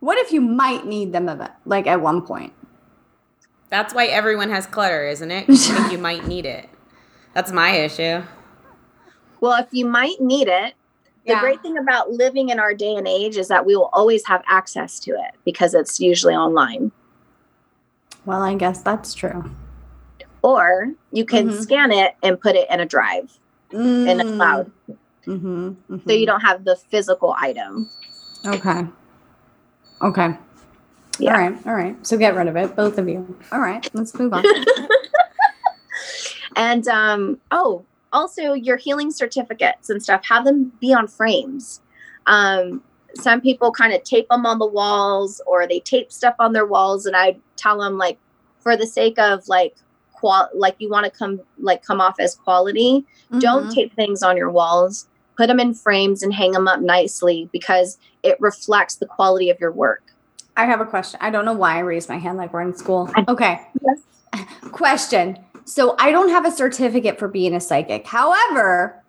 What 0.00 0.18
if 0.18 0.32
you 0.32 0.40
might 0.40 0.84
need 0.84 1.12
them 1.12 1.28
at, 1.28 1.56
like 1.64 1.86
at 1.86 2.00
one 2.00 2.22
point? 2.22 2.52
That's 3.68 3.94
why 3.94 4.06
everyone 4.06 4.50
has 4.50 4.66
clutter 4.66 5.06
isn't 5.06 5.30
it? 5.30 5.48
You 5.48 5.56
think 5.56 5.92
you 5.92 5.98
might 5.98 6.26
need 6.26 6.44
it. 6.44 6.68
That's 7.34 7.52
my 7.52 7.70
issue 7.70 8.22
well 9.42 9.60
if 9.62 9.68
you 9.72 9.84
might 9.84 10.18
need 10.20 10.48
it 10.48 10.72
the 11.26 11.34
yeah. 11.34 11.40
great 11.40 11.60
thing 11.62 11.76
about 11.78 12.10
living 12.10 12.48
in 12.48 12.58
our 12.58 12.74
day 12.74 12.96
and 12.96 13.06
age 13.06 13.36
is 13.36 13.48
that 13.48 13.66
we 13.66 13.76
will 13.76 13.90
always 13.92 14.26
have 14.26 14.42
access 14.48 14.98
to 14.98 15.10
it 15.10 15.34
because 15.44 15.74
it's 15.74 16.00
usually 16.00 16.34
online 16.34 16.90
well 18.24 18.40
i 18.40 18.54
guess 18.54 18.80
that's 18.80 19.12
true 19.12 19.54
or 20.42 20.92
you 21.12 21.24
can 21.24 21.48
mm-hmm. 21.48 21.60
scan 21.60 21.92
it 21.92 22.16
and 22.22 22.40
put 22.40 22.56
it 22.56 22.68
in 22.70 22.80
a 22.80 22.86
drive 22.86 23.38
mm-hmm. 23.72 24.08
in 24.08 24.20
a 24.20 24.24
mm. 24.24 24.36
cloud. 24.36 24.70
Mm-hmm. 25.26 25.68
So 25.88 25.94
you 25.94 25.98
mm-hmm. 25.98 26.24
don't 26.24 26.40
have 26.40 26.64
the 26.64 26.76
physical 26.76 27.34
item. 27.38 27.88
Okay. 28.44 28.86
Okay. 30.02 30.36
Yeah. 31.18 31.34
All 31.34 31.40
right. 31.40 31.66
All 31.66 31.74
right. 31.74 32.06
So 32.06 32.16
get 32.16 32.34
rid 32.34 32.48
of 32.48 32.56
it, 32.56 32.74
both 32.74 32.98
of 32.98 33.08
you. 33.08 33.36
All 33.52 33.60
right. 33.60 33.88
Let's 33.94 34.14
move 34.14 34.32
on. 34.32 34.44
and 36.56 36.86
um, 36.88 37.40
oh, 37.50 37.84
also 38.12 38.52
your 38.52 38.76
healing 38.76 39.10
certificates 39.10 39.90
and 39.90 40.02
stuff, 40.02 40.24
have 40.26 40.44
them 40.44 40.72
be 40.80 40.92
on 40.92 41.08
frames. 41.08 41.80
Um, 42.26 42.82
some 43.14 43.40
people 43.40 43.72
kind 43.72 43.92
of 43.92 44.02
tape 44.04 44.28
them 44.28 44.46
on 44.46 44.58
the 44.58 44.66
walls 44.66 45.40
or 45.46 45.66
they 45.66 45.80
tape 45.80 46.12
stuff 46.12 46.34
on 46.38 46.52
their 46.52 46.66
walls. 46.66 47.04
And 47.06 47.16
I 47.16 47.36
tell 47.56 47.78
them, 47.78 47.98
like, 47.98 48.18
for 48.62 48.76
the 48.76 48.86
sake 48.86 49.18
of 49.18 49.46
like 49.48 49.74
qual 50.12 50.48
like 50.54 50.76
you 50.78 50.88
want 50.88 51.04
to 51.04 51.10
come 51.10 51.40
like 51.58 51.84
come 51.84 52.00
off 52.00 52.18
as 52.18 52.34
quality 52.34 53.04
mm-hmm. 53.26 53.38
don't 53.40 53.72
tape 53.72 53.92
things 53.94 54.22
on 54.22 54.36
your 54.36 54.50
walls 54.50 55.08
put 55.36 55.48
them 55.48 55.58
in 55.58 55.74
frames 55.74 56.22
and 56.22 56.32
hang 56.32 56.52
them 56.52 56.68
up 56.68 56.80
nicely 56.80 57.48
because 57.52 57.98
it 58.22 58.36
reflects 58.40 58.96
the 58.96 59.06
quality 59.06 59.50
of 59.50 59.58
your 59.60 59.72
work 59.72 60.14
i 60.56 60.64
have 60.64 60.80
a 60.80 60.86
question 60.86 61.18
i 61.20 61.28
don't 61.28 61.44
know 61.44 61.52
why 61.52 61.76
i 61.76 61.80
raised 61.80 62.08
my 62.08 62.18
hand 62.18 62.38
like 62.38 62.52
we're 62.52 62.62
in 62.62 62.74
school 62.74 63.10
okay 63.28 63.60
yes. 63.82 64.46
question 64.70 65.36
so 65.64 65.94
i 65.98 66.10
don't 66.10 66.28
have 66.28 66.44
a 66.44 66.50
certificate 66.50 67.18
for 67.18 67.28
being 67.28 67.54
a 67.54 67.60
psychic 67.60 68.06
however 68.06 69.02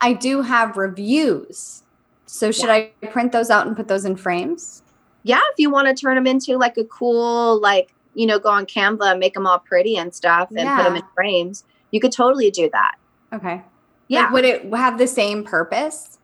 i 0.00 0.12
do 0.12 0.42
have 0.42 0.76
reviews 0.76 1.82
so 2.26 2.50
should 2.50 2.66
yeah. 2.66 2.88
i 3.02 3.06
print 3.06 3.32
those 3.32 3.50
out 3.50 3.66
and 3.66 3.76
put 3.76 3.88
those 3.88 4.04
in 4.04 4.16
frames 4.16 4.82
yeah 5.22 5.40
if 5.52 5.58
you 5.58 5.70
want 5.70 5.88
to 5.88 5.94
turn 5.94 6.14
them 6.14 6.26
into 6.26 6.56
like 6.56 6.76
a 6.76 6.84
cool 6.84 7.60
like 7.60 7.92
you 8.14 8.26
know, 8.26 8.38
go 8.38 8.50
on 8.50 8.66
Canva 8.66 9.12
and 9.12 9.20
make 9.20 9.34
them 9.34 9.46
all 9.46 9.58
pretty 9.58 9.96
and 9.96 10.14
stuff 10.14 10.48
and 10.50 10.60
yeah. 10.60 10.76
put 10.76 10.84
them 10.84 10.96
in 10.96 11.02
frames. 11.14 11.64
You 11.90 12.00
could 12.00 12.12
totally 12.12 12.50
do 12.50 12.68
that. 12.72 12.96
Okay. 13.32 13.62
Yeah. 14.08 14.24
Like, 14.24 14.32
would 14.32 14.44
it 14.44 14.74
have 14.74 14.98
the 14.98 15.06
same 15.06 15.44
purpose? 15.44 16.18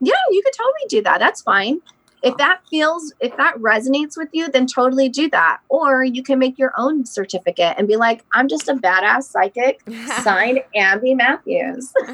Yeah, 0.00 0.14
you 0.30 0.42
could 0.42 0.54
totally 0.56 0.86
do 0.88 1.02
that. 1.02 1.18
That's 1.18 1.42
fine. 1.42 1.80
If 2.22 2.36
that 2.36 2.60
feels, 2.68 3.14
if 3.20 3.36
that 3.36 3.56
resonates 3.56 4.16
with 4.16 4.28
you, 4.32 4.50
then 4.50 4.66
totally 4.66 5.08
do 5.08 5.30
that. 5.30 5.60
Or 5.68 6.04
you 6.04 6.22
can 6.22 6.38
make 6.38 6.58
your 6.58 6.72
own 6.76 7.06
certificate 7.06 7.76
and 7.78 7.88
be 7.88 7.96
like, 7.96 8.24
I'm 8.32 8.46
just 8.48 8.68
a 8.68 8.74
badass 8.74 9.24
psychic, 9.24 9.80
signed 10.22 10.62
Amby 10.76 11.16
Matthews. 11.16 11.92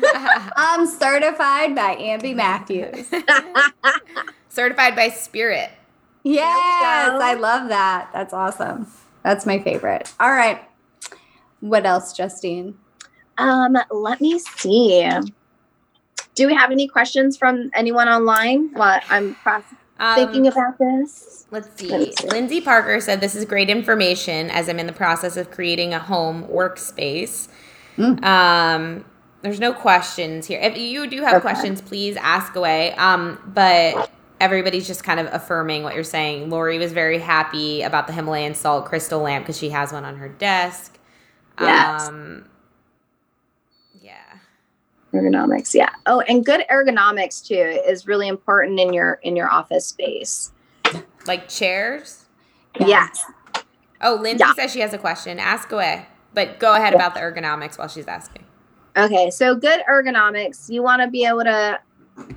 I'm 0.56 0.86
certified 0.86 1.74
by 1.74 1.96
Amby 1.96 2.34
Matthews. 2.34 3.10
certified 4.48 4.94
by 4.94 5.08
Spirit. 5.08 5.70
Yes, 6.22 7.20
I 7.20 7.34
love 7.34 7.68
that. 7.68 8.10
That's 8.12 8.32
awesome. 8.32 8.86
That's 9.22 9.46
my 9.46 9.58
favorite. 9.58 10.12
All 10.20 10.32
right. 10.32 10.60
What 11.60 11.84
else, 11.84 12.12
Justine? 12.12 12.76
Um, 13.38 13.76
let 13.90 14.20
me 14.20 14.38
see. 14.38 15.08
Do 16.34 16.46
we 16.46 16.54
have 16.54 16.70
any 16.70 16.86
questions 16.86 17.36
from 17.36 17.70
anyone 17.74 18.08
online 18.08 18.70
while 18.72 19.00
I'm 19.08 19.34
um, 19.98 20.16
thinking 20.16 20.46
about 20.46 20.78
this? 20.78 21.46
Let's 21.50 21.68
see. 21.78 21.88
let's 21.88 22.20
see. 22.20 22.28
Lindsay 22.28 22.60
Parker 22.60 23.00
said 23.00 23.20
this 23.20 23.34
is 23.34 23.44
great 23.44 23.70
information 23.70 24.50
as 24.50 24.68
I'm 24.68 24.78
in 24.78 24.86
the 24.86 24.92
process 24.92 25.36
of 25.36 25.50
creating 25.50 25.94
a 25.94 25.98
home 25.98 26.44
workspace. 26.44 27.48
Mm. 27.96 28.22
Um, 28.24 29.04
there's 29.42 29.60
no 29.60 29.72
questions 29.72 30.46
here. 30.46 30.60
If 30.60 30.76
you 30.76 31.06
do 31.08 31.22
have 31.22 31.34
okay. 31.34 31.40
questions, 31.40 31.80
please 31.80 32.16
ask 32.16 32.56
away. 32.56 32.92
Um, 32.94 33.38
but 33.46 34.10
everybody's 34.40 34.86
just 34.86 35.04
kind 35.04 35.20
of 35.20 35.28
affirming 35.32 35.82
what 35.82 35.94
you're 35.94 36.04
saying. 36.04 36.50
Lori 36.50 36.78
was 36.78 36.92
very 36.92 37.18
happy 37.18 37.82
about 37.82 38.06
the 38.06 38.12
Himalayan 38.12 38.54
salt 38.54 38.86
crystal 38.86 39.20
lamp 39.20 39.44
because 39.44 39.58
she 39.58 39.70
has 39.70 39.92
one 39.92 40.04
on 40.04 40.16
her 40.16 40.28
desk. 40.28 40.98
Yes. 41.60 42.08
Um. 42.08 42.44
Ergonomics, 45.16 45.74
yeah. 45.74 45.90
Oh, 46.06 46.20
and 46.20 46.44
good 46.44 46.64
ergonomics 46.70 47.44
too 47.44 47.80
is 47.86 48.06
really 48.06 48.28
important 48.28 48.78
in 48.78 48.92
your 48.92 49.14
in 49.22 49.36
your 49.36 49.50
office 49.50 49.86
space. 49.86 50.52
Like 51.26 51.48
chairs. 51.48 52.26
Yes. 52.78 53.24
Oh, 54.00 54.18
Lindsay 54.20 54.44
yeah. 54.46 54.52
says 54.54 54.72
she 54.72 54.80
has 54.80 54.92
a 54.92 54.98
question. 54.98 55.38
Ask 55.38 55.72
away, 55.72 56.06
but 56.34 56.58
go 56.58 56.74
ahead 56.74 56.92
yeah. 56.92 56.98
about 56.98 57.14
the 57.14 57.20
ergonomics 57.20 57.78
while 57.78 57.88
she's 57.88 58.06
asking. 58.06 58.44
Okay, 58.96 59.30
so 59.30 59.54
good 59.54 59.80
ergonomics. 59.90 60.70
You 60.70 60.82
want 60.82 61.02
to 61.02 61.08
be 61.08 61.24
able 61.24 61.44
to 61.44 61.80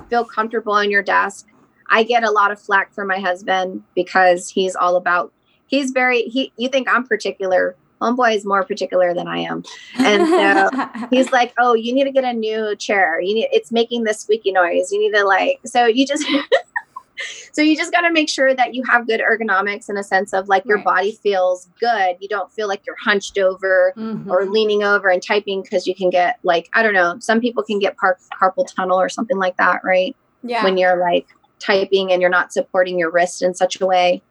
feel 0.10 0.26
comfortable 0.26 0.74
on 0.74 0.90
your 0.90 1.04
desk. 1.04 1.48
I 1.90 2.04
get 2.04 2.24
a 2.24 2.32
lot 2.32 2.52
of 2.52 2.60
flack 2.60 2.94
from 2.94 3.08
my 3.08 3.20
husband 3.20 3.84
because 3.96 4.50
he's 4.50 4.76
all 4.76 4.96
about 4.96 5.32
he's 5.68 5.92
very 5.92 6.24
he 6.24 6.52
you 6.58 6.70
think 6.70 6.88
I'm 6.90 7.06
particular. 7.06 7.76
Homeboy 8.02 8.36
is 8.36 8.46
more 8.46 8.64
particular 8.64 9.14
than 9.14 9.28
I 9.28 9.40
am. 9.40 9.64
And 9.98 10.28
so 10.28 11.08
he's 11.10 11.32
like, 11.32 11.54
Oh, 11.58 11.74
you 11.74 11.94
need 11.94 12.06
to 12.06 12.12
get 12.12 12.24
a 12.24 12.34
new 12.34 12.76
chair. 12.76 13.20
You 13.20 13.36
need 13.36 13.50
it's 13.52 13.72
making 13.72 14.04
this 14.04 14.22
squeaky 14.22 14.52
noise. 14.52 14.92
You 14.92 15.00
need 15.00 15.18
to 15.18 15.24
like 15.26 15.60
so 15.66 15.86
you 15.86 16.06
just 16.06 16.26
so 17.52 17.62
you 17.62 17.76
just 17.76 17.92
got 17.92 18.02
to 18.02 18.12
make 18.12 18.30
sure 18.30 18.54
that 18.54 18.74
you 18.74 18.84
have 18.90 19.08
good 19.08 19.22
ergonomics 19.22 19.90
in 19.90 19.98
a 19.98 20.04
sense 20.04 20.34
of 20.34 20.48
like 20.48 20.66
your 20.66 20.78
right. 20.78 20.86
body 20.86 21.12
feels 21.12 21.68
good. 21.80 22.18
You 22.20 22.28
don't 22.28 22.52
feel 22.52 22.68
like 22.68 22.86
you're 22.86 22.96
hunched 23.02 23.38
over 23.38 23.94
mm-hmm. 23.98 24.32
or 24.32 24.46
leaning 24.46 24.84
over 24.84 25.10
and 25.10 25.22
typing 25.22 25.62
because 25.62 25.88
you 25.88 25.96
can 25.96 26.10
get 26.10 26.40
like 26.44 26.70
I 26.74 26.84
don't 26.84 26.94
know. 26.94 27.18
Some 27.20 27.42
people 27.42 27.64
can 27.64 27.80
get 27.80 27.98
par- 27.98 28.18
carpal 28.42 28.74
tunnel 28.74 29.00
or 29.00 29.10
something 29.10 29.38
like 29.38 29.58
that, 29.58 29.82
right? 29.84 30.16
Yeah. 30.44 30.64
When 30.64 30.78
you're 30.78 30.98
like 30.98 31.28
typing 31.60 32.12
and 32.12 32.22
you're 32.22 32.30
not 32.30 32.54
supporting 32.54 32.98
your 32.98 33.12
wrist 33.12 33.42
in 33.42 33.54
such 33.54 33.80
a 33.82 33.86
way. 33.86 34.22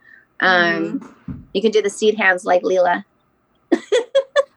Um, 0.41 1.01
mm-hmm. 1.01 1.33
You 1.53 1.63
can 1.63 1.71
do 1.71 1.83
the 1.83 1.91
seed 1.91 2.17
hands 2.17 2.45
like 2.45 2.63
Leela. 2.63 3.05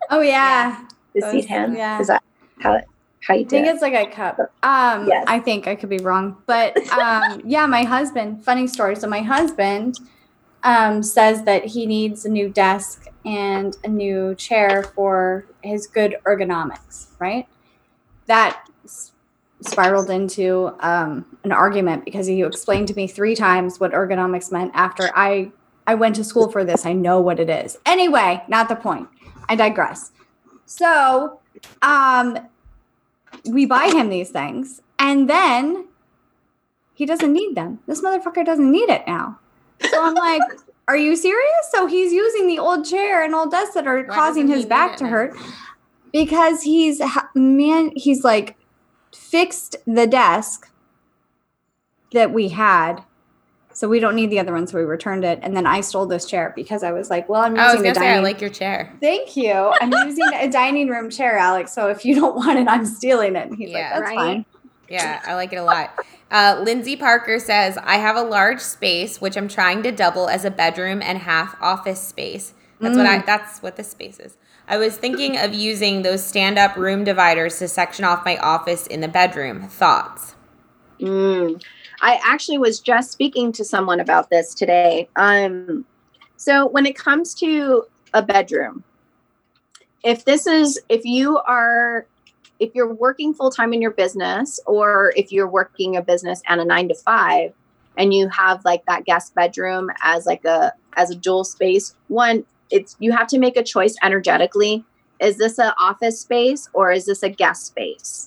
Oh 0.09 0.21
yeah. 0.21 0.85
The 1.13 1.21
Those, 1.21 1.31
seed 1.31 1.45
hands. 1.45 1.77
Yeah. 1.77 1.99
Is 1.99 2.07
that 2.07 2.23
how 2.59 2.73
it? 2.75 2.85
How 3.27 3.35
you 3.35 3.41
I 3.41 3.47
think 3.47 3.67
it? 3.67 3.69
it's 3.71 3.81
like 3.81 3.93
a 3.93 4.07
cup. 4.07 4.39
Um, 4.63 5.07
yes. 5.07 5.25
I 5.27 5.39
think 5.39 5.67
I 5.67 5.75
could 5.75 5.89
be 5.89 5.99
wrong, 5.99 6.37
but 6.47 6.75
um, 6.91 7.41
yeah, 7.45 7.65
my 7.65 7.83
husband. 7.83 8.43
Funny 8.43 8.67
story. 8.67 8.95
So 8.95 9.07
my 9.07 9.21
husband 9.21 9.99
um, 10.63 11.03
says 11.03 11.43
that 11.43 11.65
he 11.65 11.85
needs 11.85 12.25
a 12.25 12.29
new 12.29 12.49
desk 12.49 13.07
and 13.25 13.77
a 13.83 13.87
new 13.87 14.33
chair 14.35 14.83
for 14.83 15.45
his 15.61 15.87
good 15.87 16.15
ergonomics. 16.25 17.07
Right. 17.19 17.47
That 18.25 18.65
spiraled 19.61 20.09
into 20.09 20.75
um, 20.79 21.25
an 21.43 21.51
argument 21.51 22.05
because 22.05 22.27
he 22.27 22.41
explained 22.41 22.87
to 22.87 22.95
me 22.95 23.07
three 23.07 23.35
times 23.35 23.79
what 23.79 23.91
ergonomics 23.91 24.51
meant 24.51 24.71
after 24.73 25.11
I 25.15 25.51
I 25.87 25.95
went 25.95 26.15
to 26.17 26.23
school 26.23 26.49
for 26.49 26.63
this. 26.63 26.85
I 26.85 26.93
know 26.93 27.19
what 27.19 27.39
it 27.39 27.49
is. 27.49 27.77
Anyway, 27.85 28.43
not 28.47 28.69
the 28.69 28.75
point. 28.75 29.07
I 29.49 29.55
digress. 29.55 30.11
So, 30.65 31.39
um, 31.81 32.37
we 33.49 33.65
buy 33.65 33.87
him 33.87 34.09
these 34.09 34.29
things 34.29 34.81
and 34.99 35.29
then 35.29 35.87
he 36.93 37.05
doesn't 37.05 37.33
need 37.33 37.55
them. 37.55 37.79
This 37.87 38.01
motherfucker 38.01 38.45
doesn't 38.45 38.71
need 38.71 38.89
it 38.89 39.03
now. 39.07 39.39
So 39.89 40.03
I'm 40.03 40.13
like, 40.13 40.41
are 40.87 40.97
you 40.97 41.15
serious? 41.15 41.71
So 41.71 41.87
he's 41.87 42.13
using 42.13 42.47
the 42.47 42.59
old 42.59 42.85
chair 42.85 43.23
and 43.23 43.33
old 43.33 43.51
desk 43.51 43.73
that 43.73 43.87
are 43.87 44.03
Why 44.03 44.15
causing 44.15 44.47
his 44.47 44.65
back 44.65 44.97
to 44.97 45.07
hurt 45.07 45.35
because 46.13 46.61
he's 46.61 47.01
man, 47.33 47.91
he's 47.95 48.23
like 48.23 48.57
fixed 49.13 49.77
the 49.85 50.07
desk 50.07 50.69
that 52.13 52.31
we 52.31 52.49
had 52.49 53.03
so 53.81 53.89
we 53.89 53.99
don't 53.99 54.13
need 54.13 54.29
the 54.29 54.37
other 54.37 54.53
one, 54.53 54.67
so 54.67 54.77
we 54.77 54.83
returned 54.83 55.25
it. 55.25 55.39
And 55.41 55.57
then 55.57 55.65
I 55.65 55.81
stole 55.81 56.05
this 56.05 56.27
chair 56.27 56.53
because 56.55 56.83
I 56.83 56.91
was 56.91 57.09
like, 57.09 57.27
"Well, 57.27 57.41
I'm 57.41 57.55
using 57.55 57.67
I 57.67 57.73
was 57.73 57.81
gonna 57.81 57.95
say 57.95 58.01
dining- 58.01 58.19
I 58.19 58.21
like 58.21 58.39
your 58.39 58.51
chair. 58.51 58.93
Thank 59.01 59.35
you. 59.35 59.73
I'm 59.81 59.91
using 60.07 60.31
a 60.35 60.47
dining 60.47 60.87
room 60.87 61.09
chair, 61.09 61.35
Alex. 61.35 61.73
So 61.73 61.87
if 61.87 62.05
you 62.05 62.13
don't 62.13 62.35
want 62.35 62.59
it, 62.59 62.67
I'm 62.67 62.85
stealing 62.85 63.35
it." 63.35 63.47
And 63.47 63.57
he's 63.57 63.71
yeah, 63.71 63.77
like, 63.77 63.89
"That's 63.89 64.01
right? 64.01 64.15
fine." 64.15 64.45
Yeah, 64.87 65.19
I 65.25 65.33
like 65.33 65.51
it 65.51 65.55
a 65.55 65.63
lot. 65.63 65.97
Uh, 66.29 66.61
Lindsay 66.63 66.95
Parker 66.95 67.39
says, 67.39 67.75
"I 67.83 67.97
have 67.97 68.15
a 68.15 68.21
large 68.21 68.59
space 68.59 69.19
which 69.19 69.35
I'm 69.35 69.47
trying 69.47 69.81
to 69.81 69.91
double 69.91 70.29
as 70.29 70.45
a 70.45 70.51
bedroom 70.51 71.01
and 71.01 71.17
half 71.17 71.55
office 71.59 72.01
space. 72.07 72.53
That's 72.79 72.93
mm. 72.93 72.97
what 72.97 73.07
I. 73.07 73.17
Mm. 73.17 73.25
That's 73.25 73.63
what 73.63 73.77
this 73.77 73.89
space 73.89 74.19
is." 74.19 74.37
I 74.67 74.77
was 74.77 74.95
thinking 74.95 75.39
of 75.39 75.55
using 75.55 76.03
those 76.03 76.23
stand 76.23 76.59
up 76.59 76.75
room 76.75 77.03
dividers 77.03 77.57
to 77.57 77.67
section 77.67 78.05
off 78.05 78.23
my 78.23 78.37
office 78.37 78.85
in 78.85 79.01
the 79.01 79.07
bedroom. 79.07 79.67
Thoughts? 79.67 80.35
Mm. 80.99 81.59
I 82.01 82.19
actually 82.23 82.57
was 82.57 82.79
just 82.79 83.11
speaking 83.11 83.51
to 83.53 83.63
someone 83.63 83.99
about 83.99 84.29
this 84.29 84.53
today. 84.53 85.07
Um, 85.15 85.85
so 86.35 86.67
when 86.67 86.85
it 86.85 86.97
comes 86.97 87.35
to 87.35 87.83
a 88.13 88.23
bedroom, 88.23 88.83
if 90.03 90.25
this 90.25 90.47
is 90.47 90.79
if 90.89 91.05
you 91.05 91.37
are 91.39 92.07
if 92.59 92.73
you're 92.73 92.93
working 92.93 93.33
full 93.33 93.51
time 93.51 93.73
in 93.73 93.81
your 93.81 93.91
business 93.91 94.59
or 94.65 95.13
if 95.15 95.31
you're 95.31 95.47
working 95.47 95.95
a 95.95 96.01
business 96.01 96.41
and 96.47 96.61
a 96.61 96.65
9 96.65 96.89
to 96.89 96.95
5 96.95 97.53
and 97.97 98.13
you 98.13 98.29
have 98.29 98.63
like 98.65 98.85
that 98.85 99.05
guest 99.05 99.33
bedroom 99.35 99.89
as 100.03 100.25
like 100.25 100.43
a 100.45 100.73
as 100.97 101.11
a 101.11 101.15
dual 101.15 101.43
space, 101.43 101.95
one 102.07 102.43
it's 102.71 102.95
you 102.99 103.11
have 103.11 103.27
to 103.27 103.37
make 103.37 103.57
a 103.57 103.63
choice 103.63 103.95
energetically. 104.01 104.83
Is 105.19 105.37
this 105.37 105.59
an 105.59 105.71
office 105.79 106.19
space 106.19 106.67
or 106.73 106.91
is 106.91 107.05
this 107.05 107.21
a 107.21 107.29
guest 107.29 107.67
space? 107.67 108.25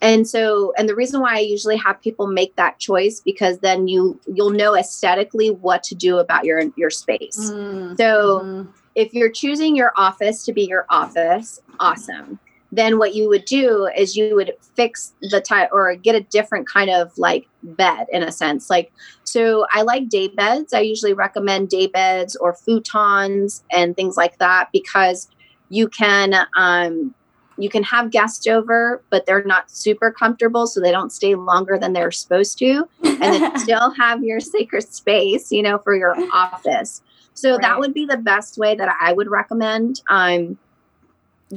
And 0.00 0.28
so 0.28 0.72
and 0.76 0.88
the 0.88 0.94
reason 0.94 1.20
why 1.20 1.36
i 1.36 1.40
usually 1.40 1.76
have 1.76 2.00
people 2.00 2.26
make 2.26 2.54
that 2.56 2.78
choice 2.78 3.20
because 3.20 3.58
then 3.58 3.88
you 3.88 4.18
you'll 4.32 4.50
know 4.50 4.76
aesthetically 4.76 5.50
what 5.50 5.82
to 5.82 5.94
do 5.94 6.18
about 6.18 6.44
your 6.44 6.62
your 6.76 6.90
space 6.90 7.50
mm. 7.50 7.96
so 7.96 8.40
mm. 8.40 8.68
if 8.94 9.12
you're 9.12 9.30
choosing 9.30 9.76
your 9.76 9.92
office 9.96 10.44
to 10.44 10.52
be 10.52 10.64
your 10.64 10.86
office 10.88 11.60
awesome 11.80 12.38
then 12.70 12.98
what 12.98 13.14
you 13.14 13.26
would 13.28 13.46
do 13.46 13.88
is 13.96 14.14
you 14.14 14.34
would 14.34 14.52
fix 14.74 15.14
the 15.22 15.40
type 15.40 15.70
or 15.72 15.94
get 15.94 16.14
a 16.14 16.20
different 16.20 16.68
kind 16.68 16.90
of 16.90 17.16
like 17.16 17.48
bed 17.62 18.06
in 18.12 18.22
a 18.22 18.30
sense 18.30 18.68
like 18.68 18.92
so 19.24 19.66
i 19.72 19.82
like 19.82 20.08
day 20.08 20.28
beds 20.28 20.72
i 20.72 20.80
usually 20.80 21.14
recommend 21.14 21.68
day 21.68 21.86
beds 21.86 22.36
or 22.36 22.54
futons 22.54 23.62
and 23.72 23.96
things 23.96 24.16
like 24.16 24.38
that 24.38 24.68
because 24.72 25.28
you 25.70 25.88
can 25.88 26.46
um, 26.56 27.14
you 27.58 27.68
can 27.68 27.82
have 27.82 28.10
guests 28.10 28.46
over, 28.46 29.02
but 29.10 29.26
they're 29.26 29.44
not 29.44 29.70
super 29.70 30.12
comfortable, 30.12 30.66
so 30.66 30.80
they 30.80 30.92
don't 30.92 31.10
stay 31.10 31.34
longer 31.34 31.76
than 31.76 31.92
they're 31.92 32.12
supposed 32.12 32.56
to, 32.58 32.88
and 33.02 33.20
then 33.20 33.58
still 33.58 33.90
have 33.90 34.22
your 34.22 34.38
sacred 34.38 34.84
space, 34.84 35.50
you 35.50 35.62
know, 35.62 35.78
for 35.78 35.94
your 35.94 36.14
office. 36.32 37.02
So 37.34 37.52
right. 37.52 37.62
that 37.62 37.78
would 37.80 37.92
be 37.92 38.06
the 38.06 38.16
best 38.16 38.58
way 38.58 38.76
that 38.76 38.96
I 39.00 39.12
would 39.12 39.28
recommend. 39.28 40.00
Um, 40.08 40.56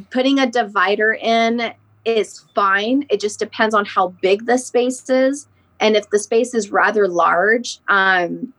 putting 0.10 0.40
a 0.40 0.50
divider 0.50 1.14
in 1.14 1.72
is 2.04 2.46
fine. 2.56 3.06
It 3.10 3.20
just 3.20 3.38
depends 3.38 3.76
on 3.76 3.86
how 3.86 4.10
big 4.22 4.48
the 4.48 4.58
space 4.58 5.08
is, 5.08 5.48
and 5.80 5.96
if 5.96 6.10
the 6.10 6.20
space 6.20 6.56
is 6.56 6.72
rather 6.72 7.08
large, 7.08 7.80
um, 7.90 8.54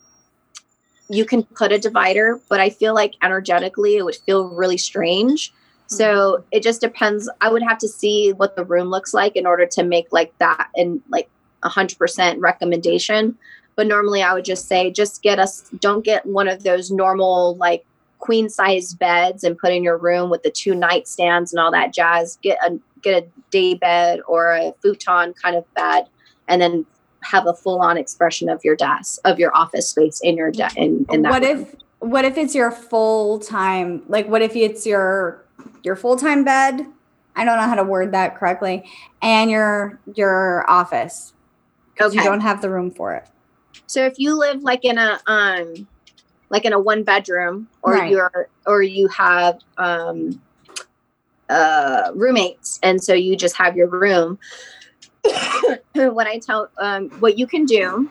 you 1.09 1.25
can 1.25 1.43
put 1.43 1.73
a 1.73 1.79
divider. 1.79 2.41
But 2.49 2.61
I 2.61 2.71
feel 2.71 2.95
like 2.95 3.15
energetically, 3.21 3.97
it 3.97 4.05
would 4.05 4.17
feel 4.17 4.49
really 4.49 4.79
strange 4.79 5.53
so 5.97 6.05
mm-hmm. 6.05 6.45
it 6.53 6.63
just 6.63 6.81
depends. 6.81 7.29
I 7.41 7.51
would 7.51 7.63
have 7.63 7.79
to 7.79 7.89
see 7.89 8.33
what 8.33 8.57
the 8.57 8.65
room 8.65 8.89
looks 8.89 9.13
like 9.13 9.37
in 9.37 9.47
order 9.47 9.67
to 9.67 9.83
make 9.83 10.09
like 10.11 10.37
that 10.39 10.69
and 10.77 11.01
like 11.09 11.29
a 11.63 11.69
hundred 11.69 11.99
percent 11.99 12.41
recommendation. 12.41 13.37
But 13.77 13.87
normally 13.87 14.23
I 14.23 14.35
would 14.35 14.45
just 14.45 14.69
say 14.69 14.91
just 14.91 15.23
get 15.23 15.39
us 15.39 15.69
don't 15.79 16.05
get 16.05 16.27
one 16.27 16.49
of 16.49 16.63
those 16.63 16.91
normal 16.91 17.57
like 17.57 17.85
queen 18.19 18.49
size 18.49 18.95
beds 18.95 19.43
and 19.45 19.59
put 19.59 19.73
in 19.73 19.83
your 19.83 19.99
room 19.99 20.31
with 20.31 20.43
the 20.43 20.51
two 20.51 20.73
nightstands 20.73 21.53
and 21.53 21.59
all 21.59 21.73
that 21.73 21.93
jazz. 21.93 22.39
Get 22.43 22.59
a 22.65 22.79
get 23.03 23.23
a 23.23 23.27
day 23.51 23.75
bed 23.75 24.21
or 24.27 24.53
a 24.53 24.73
futon 24.83 25.35
kind 25.35 25.57
of 25.57 25.75
bed 25.75 26.07
and 26.49 26.61
then 26.61 26.87
have 27.23 27.47
a 27.47 27.55
full 27.55 27.81
on 27.81 27.97
expression 27.97 28.49
of 28.49 28.65
your 28.65 28.77
desk 28.77 29.21
of 29.25 29.39
your 29.39 29.55
office 29.57 29.89
space 29.89 30.21
in 30.23 30.37
your 30.37 30.51
de- 30.51 30.69
in, 30.77 31.07
in 31.11 31.23
that 31.23 31.31
what 31.31 31.43
room. 31.43 31.61
if 31.61 31.75
what 32.01 32.25
if 32.25 32.37
it's 32.37 32.55
your 32.55 32.71
full 32.71 33.39
time 33.39 34.03
like 34.09 34.27
what 34.29 34.43
if 34.43 34.57
it's 34.57 34.87
your 34.87 35.43
your 35.83 35.97
full-time 35.97 36.45
bed 36.45 36.87
i 37.37 37.45
don't 37.45 37.57
know 37.57 37.67
how 37.67 37.75
to 37.75 37.85
word 37.85 38.13
that 38.13 38.37
correctly 38.37 38.85
and 39.21 39.51
your 39.51 40.01
your 40.15 40.69
office 40.71 41.33
because 41.95 42.13
okay. 42.13 42.23
you 42.23 42.29
don't 42.29 42.41
have 42.41 42.63
the 42.63 42.71
room 42.71 42.91
for 42.91 43.15
it 43.15 43.27
so 43.87 44.05
if 44.05 44.19
you 44.19 44.39
live 44.39 44.63
like 44.63 44.85
in 44.85 44.99
a 44.99 45.21
um 45.27 45.87
like 46.51 46.65
in 46.65 46.73
a 46.73 46.79
one 46.79 47.03
bedroom 47.03 47.69
or 47.83 47.95
right. 47.95 48.11
you're 48.11 48.49
or 48.67 48.83
you 48.83 49.09
have 49.09 49.59
um 49.79 50.41
uh 51.49 52.11
roommates 52.15 52.79
and 52.83 53.03
so 53.03 53.13
you 53.15 53.37
just 53.37 53.57
have 53.57 53.77
your 53.77 53.89
room 53.89 54.39
what 55.95 56.27
i 56.27 56.39
tell 56.39 56.69
um 56.79 57.11
what 57.21 57.39
you 57.39 57.47
can 57.47 57.65
do 57.65 58.09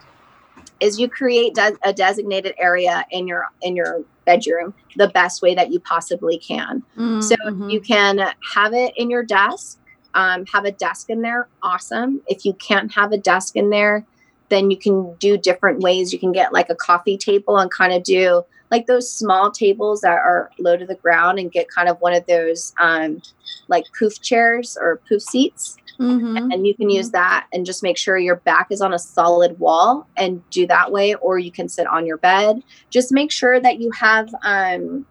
is 0.80 0.98
you 0.98 1.08
create 1.08 1.54
de- 1.54 1.78
a 1.82 1.92
designated 1.92 2.54
area 2.58 3.06
in 3.10 3.26
your 3.26 3.46
in 3.62 3.76
your 3.76 4.04
bedroom 4.24 4.74
the 4.96 5.08
best 5.08 5.42
way 5.42 5.54
that 5.54 5.72
you 5.72 5.80
possibly 5.80 6.38
can. 6.38 6.82
Mm-hmm. 6.96 7.20
So 7.20 7.36
you 7.68 7.80
can 7.80 8.18
have 8.54 8.74
it 8.74 8.92
in 8.96 9.10
your 9.10 9.22
desk, 9.22 9.78
um, 10.14 10.46
have 10.46 10.64
a 10.64 10.72
desk 10.72 11.10
in 11.10 11.22
there, 11.22 11.48
awesome. 11.62 12.20
If 12.26 12.44
you 12.44 12.54
can't 12.54 12.92
have 12.94 13.12
a 13.12 13.18
desk 13.18 13.56
in 13.56 13.70
there, 13.70 14.04
then 14.48 14.70
you 14.70 14.76
can 14.76 15.14
do 15.14 15.38
different 15.38 15.80
ways. 15.80 16.12
You 16.12 16.18
can 16.18 16.32
get 16.32 16.52
like 16.52 16.68
a 16.68 16.74
coffee 16.74 17.16
table 17.16 17.56
and 17.56 17.70
kind 17.70 17.92
of 17.92 18.02
do 18.02 18.44
like 18.72 18.86
those 18.86 19.12
small 19.12 19.52
tables 19.52 20.00
that 20.00 20.18
are 20.18 20.50
low 20.58 20.76
to 20.76 20.84
the 20.84 20.96
ground 20.96 21.38
and 21.38 21.52
get 21.52 21.68
kind 21.68 21.88
of 21.88 22.00
one 22.00 22.14
of 22.14 22.26
those 22.26 22.74
um, 22.80 23.22
like 23.68 23.84
poof 23.96 24.20
chairs 24.20 24.76
or 24.80 25.00
poof 25.08 25.22
seats 25.22 25.76
Mm-hmm. 26.02 26.50
And 26.50 26.66
you 26.66 26.74
can 26.74 26.90
use 26.90 27.06
mm-hmm. 27.06 27.12
that 27.12 27.46
and 27.52 27.64
just 27.64 27.82
make 27.82 27.96
sure 27.96 28.18
your 28.18 28.36
back 28.36 28.68
is 28.70 28.80
on 28.80 28.92
a 28.92 28.98
solid 28.98 29.58
wall 29.58 30.08
and 30.16 30.48
do 30.50 30.66
that 30.66 30.90
way, 30.90 31.14
or 31.14 31.38
you 31.38 31.52
can 31.52 31.68
sit 31.68 31.86
on 31.86 32.06
your 32.06 32.16
bed. 32.16 32.62
Just 32.90 33.12
make 33.12 33.30
sure 33.30 33.60
that 33.60 33.78
you 33.78 33.90
have, 33.92 34.34
um, 34.42 35.06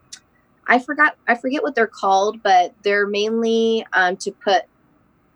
I 0.68 0.80
forgot, 0.80 1.16
I 1.28 1.36
forget 1.36 1.64
what 1.64 1.76
they're 1.76 1.88
called, 1.88 2.44
but 2.44 2.74
they're 2.84 3.08
mainly 3.08 3.86
um, 3.94 4.18
to 4.18 4.32
put 4.32 4.64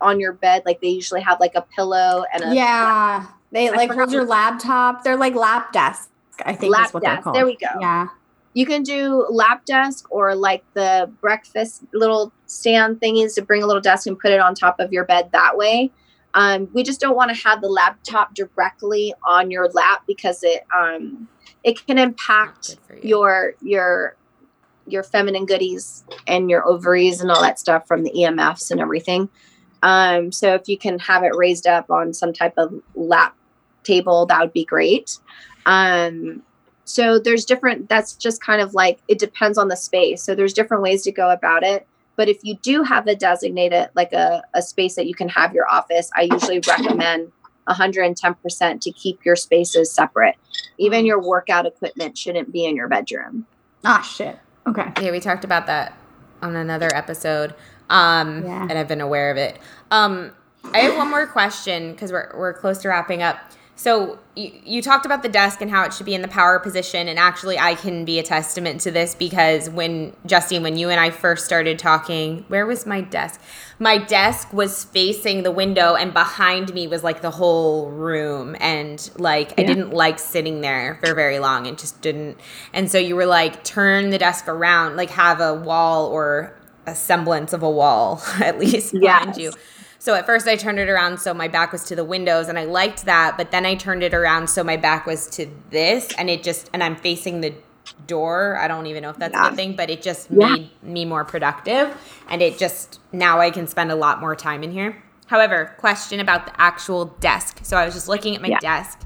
on 0.01 0.19
your 0.19 0.33
bed. 0.33 0.63
Like 0.65 0.81
they 0.81 0.89
usually 0.89 1.21
have 1.21 1.39
like 1.39 1.55
a 1.55 1.61
pillow 1.61 2.25
and 2.33 2.43
a 2.43 2.55
yeah. 2.55 3.27
They 3.51 3.71
like 3.71 3.91
hold 3.91 4.11
your 4.11 4.25
laptop. 4.25 5.03
They're 5.03 5.15
like 5.15 5.35
lap 5.35 5.71
desk. 5.71 6.09
I 6.45 6.53
think 6.55 6.73
lap 6.73 6.93
what 6.93 7.03
desk. 7.03 7.27
There 7.33 7.45
we 7.45 7.55
go. 7.55 7.67
Yeah. 7.79 8.07
You 8.53 8.65
can 8.65 8.83
do 8.83 9.27
lap 9.29 9.65
desk 9.65 10.07
or 10.09 10.33
like 10.33 10.63
the 10.73 11.11
breakfast 11.19 11.83
little 11.93 12.31
stand 12.45 13.01
thingies 13.01 13.35
to 13.35 13.41
bring 13.41 13.61
a 13.61 13.67
little 13.67 13.81
desk 13.81 14.07
and 14.07 14.17
put 14.17 14.31
it 14.31 14.39
on 14.39 14.55
top 14.55 14.79
of 14.79 14.93
your 14.93 15.03
bed 15.03 15.29
that 15.33 15.57
way. 15.57 15.91
Um, 16.33 16.69
we 16.73 16.83
just 16.83 16.99
don't 16.99 17.15
want 17.15 17.35
to 17.35 17.43
have 17.43 17.61
the 17.61 17.67
laptop 17.67 18.33
directly 18.33 19.13
on 19.25 19.51
your 19.51 19.69
lap 19.69 20.03
because 20.07 20.43
it 20.43 20.65
um, 20.75 21.27
it 21.63 21.85
can 21.85 21.97
impact 21.97 22.77
you. 22.89 23.09
your 23.09 23.53
your 23.61 24.15
your 24.87 25.03
feminine 25.03 25.45
goodies 25.45 26.03
and 26.27 26.49
your 26.49 26.65
ovaries 26.67 27.21
and 27.21 27.31
all 27.31 27.41
that 27.41 27.59
stuff 27.59 27.87
from 27.87 28.03
the 28.03 28.11
EMFs 28.11 28.71
and 28.71 28.79
everything. 28.79 29.29
Um, 29.81 30.31
so 30.31 30.53
if 30.53 30.67
you 30.67 30.77
can 30.77 30.99
have 30.99 31.23
it 31.23 31.35
raised 31.35 31.67
up 31.67 31.89
on 31.89 32.13
some 32.13 32.33
type 32.33 32.53
of 32.57 32.73
lap 32.95 33.35
table, 33.83 34.25
that 34.27 34.39
would 34.41 34.53
be 34.53 34.65
great. 34.65 35.19
Um, 35.65 36.43
so 36.83 37.17
there's 37.17 37.45
different, 37.45 37.89
that's 37.89 38.13
just 38.13 38.41
kind 38.41 38.61
of 38.61 38.73
like, 38.73 38.99
it 39.07 39.19
depends 39.19 39.57
on 39.57 39.67
the 39.67 39.75
space. 39.75 40.21
So 40.21 40.35
there's 40.35 40.53
different 40.53 40.83
ways 40.83 41.03
to 41.03 41.11
go 41.11 41.29
about 41.29 41.63
it. 41.63 41.87
But 42.15 42.29
if 42.29 42.37
you 42.43 42.55
do 42.61 42.83
have 42.83 43.07
a 43.07 43.15
designated, 43.15 43.89
like 43.95 44.13
a, 44.13 44.43
a 44.53 44.61
space 44.61 44.95
that 44.95 45.07
you 45.07 45.15
can 45.15 45.27
have 45.29 45.53
your 45.53 45.69
office, 45.69 46.09
I 46.15 46.27
usually 46.31 46.59
recommend 46.67 47.31
110% 47.67 48.81
to 48.81 48.91
keep 48.91 49.25
your 49.25 49.35
spaces 49.35 49.91
separate. 49.91 50.35
Even 50.77 51.05
your 51.05 51.21
workout 51.21 51.65
equipment 51.65 52.17
shouldn't 52.17 52.53
be 52.53 52.65
in 52.65 52.75
your 52.75 52.87
bedroom. 52.87 53.45
Ah, 53.83 54.01
shit. 54.01 54.39
Okay. 54.67 54.91
Yeah, 55.01 55.11
we 55.11 55.19
talked 55.19 55.43
about 55.43 55.67
that 55.67 55.97
on 56.41 56.55
another 56.55 56.89
episode. 56.93 57.53
Um, 57.89 58.43
yeah. 58.43 58.63
and 58.63 58.73
I've 58.73 58.87
been 58.87 59.01
aware 59.01 59.31
of 59.31 59.37
it. 59.37 59.59
Um, 59.91 60.31
I 60.73 60.79
have 60.79 60.97
one 60.97 61.09
more 61.09 61.27
question 61.27 61.91
because 61.91 62.11
we're, 62.11 62.31
we're 62.35 62.53
close 62.53 62.79
to 62.79 62.89
wrapping 62.89 63.21
up. 63.21 63.37
So 63.77 64.19
you, 64.35 64.51
you 64.63 64.81
talked 64.81 65.05
about 65.05 65.21
the 65.21 65.29
desk 65.29 65.61
and 65.61 65.69
how 65.69 65.83
it 65.83 65.93
should 65.93 66.05
be 66.05 66.15
in 66.15 66.21
the 66.21 66.29
power 66.29 66.59
position, 66.59 67.09
and 67.09 67.19
actually, 67.19 67.59
I 67.59 67.75
can 67.75 68.05
be 68.05 68.19
a 68.19 68.23
testament 68.23 68.79
to 68.81 68.91
this 68.91 69.13
because 69.13 69.69
when 69.69 70.15
Justine, 70.25 70.63
when 70.63 70.77
you 70.77 70.89
and 70.89 70.99
I 70.99 71.09
first 71.09 71.45
started 71.45 71.77
talking, 71.77 72.45
where 72.47 72.65
was 72.65 72.85
my 72.85 73.01
desk? 73.01 73.41
My 73.77 73.97
desk 73.97 74.53
was 74.53 74.85
facing 74.85 75.43
the 75.43 75.51
window, 75.51 75.95
and 75.95 76.13
behind 76.13 76.73
me 76.73 76.87
was 76.87 77.03
like 77.03 77.21
the 77.21 77.31
whole 77.31 77.91
room, 77.91 78.55
and 78.61 79.09
like 79.17 79.49
yeah. 79.49 79.55
I 79.57 79.63
didn't 79.63 79.91
like 79.91 80.19
sitting 80.19 80.61
there 80.61 80.97
for 81.03 81.13
very 81.13 81.39
long, 81.39 81.65
It 81.65 81.77
just 81.77 82.01
didn't. 82.01 82.39
And 82.71 82.89
so 82.89 82.97
you 82.97 83.15
were 83.17 83.25
like, 83.25 83.65
turn 83.65 84.09
the 84.09 84.17
desk 84.17 84.47
around, 84.47 84.95
like 84.95 85.09
have 85.09 85.41
a 85.41 85.53
wall 85.53 86.07
or 86.07 86.57
a 86.87 86.95
semblance 86.95 87.51
of 87.51 87.63
a 87.63 87.69
wall 87.69 88.21
at 88.41 88.59
least 88.59 88.93
behind 88.93 89.35
yes. 89.35 89.37
you 89.37 89.53
so 90.05 90.13
at 90.13 90.27
first 90.27 90.47
I 90.47 90.55
turned 90.55 90.77
it 90.77 90.87
around 90.87 91.19
so 91.19 91.33
my 91.33 91.47
back 91.47 91.71
was 91.71 91.83
to 91.85 91.95
the 91.95 92.03
windows 92.03 92.47
and 92.47 92.59
I 92.59 92.65
liked 92.65 93.05
that, 93.05 93.37
but 93.37 93.49
then 93.49 93.65
I 93.65 93.73
turned 93.73 94.03
it 94.03 94.13
around 94.13 94.47
so 94.51 94.63
my 94.63 94.77
back 94.77 95.07
was 95.07 95.25
to 95.31 95.47
this 95.71 96.13
and 96.19 96.29
it 96.29 96.43
just 96.43 96.69
and 96.73 96.83
I'm 96.83 96.95
facing 96.95 97.41
the 97.41 97.55
door. 98.05 98.55
I 98.57 98.67
don't 98.67 98.85
even 98.85 99.01
know 99.01 99.09
if 99.09 99.17
that's 99.17 99.33
yeah. 99.33 99.47
a 99.47 99.49
good 99.49 99.55
thing, 99.55 99.75
but 99.75 99.89
it 99.89 100.03
just 100.03 100.29
yeah. 100.29 100.53
made 100.53 100.83
me 100.83 101.05
more 101.05 101.25
productive 101.25 101.97
and 102.29 102.43
it 102.43 102.59
just 102.59 102.99
now 103.11 103.39
I 103.39 103.49
can 103.49 103.65
spend 103.65 103.91
a 103.91 103.95
lot 103.95 104.19
more 104.19 104.35
time 104.35 104.61
in 104.61 104.71
here. 104.71 105.01
However, 105.25 105.73
question 105.79 106.19
about 106.19 106.45
the 106.45 106.61
actual 106.61 107.05
desk. 107.05 107.61
So 107.63 107.75
I 107.75 107.83
was 107.83 107.95
just 107.95 108.07
looking 108.07 108.35
at 108.35 108.43
my 108.43 108.49
yeah. 108.49 108.59
desk 108.59 109.01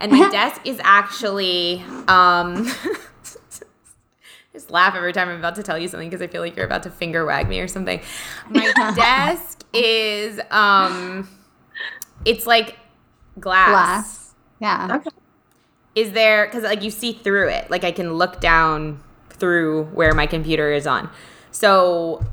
and 0.00 0.10
my 0.10 0.28
desk 0.32 0.62
is 0.64 0.80
actually 0.82 1.84
um 2.08 2.68
just 4.52 4.72
laugh 4.72 4.96
every 4.96 5.12
time 5.12 5.28
I'm 5.28 5.38
about 5.38 5.54
to 5.54 5.62
tell 5.62 5.78
you 5.78 5.86
something 5.86 6.10
because 6.10 6.22
I 6.22 6.26
feel 6.26 6.42
like 6.42 6.56
you're 6.56 6.66
about 6.66 6.82
to 6.82 6.90
finger 6.90 7.24
wag 7.24 7.48
me 7.48 7.60
or 7.60 7.68
something. 7.68 8.00
My 8.48 8.72
desk 8.96 9.59
is 9.72 10.40
um 10.50 11.28
it's 12.24 12.46
like 12.46 12.76
glass. 13.38 13.70
Glass. 13.70 14.34
Yeah. 14.60 14.96
Okay. 14.96 15.10
Is 15.94 16.12
there 16.12 16.48
cuz 16.48 16.62
like 16.62 16.82
you 16.82 16.90
see 16.90 17.12
through 17.12 17.48
it. 17.48 17.70
Like 17.70 17.84
I 17.84 17.92
can 17.92 18.14
look 18.14 18.40
down 18.40 19.02
through 19.30 19.84
where 19.86 20.14
my 20.14 20.26
computer 20.26 20.72
is 20.72 20.86
on. 20.86 21.10
So 21.50 22.24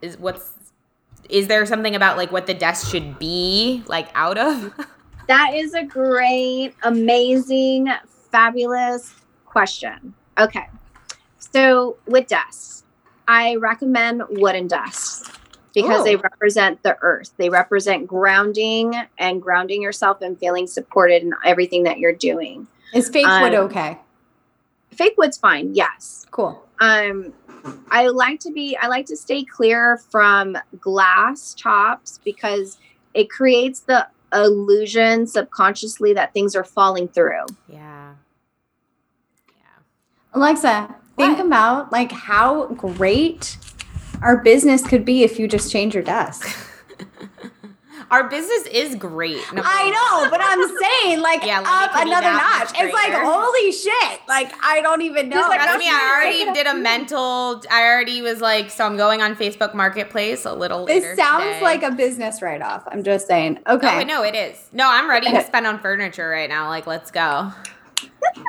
is 0.00 0.18
what's 0.18 0.52
is 1.28 1.48
there 1.48 1.64
something 1.66 1.94
about 1.94 2.16
like 2.16 2.32
what 2.32 2.46
the 2.46 2.54
desk 2.54 2.90
should 2.90 3.18
be 3.18 3.82
like 3.86 4.08
out 4.14 4.38
of? 4.38 4.72
that 5.28 5.54
is 5.54 5.74
a 5.74 5.84
great, 5.84 6.74
amazing, 6.82 7.88
fabulous 8.30 9.14
question. 9.46 10.14
Okay. 10.38 10.68
So 11.38 11.96
with 12.06 12.28
desks, 12.28 12.84
I 13.28 13.56
recommend 13.56 14.22
wooden 14.30 14.66
desks 14.66 15.30
because 15.74 16.00
Ooh. 16.00 16.04
they 16.04 16.16
represent 16.16 16.82
the 16.82 16.96
earth. 17.02 17.32
They 17.36 17.48
represent 17.48 18.06
grounding 18.06 18.94
and 19.18 19.40
grounding 19.40 19.82
yourself 19.82 20.20
and 20.20 20.38
feeling 20.38 20.66
supported 20.66 21.22
in 21.22 21.32
everything 21.44 21.84
that 21.84 21.98
you're 21.98 22.12
doing. 22.14 22.66
Is 22.92 23.08
fake 23.08 23.26
um, 23.26 23.42
wood 23.42 23.54
okay? 23.54 23.98
Fake 24.90 25.14
wood's 25.16 25.38
fine. 25.38 25.74
Yes. 25.74 26.26
Cool. 26.30 26.62
Um, 26.80 27.32
I 27.90 28.08
like 28.08 28.40
to 28.40 28.50
be. 28.50 28.76
I 28.76 28.88
like 28.88 29.06
to 29.06 29.16
stay 29.16 29.44
clear 29.44 29.98
from 30.10 30.56
glass 30.80 31.54
tops 31.54 32.20
because 32.24 32.78
it 33.14 33.30
creates 33.30 33.80
the 33.80 34.08
illusion 34.34 35.26
subconsciously 35.26 36.12
that 36.14 36.32
things 36.32 36.56
are 36.56 36.64
falling 36.64 37.08
through. 37.08 37.46
Yeah. 37.68 38.14
Yeah. 39.48 39.64
Alexa, 40.34 40.94
think 41.16 41.38
what? 41.38 41.46
about 41.46 41.92
like 41.92 42.12
how 42.12 42.66
great 42.68 43.56
our 44.22 44.42
business 44.42 44.86
could 44.86 45.04
be 45.04 45.22
if 45.22 45.38
you 45.38 45.48
just 45.48 45.70
change 45.70 45.94
your 45.94 46.04
desk. 46.04 46.46
Our 48.12 48.28
business 48.28 48.66
is 48.66 48.94
great. 48.96 49.40
No, 49.54 49.62
I 49.64 49.88
know, 49.88 50.30
but 50.30 50.38
I'm 50.42 50.68
saying 50.82 51.20
like 51.22 51.46
yeah, 51.46 51.62
up 51.64 51.92
another 51.94 52.30
notch. 52.30 52.70
It's 52.78 52.92
like 52.92 53.10
holy 53.14 53.72
shit! 53.72 54.20
Like 54.28 54.52
I 54.62 54.82
don't 54.82 55.00
even 55.00 55.30
know. 55.30 55.40
Like, 55.40 55.60
I, 55.62 55.78
mean, 55.78 55.90
I 55.90 56.12
already 56.14 56.52
did 56.52 56.66
a 56.66 56.74
mental. 56.78 57.62
I 57.70 57.84
already 57.84 58.20
was 58.20 58.42
like, 58.42 58.70
so 58.70 58.84
I'm 58.84 58.98
going 58.98 59.22
on 59.22 59.34
Facebook 59.34 59.74
Marketplace 59.74 60.44
a 60.44 60.52
little. 60.52 60.84
This 60.84 61.16
sounds 61.16 61.44
today. 61.44 61.62
like 61.62 61.82
a 61.82 61.90
business 61.90 62.42
write 62.42 62.60
off. 62.60 62.86
I'm 62.92 63.02
just 63.02 63.26
saying. 63.26 63.60
Okay. 63.66 64.02
Oh, 64.02 64.04
no, 64.04 64.22
it 64.22 64.34
is. 64.34 64.58
No, 64.74 64.90
I'm 64.90 65.08
ready 65.08 65.30
to 65.30 65.42
spend 65.42 65.66
on 65.66 65.78
furniture 65.78 66.28
right 66.28 66.50
now. 66.50 66.68
Like, 66.68 66.86
let's 66.86 67.10
go. 67.10 67.50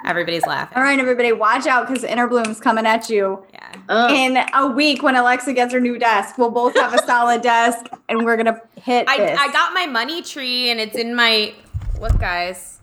Everybody's 0.05 0.45
laughing. 0.45 0.77
All 0.77 0.83
right, 0.83 0.99
everybody, 0.99 1.31
watch 1.31 1.65
out 1.65 1.87
because 1.87 2.03
Inner 2.03 2.27
Bloom's 2.27 2.59
coming 2.59 2.85
at 2.85 3.09
you. 3.09 3.45
Yeah. 3.53 4.09
In 4.09 4.37
a 4.53 4.67
week 4.67 5.01
when 5.03 5.15
Alexa 5.15 5.53
gets 5.53 5.73
her 5.73 5.79
new 5.79 5.97
desk, 5.97 6.37
we'll 6.37 6.51
both 6.51 6.75
have 6.75 6.93
a 6.93 7.03
solid 7.05 7.41
desk 7.43 7.85
and 8.09 8.23
we're 8.25 8.37
gonna 8.37 8.61
hit. 8.81 9.07
I, 9.07 9.17
this. 9.17 9.39
I 9.39 9.51
got 9.51 9.73
my 9.73 9.85
money 9.85 10.21
tree 10.21 10.69
and 10.69 10.79
it's 10.79 10.97
in 10.97 11.15
my 11.15 11.53
look, 11.99 12.17
guys. 12.19 12.79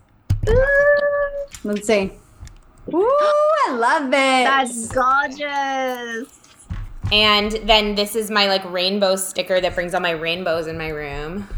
Let's 1.64 1.86
see. 1.86 2.12
Ooh, 2.92 3.18
I 3.68 3.72
love 3.72 4.06
it. 4.06 4.10
That's 4.12 4.88
gorgeous. 4.88 6.40
And 7.12 7.52
then 7.64 7.94
this 7.94 8.14
is 8.14 8.30
my 8.30 8.46
like 8.46 8.64
rainbow 8.70 9.16
sticker 9.16 9.60
that 9.60 9.74
brings 9.74 9.94
all 9.94 10.00
my 10.00 10.10
rainbows 10.10 10.66
in 10.66 10.78
my 10.78 10.88
room. 10.88 11.48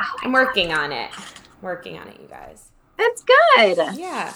Oh, 0.00 0.04
I'm 0.22 0.32
working 0.32 0.72
on 0.72 0.92
it. 0.92 1.10
Working 1.60 1.98
on 1.98 2.08
it, 2.08 2.18
you 2.20 2.28
guys. 2.28 2.68
That's 2.96 3.24
good. 3.24 3.96
Yeah. 3.96 4.32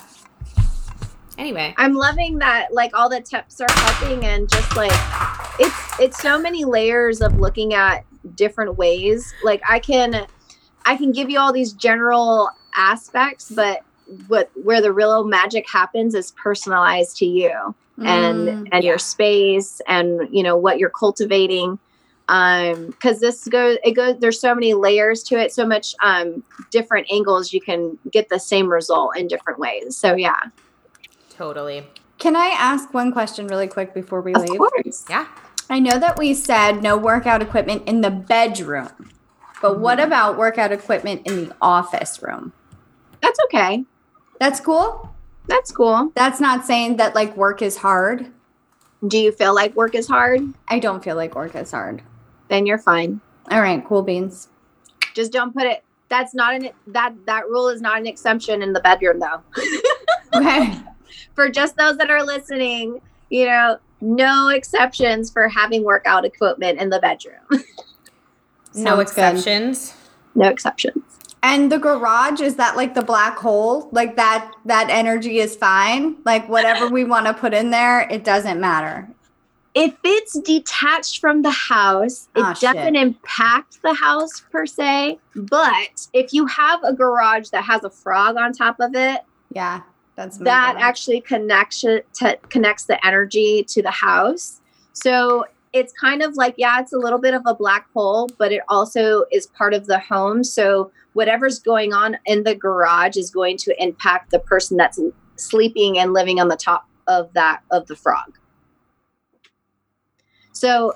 Anyway, 1.39 1.75
I'm 1.77 1.95
loving 1.95 2.39
that 2.39 2.73
like 2.73 2.91
all 2.95 3.09
the 3.09 3.21
tips 3.21 3.61
are 3.61 3.71
helping 3.71 4.25
and 4.25 4.49
just 4.49 4.77
like 4.77 4.93
it's 5.59 6.01
it's 6.01 6.21
so 6.21 6.39
many 6.39 6.65
layers 6.65 7.21
of 7.21 7.39
looking 7.39 7.75
at 7.75 8.05
different 8.35 8.77
ways. 8.77 9.33
Like 9.43 9.63
I 9.69 9.79
can 9.79 10.27
I 10.85 10.97
can 10.97 11.13
give 11.13 11.31
you 11.31 11.39
all 11.39 11.53
these 11.53 11.73
general 11.73 12.51
aspects, 12.77 13.51
but 13.51 13.83
what 14.29 14.51
where 14.63 14.81
the 14.81 14.93
real 14.93 15.25
magic 15.25 15.69
happens 15.71 16.15
is 16.15 16.33
personalized 16.33 17.17
to 17.19 17.27
you 17.27 17.75
and 17.99 18.49
mm, 18.49 18.69
and 18.73 18.85
yeah. 18.85 18.91
your 18.91 18.99
space 18.99 19.81
and 19.87 20.29
you 20.31 20.43
know 20.43 20.57
what 20.57 20.79
you're 20.79 20.91
cultivating 20.91 21.79
um 22.29 22.87
because 22.87 23.21
this 23.21 23.47
goes 23.49 23.77
it 23.85 23.93
goes 23.93 24.17
there's 24.19 24.41
so 24.41 24.55
many 24.55 24.75
layers 24.75 25.23
to 25.23 25.39
it 25.39 25.53
so 25.53 25.67
much 25.67 25.95
um 26.03 26.43
different 26.71 27.07
angles 27.13 27.53
you 27.53 27.61
can 27.61 27.99
get 28.11 28.29
the 28.29 28.39
same 28.39 28.71
result 28.71 29.17
in 29.17 29.29
different 29.29 29.59
ways 29.59 29.97
so 29.97 30.15
yeah 30.15 30.41
totally 31.33 31.87
can 32.19 32.37
i 32.37 32.49
ask 32.49 32.93
one 32.93 33.13
question 33.13 33.47
really 33.47 33.67
quick 33.67 33.95
before 33.95 34.21
we 34.21 34.35
of 34.35 34.43
leave 34.43 34.59
course. 34.59 35.05
yeah 35.09 35.27
i 35.71 35.79
know 35.79 35.99
that 35.99 36.19
we 36.19 36.35
said 36.35 36.83
no 36.83 36.97
workout 36.97 37.43
equipment 37.43 37.83
in 37.87 38.01
the 38.01 38.11
bedroom 38.11 38.89
but 39.61 39.79
what 39.79 39.99
mm-hmm. 39.99 40.09
about 40.09 40.37
workout 40.37 40.73
equipment 40.73 41.27
in 41.27 41.49
the 41.49 41.57
office 41.61 42.23
room 42.23 42.53
that's 43.21 43.39
okay 43.45 43.85
that's 44.39 44.61
cool 44.61 45.13
that's 45.47 45.73
cool 45.73 46.13
that's 46.15 46.41
not 46.41 46.65
saying 46.65 46.97
that 46.97 47.15
like 47.15 47.37
work 47.37 47.63
is 47.63 47.77
hard 47.79 48.31
do 49.09 49.19
you 49.19 49.33
feel 49.33 49.55
like 49.55 49.75
work 49.75 49.95
is 49.95 50.07
hard 50.07 50.41
i 50.69 50.79
don't 50.79 51.03
feel 51.03 51.17
like 51.17 51.35
work 51.35 51.55
is 51.55 51.71
hard 51.71 52.03
then 52.53 52.67
you're 52.67 52.77
fine. 52.77 53.19
All 53.51 53.63
right, 53.63 53.83
cool 53.83 54.03
beans. 54.03 54.49
Just 55.15 55.33
don't 55.33 55.55
put 55.55 55.65
it. 55.65 55.83
That's 56.11 56.35
not 56.35 56.55
an 56.55 56.69
that 56.89 57.15
that 57.25 57.49
rule 57.49 57.71
is 57.71 57.81
not 57.81 57.99
an 57.99 58.07
exception 58.07 58.61
in 58.61 58.75
the 58.75 58.81
bedroom 58.81 59.21
though. 59.21 59.41
okay. 60.35 60.79
For 61.35 61.49
just 61.49 61.77
those 61.77 61.97
that 61.99 62.11
are 62.11 62.25
listening, 62.25 63.01
you 63.31 63.47
know, 63.47 63.79
no 64.01 64.49
exceptions 64.49 65.31
for 65.31 65.49
having 65.49 65.85
workout 65.85 66.25
equipment 66.25 66.81
in 66.81 66.91
the 66.91 66.99
bedroom. 66.99 67.65
no 68.75 69.01
exceptions. 69.01 69.91
Good. 70.35 70.43
No 70.43 70.49
exceptions. 70.49 71.03
And 71.43 71.73
the 71.73 71.79
garage 71.79 72.41
is 72.41 72.57
that 72.57 72.77
like 72.77 72.95
the 72.95 73.03
black 73.03 73.37
hole? 73.37 73.89
Like 73.91 74.17
that 74.17 74.53
that 74.65 74.91
energy 74.91 75.39
is 75.39 75.57
fine. 75.57 76.17
Like 76.25 76.49
whatever 76.49 76.89
we 76.89 77.05
want 77.05 77.27
to 77.27 77.35
put 77.35 77.53
in 77.53 77.71
there, 77.71 78.03
it 78.11 78.25
doesn't 78.25 78.61
matter. 78.61 79.09
If 79.75 79.95
it's 80.05 80.39
detached 80.41 81.21
from 81.21 81.43
the 81.43 81.51
house, 81.51 82.29
it 82.37 82.45
oh, 82.45 82.55
doesn't 82.61 82.95
impact 82.95 83.81
the 83.83 83.95
house 83.95 84.43
per 84.53 84.67
se. 84.67 85.19
But 85.35 86.07
if 86.13 86.33
you 86.33 86.47
have 86.47 86.81
a 86.85 86.93
garage 86.93 87.49
that 87.51 87.65
has 87.65 87.83
a 87.83 87.91
frog 87.91 88.37
on 88.37 88.53
top 88.53 88.77
of 88.81 88.95
it, 88.95 89.23
yeah, 89.51 89.81
that's 90.15 90.39
that 90.39 90.77
actually 90.79 91.21
connects 91.21 91.81
to, 91.81 92.03
connects 92.49 92.85
the 92.85 93.05
energy 93.07 93.65
to 93.69 93.83
the 93.83 93.91
house. 93.91 94.61
So 94.93 95.47
it's 95.73 95.93
kind 95.95 96.23
of 96.23 96.37
like 96.37 96.55
yeah, 96.59 96.81
it's 96.81 96.93
a 96.93 96.99
little 96.99 97.19
bit 97.19 97.35
of 97.35 97.43
a 97.47 97.55
black 97.55 97.87
hole, 97.95 98.29
but 98.39 98.53
it 98.53 98.61
also 98.69 99.25
is 99.33 99.47
part 99.47 99.75
of 99.75 99.87
the 99.87 99.99
home. 99.99 100.45
So 100.45 100.91
whatever's 101.15 101.59
going 101.59 101.93
on 101.93 102.19
in 102.27 102.45
the 102.45 102.55
garage 102.55 103.17
is 103.17 103.31
going 103.31 103.57
to 103.59 103.83
impact 103.83 104.31
the 104.31 104.39
person 104.39 104.77
that's 104.77 105.01
sleeping 105.37 105.99
and 105.99 106.13
living 106.13 106.41
on 106.41 106.49
the 106.49 106.57
top 106.57 106.89
of 107.07 107.33
that 107.33 107.63
of 107.71 107.87
the 107.87 107.97
frog. 107.97 108.39
So, 110.53 110.95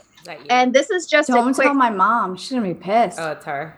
and 0.51 0.75
this 0.75 0.91
is 0.91 1.07
just 1.07 1.29
don't 1.29 1.55
quick, 1.55 1.67
tell 1.67 1.75
my 1.75 1.91
mom; 1.91 2.37
she's 2.37 2.51
gonna 2.51 2.63
be 2.63 2.75
pissed. 2.75 3.19
Oh, 3.19 3.33
it's 3.33 3.45
her. 3.47 3.77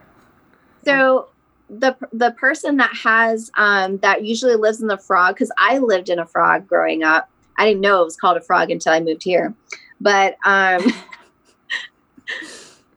So 0.84 1.28
the 1.70 1.96
the 2.12 2.30
person 2.32 2.76
that 2.78 2.94
has 2.94 3.50
um 3.56 3.98
that 3.98 4.24
usually 4.24 4.56
lives 4.56 4.80
in 4.80 4.88
the 4.88 4.98
frog 4.98 5.34
because 5.34 5.52
I 5.58 5.78
lived 5.78 6.08
in 6.08 6.18
a 6.18 6.26
frog 6.26 6.66
growing 6.66 7.02
up. 7.02 7.28
I 7.56 7.66
didn't 7.66 7.80
know 7.80 8.02
it 8.02 8.04
was 8.04 8.16
called 8.16 8.36
a 8.36 8.40
frog 8.40 8.70
until 8.70 8.92
I 8.92 9.00
moved 9.00 9.22
here, 9.22 9.54
but 10.00 10.36
um. 10.44 10.92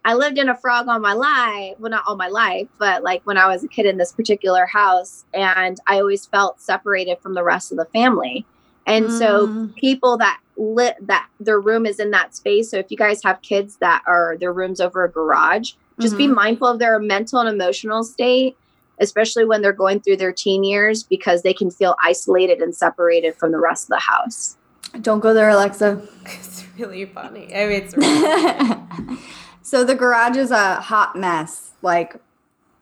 I 0.03 0.15
lived 0.15 0.39
in 0.39 0.49
a 0.49 0.57
frog 0.57 0.87
all 0.87 0.99
my 0.99 1.13
life. 1.13 1.75
Well, 1.79 1.91
not 1.91 2.03
all 2.07 2.15
my 2.15 2.27
life, 2.27 2.67
but 2.79 3.03
like 3.03 3.21
when 3.25 3.37
I 3.37 3.47
was 3.47 3.63
a 3.63 3.67
kid 3.67 3.85
in 3.85 3.97
this 3.97 4.11
particular 4.11 4.65
house, 4.65 5.25
and 5.31 5.79
I 5.87 5.99
always 5.99 6.25
felt 6.25 6.59
separated 6.59 7.19
from 7.19 7.35
the 7.35 7.43
rest 7.43 7.71
of 7.71 7.77
the 7.77 7.85
family. 7.85 8.45
And 8.87 9.05
mm. 9.05 9.19
so 9.19 9.69
people 9.75 10.17
that 10.17 10.39
lit 10.57 10.95
that 11.07 11.27
their 11.39 11.59
room 11.59 11.85
is 11.85 11.99
in 11.99 12.11
that 12.11 12.35
space. 12.35 12.71
So 12.71 12.77
if 12.77 12.89
you 12.89 12.97
guys 12.97 13.23
have 13.23 13.41
kids 13.41 13.77
that 13.77 14.03
are 14.07 14.37
their 14.39 14.53
rooms 14.53 14.81
over 14.81 15.03
a 15.03 15.11
garage, 15.11 15.73
just 16.01 16.15
mm-hmm. 16.15 16.29
be 16.29 16.35
mindful 16.35 16.67
of 16.67 16.79
their 16.79 16.99
mental 16.99 17.39
and 17.39 17.49
emotional 17.49 18.03
state, 18.03 18.57
especially 18.99 19.45
when 19.45 19.61
they're 19.61 19.71
going 19.71 19.99
through 20.01 20.17
their 20.17 20.33
teen 20.33 20.63
years, 20.63 21.03
because 21.03 21.43
they 21.43 21.53
can 21.53 21.71
feel 21.71 21.95
isolated 22.03 22.59
and 22.59 22.75
separated 22.75 23.35
from 23.35 23.51
the 23.51 23.59
rest 23.59 23.85
of 23.85 23.89
the 23.89 23.99
house. 23.99 24.57
Don't 25.01 25.21
go 25.21 25.33
there, 25.33 25.49
Alexa. 25.49 26.01
It's 26.25 26.65
really 26.77 27.05
funny. 27.05 27.53
I 27.53 27.67
mean, 27.67 27.83
it's 27.83 27.95
really 27.95 29.17
So 29.61 29.83
the 29.83 29.95
garage 29.95 30.37
is 30.37 30.51
a 30.51 30.75
hot 30.75 31.15
mess. 31.15 31.71
Like 31.81 32.15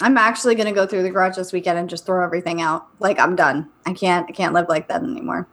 I'm 0.02 0.18
actually 0.18 0.56
going 0.56 0.68
to 0.68 0.74
go 0.74 0.86
through 0.86 1.04
the 1.04 1.10
garage 1.10 1.36
this 1.36 1.52
weekend 1.52 1.78
and 1.78 1.90
just 1.90 2.06
throw 2.06 2.24
everything 2.24 2.62
out. 2.62 2.88
Like 3.00 3.20
I'm 3.20 3.36
done. 3.36 3.70
I 3.86 3.94
can't 3.94 4.26
I 4.30 4.32
can't 4.32 4.54
live 4.54 4.68
like 4.70 4.88
that 4.88 5.04
anymore. 5.04 5.48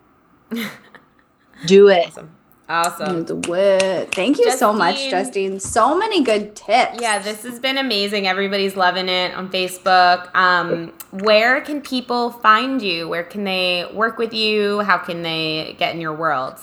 Do 1.66 1.88
it. 1.88 2.08
Awesome. 2.08 2.35
Awesome. 2.68 3.24
It. 3.28 4.12
Thank 4.12 4.38
you 4.38 4.44
Justine, 4.44 4.58
so 4.58 4.72
much, 4.72 5.08
Justine. 5.08 5.60
So 5.60 5.96
many 5.96 6.24
good 6.24 6.56
tips. 6.56 6.98
Yeah, 7.00 7.20
this 7.20 7.44
has 7.44 7.60
been 7.60 7.78
amazing. 7.78 8.26
Everybody's 8.26 8.76
loving 8.76 9.08
it 9.08 9.34
on 9.34 9.50
Facebook. 9.50 10.34
Um, 10.34 10.92
where 11.12 11.60
can 11.60 11.80
people 11.80 12.30
find 12.30 12.82
you? 12.82 13.08
Where 13.08 13.22
can 13.22 13.44
they 13.44 13.88
work 13.92 14.18
with 14.18 14.34
you? 14.34 14.80
How 14.80 14.98
can 14.98 15.22
they 15.22 15.76
get 15.78 15.94
in 15.94 16.00
your 16.00 16.14
world? 16.14 16.58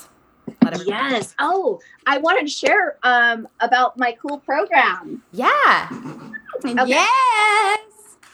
Yes. 0.84 1.34
Oh, 1.38 1.80
I 2.06 2.18
wanted 2.18 2.42
to 2.42 2.52
share 2.52 2.98
um, 3.02 3.48
about 3.60 3.96
my 3.96 4.16
cool 4.20 4.38
program. 4.38 5.22
Yeah. 5.32 5.88
Okay. 6.64 6.86
Yes. 6.86 7.80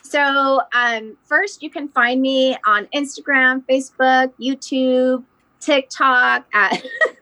So, 0.03 0.61
um, 0.73 1.16
first, 1.25 1.64
you 1.64 1.71
can 1.71 1.89
find 1.89 2.23
me 2.23 2.57
on 2.64 2.87
Instagram, 2.95 3.64
Facebook, 3.66 4.33
YouTube, 4.39 5.25
TikTok 5.61 6.47
at 6.53 6.83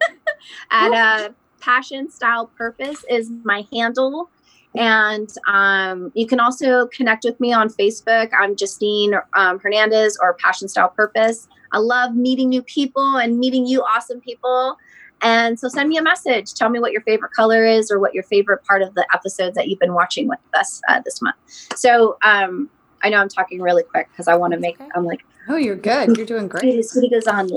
at 0.70 0.92
uh, 0.92 1.28
Passion 1.60 2.10
Style 2.10 2.46
Purpose 2.56 3.04
is 3.08 3.30
my 3.44 3.66
handle. 3.72 4.30
And 4.74 5.28
um, 5.46 6.12
you 6.14 6.26
can 6.26 6.40
also 6.40 6.86
connect 6.88 7.24
with 7.24 7.40
me 7.40 7.52
on 7.52 7.68
Facebook. 7.68 8.30
I'm 8.38 8.54
Justine 8.54 9.14
um, 9.34 9.58
Hernandez 9.58 10.18
or 10.20 10.34
Passion 10.34 10.68
Style 10.68 10.90
Purpose. 10.90 11.48
I 11.72 11.78
love 11.78 12.14
meeting 12.14 12.48
new 12.48 12.62
people 12.62 13.16
and 13.16 13.38
meeting 13.38 13.66
you 13.66 13.82
awesome 13.82 14.20
people. 14.20 14.76
And 15.20 15.58
so 15.58 15.68
send 15.68 15.88
me 15.88 15.96
a 15.96 16.02
message. 16.02 16.54
Tell 16.54 16.68
me 16.68 16.78
what 16.78 16.92
your 16.92 17.00
favorite 17.02 17.32
color 17.32 17.64
is 17.64 17.90
or 17.90 17.98
what 17.98 18.14
your 18.14 18.22
favorite 18.22 18.64
part 18.64 18.82
of 18.82 18.94
the 18.94 19.06
episodes 19.12 19.56
that 19.56 19.68
you've 19.68 19.80
been 19.80 19.94
watching 19.94 20.28
with 20.28 20.38
us 20.54 20.80
uh, 20.88 21.00
this 21.04 21.20
month. 21.20 21.36
So 21.74 22.18
um, 22.22 22.70
I 23.02 23.10
know 23.10 23.18
I'm 23.18 23.28
talking 23.28 23.60
really 23.60 23.82
quick 23.82 24.08
because 24.12 24.28
I 24.28 24.36
want 24.36 24.52
to 24.52 24.60
make, 24.60 24.78
I'm 24.94 25.04
like, 25.04 25.24
oh, 25.48 25.56
you're 25.56 25.76
good. 25.76 26.16
You're 26.16 26.26
doing 26.26 26.46
great. 26.46 26.84
City 26.84 27.08
goes 27.08 27.26
on. 27.26 27.50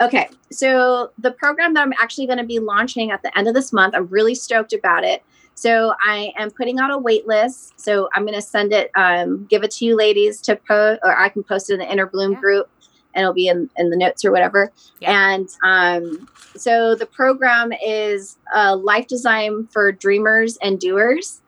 Okay. 0.00 0.28
So 0.50 1.10
the 1.18 1.32
program 1.32 1.74
that 1.74 1.82
I'm 1.82 1.92
actually 1.94 2.26
going 2.26 2.38
to 2.38 2.44
be 2.44 2.58
launching 2.58 3.10
at 3.10 3.22
the 3.22 3.36
end 3.36 3.48
of 3.48 3.54
this 3.54 3.72
month, 3.72 3.94
I'm 3.94 4.06
really 4.06 4.34
stoked 4.34 4.72
about 4.72 5.04
it. 5.04 5.22
So 5.54 5.92
I 6.04 6.32
am 6.38 6.52
putting 6.52 6.78
out 6.78 6.92
a 6.92 6.98
wait 6.98 7.26
list. 7.26 7.80
So 7.80 8.08
I'm 8.14 8.22
going 8.22 8.34
to 8.34 8.42
send 8.42 8.72
it, 8.72 8.92
um, 8.94 9.46
give 9.50 9.64
it 9.64 9.72
to 9.72 9.84
you 9.84 9.96
ladies 9.96 10.40
to 10.42 10.54
post, 10.54 11.00
or 11.02 11.18
I 11.18 11.28
can 11.28 11.42
post 11.42 11.68
it 11.68 11.74
in 11.74 11.80
the 11.80 11.90
Inner 11.90 12.06
Bloom 12.06 12.32
yeah. 12.32 12.40
group 12.40 12.70
and 13.14 13.22
it'll 13.22 13.34
be 13.34 13.48
in, 13.48 13.68
in 13.76 13.90
the 13.90 13.96
notes 13.96 14.24
or 14.24 14.30
whatever. 14.30 14.70
Yeah. 15.00 15.34
And 15.34 15.48
um, 15.64 16.28
so 16.56 16.94
the 16.94 17.06
program 17.06 17.72
is 17.84 18.38
a 18.54 18.76
life 18.76 19.08
design 19.08 19.66
for 19.66 19.90
dreamers 19.90 20.56
and 20.62 20.78
doers. 20.78 21.40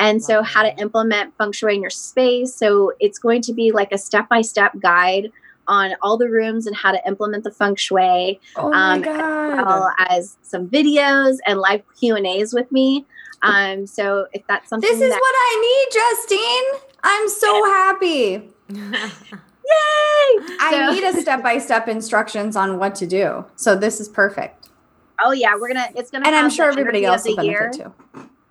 And 0.00 0.22
so, 0.22 0.44
how 0.44 0.62
to 0.62 0.74
implement 0.78 1.36
feng 1.36 1.50
shui 1.50 1.74
in 1.74 1.80
your 1.80 1.90
space. 1.90 2.54
So, 2.54 2.92
it's 3.00 3.18
going 3.18 3.42
to 3.42 3.52
be 3.52 3.72
like 3.72 3.90
a 3.90 3.98
step 3.98 4.28
by 4.28 4.42
step 4.42 4.78
guide 4.78 5.32
on 5.68 5.94
all 6.02 6.16
the 6.16 6.28
rooms 6.28 6.66
and 6.66 6.74
how 6.74 6.90
to 6.92 7.00
implement 7.06 7.44
the 7.44 7.50
feng 7.50 7.76
shui, 7.76 8.40
oh 8.56 8.72
um, 8.72 9.04
as 9.04 9.06
well 9.06 9.92
as 10.08 10.36
some 10.42 10.68
videos 10.68 11.36
and 11.46 11.60
live 11.60 11.82
Q 11.98 12.16
and 12.16 12.26
A's 12.26 12.52
with 12.52 12.70
me. 12.72 13.06
Um, 13.42 13.86
so 13.86 14.26
if 14.32 14.44
that's 14.48 14.68
something, 14.68 14.90
this 14.90 15.00
is 15.00 15.10
that- 15.10 15.20
what 15.20 15.34
I 15.36 15.60
need, 15.60 16.78
Justine. 16.80 16.88
I'm 17.04 17.28
so 17.28 17.64
happy. 17.64 18.50
Yay! 19.68 20.56
I 20.60 20.70
so, 20.70 20.92
need 20.92 21.04
a 21.04 21.20
step 21.20 21.42
by 21.42 21.58
step 21.58 21.88
instructions 21.88 22.56
on 22.56 22.78
what 22.78 22.94
to 22.96 23.06
do. 23.06 23.44
So 23.56 23.76
this 23.76 24.00
is 24.00 24.08
perfect. 24.08 24.70
Oh 25.20 25.32
yeah, 25.32 25.54
we're 25.56 25.68
gonna. 25.68 25.88
It's 25.94 26.10
gonna. 26.10 26.26
And 26.26 26.34
I'm 26.34 26.50
sure 26.50 26.70
everybody 26.70 27.04
else 27.04 27.24
will 27.24 27.36
benefit 27.36 27.74
too. 27.74 27.94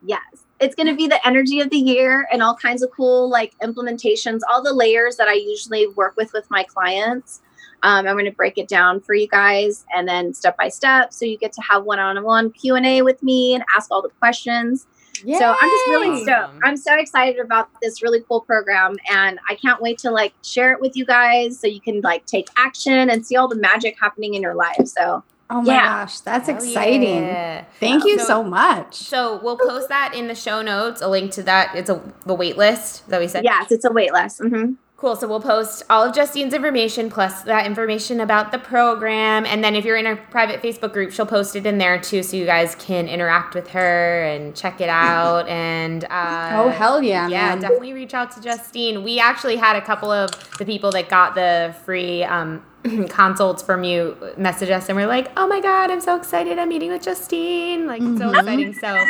Yes, 0.03 0.21
it's 0.59 0.75
gonna 0.75 0.95
be 0.95 1.07
the 1.07 1.25
energy 1.25 1.59
of 1.61 1.69
the 1.69 1.77
year 1.77 2.27
and 2.31 2.41
all 2.41 2.55
kinds 2.55 2.81
of 2.83 2.91
cool 2.91 3.29
like 3.29 3.53
implementations. 3.63 4.41
All 4.49 4.63
the 4.63 4.73
layers 4.73 5.17
that 5.17 5.27
I 5.27 5.33
usually 5.33 5.87
work 5.87 6.15
with 6.17 6.33
with 6.33 6.49
my 6.49 6.63
clients. 6.63 7.41
Um, 7.83 8.07
I'm 8.07 8.15
going 8.15 8.25
to 8.25 8.31
break 8.31 8.57
it 8.57 8.67
down 8.67 9.01
for 9.01 9.13
you 9.13 9.27
guys 9.27 9.85
and 9.95 10.07
then 10.07 10.33
step 10.33 10.57
by 10.57 10.67
step, 10.67 11.13
so 11.13 11.25
you 11.25 11.37
get 11.37 11.53
to 11.53 11.61
have 11.61 11.83
one-on-one 11.83 12.51
Q 12.51 12.73
and 12.73 12.85
A 12.87 13.03
with 13.03 13.21
me 13.21 13.53
and 13.53 13.63
ask 13.75 13.91
all 13.91 14.01
the 14.01 14.09
questions. 14.09 14.87
Yay! 15.23 15.37
So 15.37 15.45
I'm 15.45 15.69
just 15.69 15.87
really 15.87 16.23
stoked. 16.23 16.59
I'm 16.63 16.77
so 16.77 16.95
excited 16.95 17.39
about 17.39 17.69
this 17.81 18.01
really 18.01 18.21
cool 18.27 18.41
program 18.41 18.95
and 19.11 19.39
I 19.49 19.55
can't 19.55 19.81
wait 19.81 19.99
to 19.99 20.11
like 20.11 20.33
share 20.43 20.71
it 20.73 20.81
with 20.81 20.95
you 20.95 21.05
guys 21.05 21.59
so 21.59 21.67
you 21.67 21.81
can 21.81 22.01
like 22.01 22.25
take 22.25 22.47
action 22.57 23.09
and 23.09 23.25
see 23.25 23.35
all 23.35 23.47
the 23.47 23.55
magic 23.55 23.95
happening 23.99 24.33
in 24.33 24.41
your 24.41 24.55
life. 24.55 24.85
So 24.85 25.23
Oh 25.49 25.61
my 25.61 25.73
yeah. 25.73 26.01
gosh, 26.01 26.19
that's 26.19 26.47
Hell 26.47 26.57
exciting. 26.57 27.23
Yeah. 27.23 27.63
Thank 27.79 28.03
you 28.03 28.19
so, 28.19 28.25
so, 28.25 28.43
much. 28.43 28.95
So 28.95 29.39
we'll 29.41 29.57
post 29.57 29.87
that 29.89 30.13
in 30.13 30.27
the 30.27 30.35
show 30.35 30.61
notes, 30.61 31.01
a 31.01 31.07
link 31.07 31.31
to 31.33 31.43
that. 31.43 31.73
It's 31.75 31.89
a 31.89 32.01
the 32.25 32.33
wait 32.33 32.57
list 32.57 33.07
that 33.09 33.21
we 33.21 33.27
said. 33.27 33.43
Yes, 33.43 33.71
it's 33.71 33.85
a 33.85 33.91
wait 33.91 34.11
list. 34.11 34.41
Mm-hmm. 34.41 34.73
Cool. 34.97 35.15
So 35.15 35.27
we'll 35.27 35.39
post 35.39 35.83
all 35.91 36.03
of 36.03 36.15
Justine's 36.15 36.55
information 36.55 37.11
plus 37.11 37.43
that 37.43 37.67
information 37.67 38.19
about 38.19 38.51
the 38.51 38.57
program. 38.57 39.45
And 39.45 39.63
then 39.63 39.75
if 39.75 39.85
you're 39.85 39.95
in 39.95 40.07
a 40.07 40.15
private 40.15 40.63
Facebook 40.63 40.91
group, 40.91 41.11
she'll 41.11 41.27
post 41.27 41.55
it 41.55 41.67
in 41.67 41.77
there 41.77 41.99
too 41.99 42.23
so 42.23 42.35
you 42.35 42.47
guys 42.47 42.73
can 42.73 43.07
interact 43.07 43.53
with 43.53 43.67
her 43.69 44.23
and 44.23 44.55
check 44.55 44.81
it 44.81 44.89
out. 44.89 45.47
And 45.57 46.03
uh, 46.05 46.51
oh, 46.53 46.69
hell 46.69 47.01
yeah. 47.01 47.27
Yeah, 47.27 47.49
man. 47.49 47.59
definitely 47.59 47.93
reach 47.93 48.13
out 48.13 48.31
to 48.31 48.41
Justine. 48.41 49.03
We 49.03 49.19
actually 49.19 49.55
had 49.55 49.75
a 49.75 49.81
couple 49.81 50.11
of 50.11 50.29
the 50.57 50.65
people 50.65 50.91
that 50.91 51.09
got 51.09 51.35
the 51.35 51.75
free 51.85 52.23
um, 52.23 52.63
consults 53.09 53.61
from 53.61 53.83
you 53.83 54.17
message 54.37 54.69
us 54.69 54.89
and 54.89 54.97
we're 54.97 55.07
like, 55.07 55.31
oh 55.37 55.47
my 55.47 55.61
God, 55.61 55.91
I'm 55.91 56.01
so 56.01 56.15
excited. 56.15 56.59
I'm 56.59 56.69
meeting 56.69 56.91
with 56.91 57.03
Justine. 57.03 57.87
Like, 57.87 58.01
mm-hmm. 58.01 58.17
so 58.17 58.29
exciting. 58.29 58.73
So 58.73 59.05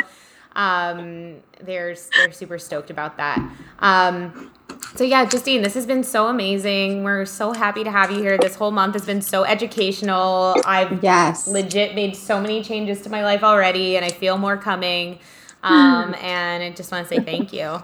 um, 0.56 1.36
they're, 1.60 1.94
they're 2.16 2.32
super 2.32 2.58
stoked 2.58 2.90
about 2.90 3.16
that. 3.16 3.38
Um, 3.80 4.50
so 4.94 5.04
yeah, 5.04 5.24
Justine, 5.24 5.62
this 5.62 5.74
has 5.74 5.86
been 5.86 6.02
so 6.02 6.28
amazing. 6.28 7.04
We're 7.04 7.26
so 7.26 7.52
happy 7.52 7.84
to 7.84 7.90
have 7.90 8.10
you 8.10 8.18
here. 8.18 8.38
This 8.38 8.54
whole 8.54 8.70
month 8.70 8.94
has 8.94 9.04
been 9.04 9.20
so 9.20 9.44
educational. 9.44 10.56
I've 10.64 11.02
yes. 11.02 11.46
legit 11.46 11.94
made 11.94 12.16
so 12.16 12.40
many 12.40 12.62
changes 12.62 13.02
to 13.02 13.10
my 13.10 13.22
life 13.22 13.42
already, 13.42 13.96
and 13.96 14.04
I 14.04 14.10
feel 14.10 14.38
more 14.38 14.56
coming. 14.56 15.18
Um, 15.62 16.14
and 16.20 16.62
I 16.62 16.70
just 16.70 16.92
want 16.92 17.08
to 17.08 17.14
say 17.14 17.22
thank 17.22 17.52
you. 17.52 17.82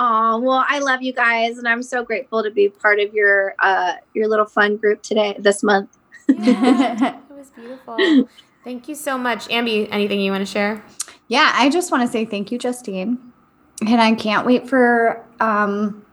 Oh 0.00 0.38
well, 0.38 0.64
I 0.68 0.78
love 0.78 1.02
you 1.02 1.12
guys, 1.12 1.58
and 1.58 1.66
I'm 1.66 1.82
so 1.82 2.04
grateful 2.04 2.44
to 2.44 2.52
be 2.52 2.68
part 2.68 3.00
of 3.00 3.12
your 3.12 3.56
uh, 3.58 3.94
your 4.14 4.28
little 4.28 4.46
fun 4.46 4.76
group 4.76 5.02
today 5.02 5.34
this 5.40 5.64
month. 5.64 5.98
yeah, 6.28 7.16
it 7.30 7.34
was 7.36 7.50
beautiful. 7.50 8.28
Thank 8.62 8.88
you 8.88 8.94
so 8.94 9.18
much, 9.18 9.48
Ambi. 9.48 9.88
Anything 9.90 10.20
you 10.20 10.30
want 10.30 10.46
to 10.46 10.52
share? 10.52 10.84
Yeah, 11.26 11.50
I 11.54 11.68
just 11.68 11.90
want 11.90 12.06
to 12.06 12.08
say 12.12 12.24
thank 12.24 12.52
you, 12.52 12.58
Justine 12.58 13.18
And 13.86 14.00
I 14.00 14.14
can't 14.14 14.46
wait 14.46 14.68
for 14.68 15.24
um, 15.40 16.06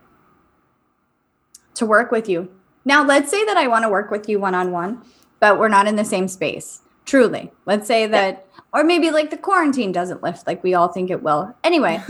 to 1.74 1.86
work 1.86 2.10
with 2.10 2.28
you. 2.28 2.50
Now, 2.84 3.04
let's 3.04 3.30
say 3.30 3.44
that 3.44 3.56
I 3.56 3.66
want 3.66 3.84
to 3.84 3.88
work 3.88 4.10
with 4.10 4.28
you 4.28 4.38
one 4.40 4.54
on 4.54 4.72
one, 4.72 5.02
but 5.38 5.58
we're 5.58 5.68
not 5.68 5.86
in 5.86 5.96
the 5.96 6.04
same 6.04 6.28
space. 6.28 6.82
Truly. 7.04 7.52
Let's 7.66 7.86
say 7.86 8.06
that, 8.06 8.46
yeah. 8.52 8.60
or 8.72 8.84
maybe 8.84 9.10
like 9.10 9.30
the 9.30 9.36
quarantine 9.36 9.92
doesn't 9.92 10.22
lift 10.22 10.46
like 10.46 10.62
we 10.64 10.74
all 10.74 10.88
think 10.88 11.10
it 11.10 11.22
will. 11.22 11.54
Anyway, 11.62 12.02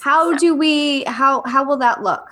how 0.00 0.34
do 0.36 0.54
we, 0.54 1.04
how, 1.04 1.42
how 1.46 1.64
will 1.64 1.76
that 1.78 2.02
look? 2.02 2.28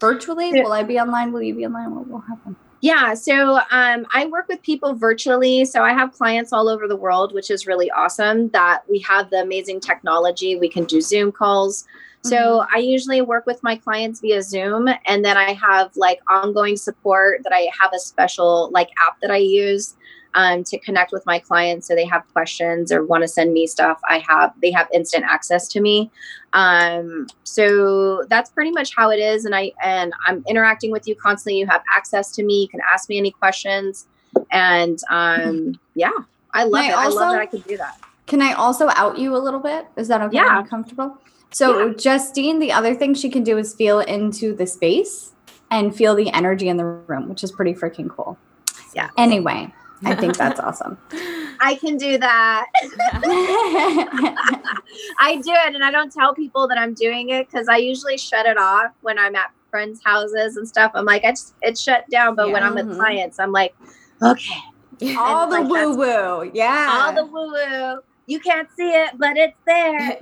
Virtually? 0.00 0.50
Yeah. 0.52 0.64
Will 0.64 0.72
I 0.72 0.82
be 0.82 0.98
online? 0.98 1.32
Will 1.32 1.42
you 1.42 1.54
be 1.54 1.64
online? 1.66 1.94
What 1.94 2.08
will 2.08 2.20
happen? 2.20 2.56
Yeah, 2.80 3.14
so 3.14 3.60
um, 3.70 4.06
I 4.12 4.26
work 4.26 4.48
with 4.48 4.60
people 4.62 4.94
virtually. 4.94 5.64
So 5.64 5.84
I 5.84 5.92
have 5.92 6.12
clients 6.12 6.52
all 6.52 6.68
over 6.68 6.88
the 6.88 6.96
world, 6.96 7.32
which 7.32 7.48
is 7.48 7.64
really 7.64 7.88
awesome 7.92 8.48
that 8.48 8.82
we 8.90 8.98
have 9.00 9.30
the 9.30 9.40
amazing 9.40 9.78
technology. 9.78 10.56
We 10.56 10.68
can 10.68 10.84
do 10.84 11.00
Zoom 11.00 11.30
calls. 11.30 11.86
So 12.24 12.36
mm-hmm. 12.36 12.74
I 12.74 12.78
usually 12.78 13.20
work 13.20 13.46
with 13.46 13.62
my 13.62 13.76
clients 13.76 14.20
via 14.20 14.42
Zoom 14.42 14.88
and 15.06 15.24
then 15.24 15.36
I 15.36 15.52
have 15.52 15.96
like 15.96 16.20
ongoing 16.28 16.76
support 16.76 17.42
that 17.44 17.52
I 17.52 17.68
have 17.80 17.92
a 17.94 18.00
special 18.00 18.70
like 18.72 18.90
app 19.04 19.20
that 19.20 19.30
I 19.30 19.38
use 19.38 19.94
um, 20.34 20.64
to 20.64 20.78
connect 20.78 21.12
with 21.12 21.24
my 21.26 21.38
clients 21.38 21.86
so 21.86 21.94
they 21.94 22.06
have 22.06 22.22
questions 22.32 22.90
or 22.90 23.04
want 23.04 23.22
to 23.22 23.28
send 23.28 23.52
me 23.52 23.66
stuff 23.66 24.00
i 24.08 24.18
have 24.26 24.52
they 24.62 24.70
have 24.70 24.88
instant 24.92 25.24
access 25.24 25.68
to 25.68 25.80
me. 25.80 26.10
Um, 26.54 27.28
so 27.44 28.24
that's 28.28 28.50
pretty 28.50 28.72
much 28.72 28.94
how 28.94 29.10
it 29.10 29.18
is 29.18 29.46
and 29.46 29.54
i 29.54 29.72
and 29.82 30.12
i'm 30.26 30.44
interacting 30.46 30.90
with 30.90 31.08
you 31.08 31.14
constantly 31.14 31.58
you 31.58 31.66
have 31.66 31.82
access 31.94 32.30
to 32.32 32.42
me 32.42 32.60
you 32.60 32.68
can 32.68 32.80
ask 32.92 33.08
me 33.08 33.16
any 33.16 33.30
questions 33.30 34.06
and 34.50 34.98
um, 35.08 35.78
yeah 35.94 36.10
i 36.52 36.64
love 36.64 36.84
it 36.84 36.92
also, 36.92 37.18
i 37.18 37.20
love 37.20 37.32
that 37.32 37.40
i 37.40 37.46
can 37.46 37.60
do 37.60 37.76
that. 37.78 37.98
can 38.26 38.42
i 38.42 38.52
also 38.52 38.88
out 38.90 39.18
you 39.18 39.34
a 39.34 39.38
little 39.38 39.60
bit? 39.60 39.86
Is 39.96 40.08
that 40.08 40.20
okay? 40.20 40.36
Yeah. 40.36 40.62
Comfortable 40.68 41.18
so 41.52 41.86
yeah. 41.86 41.94
justine 41.94 42.58
the 42.58 42.72
other 42.72 42.94
thing 42.94 43.14
she 43.14 43.30
can 43.30 43.44
do 43.44 43.56
is 43.56 43.74
feel 43.74 44.00
into 44.00 44.54
the 44.54 44.66
space 44.66 45.32
and 45.70 45.96
feel 45.96 46.14
the 46.14 46.30
energy 46.34 46.68
in 46.68 46.76
the 46.76 46.84
room 46.84 47.30
which 47.30 47.42
is 47.42 47.50
pretty 47.50 47.72
freaking 47.72 48.10
cool. 48.10 48.36
Yeah. 48.94 49.08
Anyway 49.16 49.72
I 50.04 50.14
think 50.14 50.36
that's 50.36 50.60
awesome. 50.60 50.98
I 51.60 51.76
can 51.76 51.96
do 51.96 52.18
that. 52.18 52.66
I 55.20 55.36
do 55.36 55.52
it 55.52 55.74
and 55.74 55.84
I 55.84 55.90
don't 55.90 56.12
tell 56.12 56.34
people 56.34 56.66
that 56.68 56.78
I'm 56.78 56.94
doing 56.94 57.30
it 57.30 57.48
because 57.48 57.68
I 57.68 57.76
usually 57.76 58.18
shut 58.18 58.46
it 58.46 58.58
off 58.58 58.92
when 59.02 59.18
I'm 59.18 59.36
at 59.36 59.52
friends' 59.70 60.00
houses 60.04 60.56
and 60.56 60.68
stuff. 60.68 60.92
I'm 60.94 61.04
like, 61.04 61.24
it's 61.24 61.54
it's 61.62 61.80
shut 61.80 62.08
down. 62.10 62.34
But 62.34 62.48
yeah. 62.48 62.52
when 62.52 62.62
I'm 62.62 62.74
with 62.74 62.86
mm-hmm. 62.86 62.96
clients, 62.96 63.38
I'm 63.38 63.52
like, 63.52 63.74
okay. 64.22 64.60
All 65.18 65.48
the 65.48 65.60
like, 65.60 65.68
woo 65.68 65.96
woo. 65.96 66.50
Yeah. 66.54 66.88
All 66.90 67.12
the 67.12 67.24
woo 67.24 67.52
woo. 67.52 67.98
You 68.26 68.40
can't 68.40 68.68
see 68.76 68.88
it, 68.88 69.18
but 69.18 69.36
it's 69.36 69.56
there. 69.66 70.18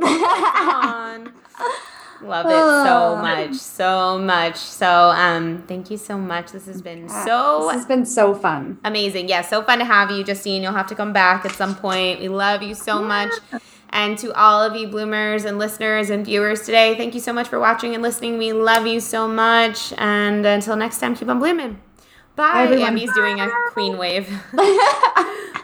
Love 2.23 2.47
it 2.47 2.87
so 2.87 3.17
much, 3.17 3.55
so 3.55 4.19
much. 4.19 4.57
So, 4.57 5.11
um, 5.11 5.63
thank 5.67 5.91
you 5.91 5.97
so 5.97 6.19
much. 6.19 6.53
This 6.53 6.67
has 6.67 6.83
been 6.83 7.09
so. 7.09 7.67
This 7.67 7.77
has 7.77 7.87
been 7.87 8.05
so 8.05 8.35
fun. 8.35 8.79
Amazing. 8.85 9.29
Yeah, 9.29 9.43
so 9.43 9.63
fun 9.63 9.79
to 9.79 9.85
have 9.85 10.11
you, 10.11 10.23
Justine. 10.25 10.63
You'll 10.63 10.73
have 10.73 10.89
to 10.89 10.95
come 10.95 11.13
back 11.13 11.45
at 11.45 11.53
some 11.53 11.75
point. 11.75 12.21
We 12.21 12.29
love 12.29 12.63
you 12.63 12.75
so 12.75 13.01
yeah. 13.01 13.07
much. 13.07 13.33
And 13.91 14.17
to 14.19 14.33
all 14.35 14.63
of 14.63 14.77
you 14.77 14.87
bloomers 14.87 15.45
and 15.45 15.59
listeners 15.59 16.11
and 16.11 16.25
viewers 16.25 16.61
today, 16.61 16.95
thank 16.97 17.15
you 17.15 17.21
so 17.21 17.33
much 17.33 17.49
for 17.49 17.59
watching 17.59 17.95
and 17.95 18.03
listening. 18.03 18.39
We 18.39 18.53
love 18.53 18.87
you 18.87 19.01
so 19.01 19.27
much. 19.27 19.93
And 19.99 20.47
until 20.47 20.77
next 20.77 20.99
time, 20.99 21.17
keep 21.17 21.29
on 21.29 21.41
blooming. 21.41 21.81
Bye. 22.37 22.67
Bye 22.67 22.89
Amy's 22.89 23.13
doing 23.15 23.41
a 23.41 23.51
queen 23.73 23.99
wave. 23.99 24.29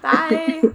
Bye. 0.03 0.75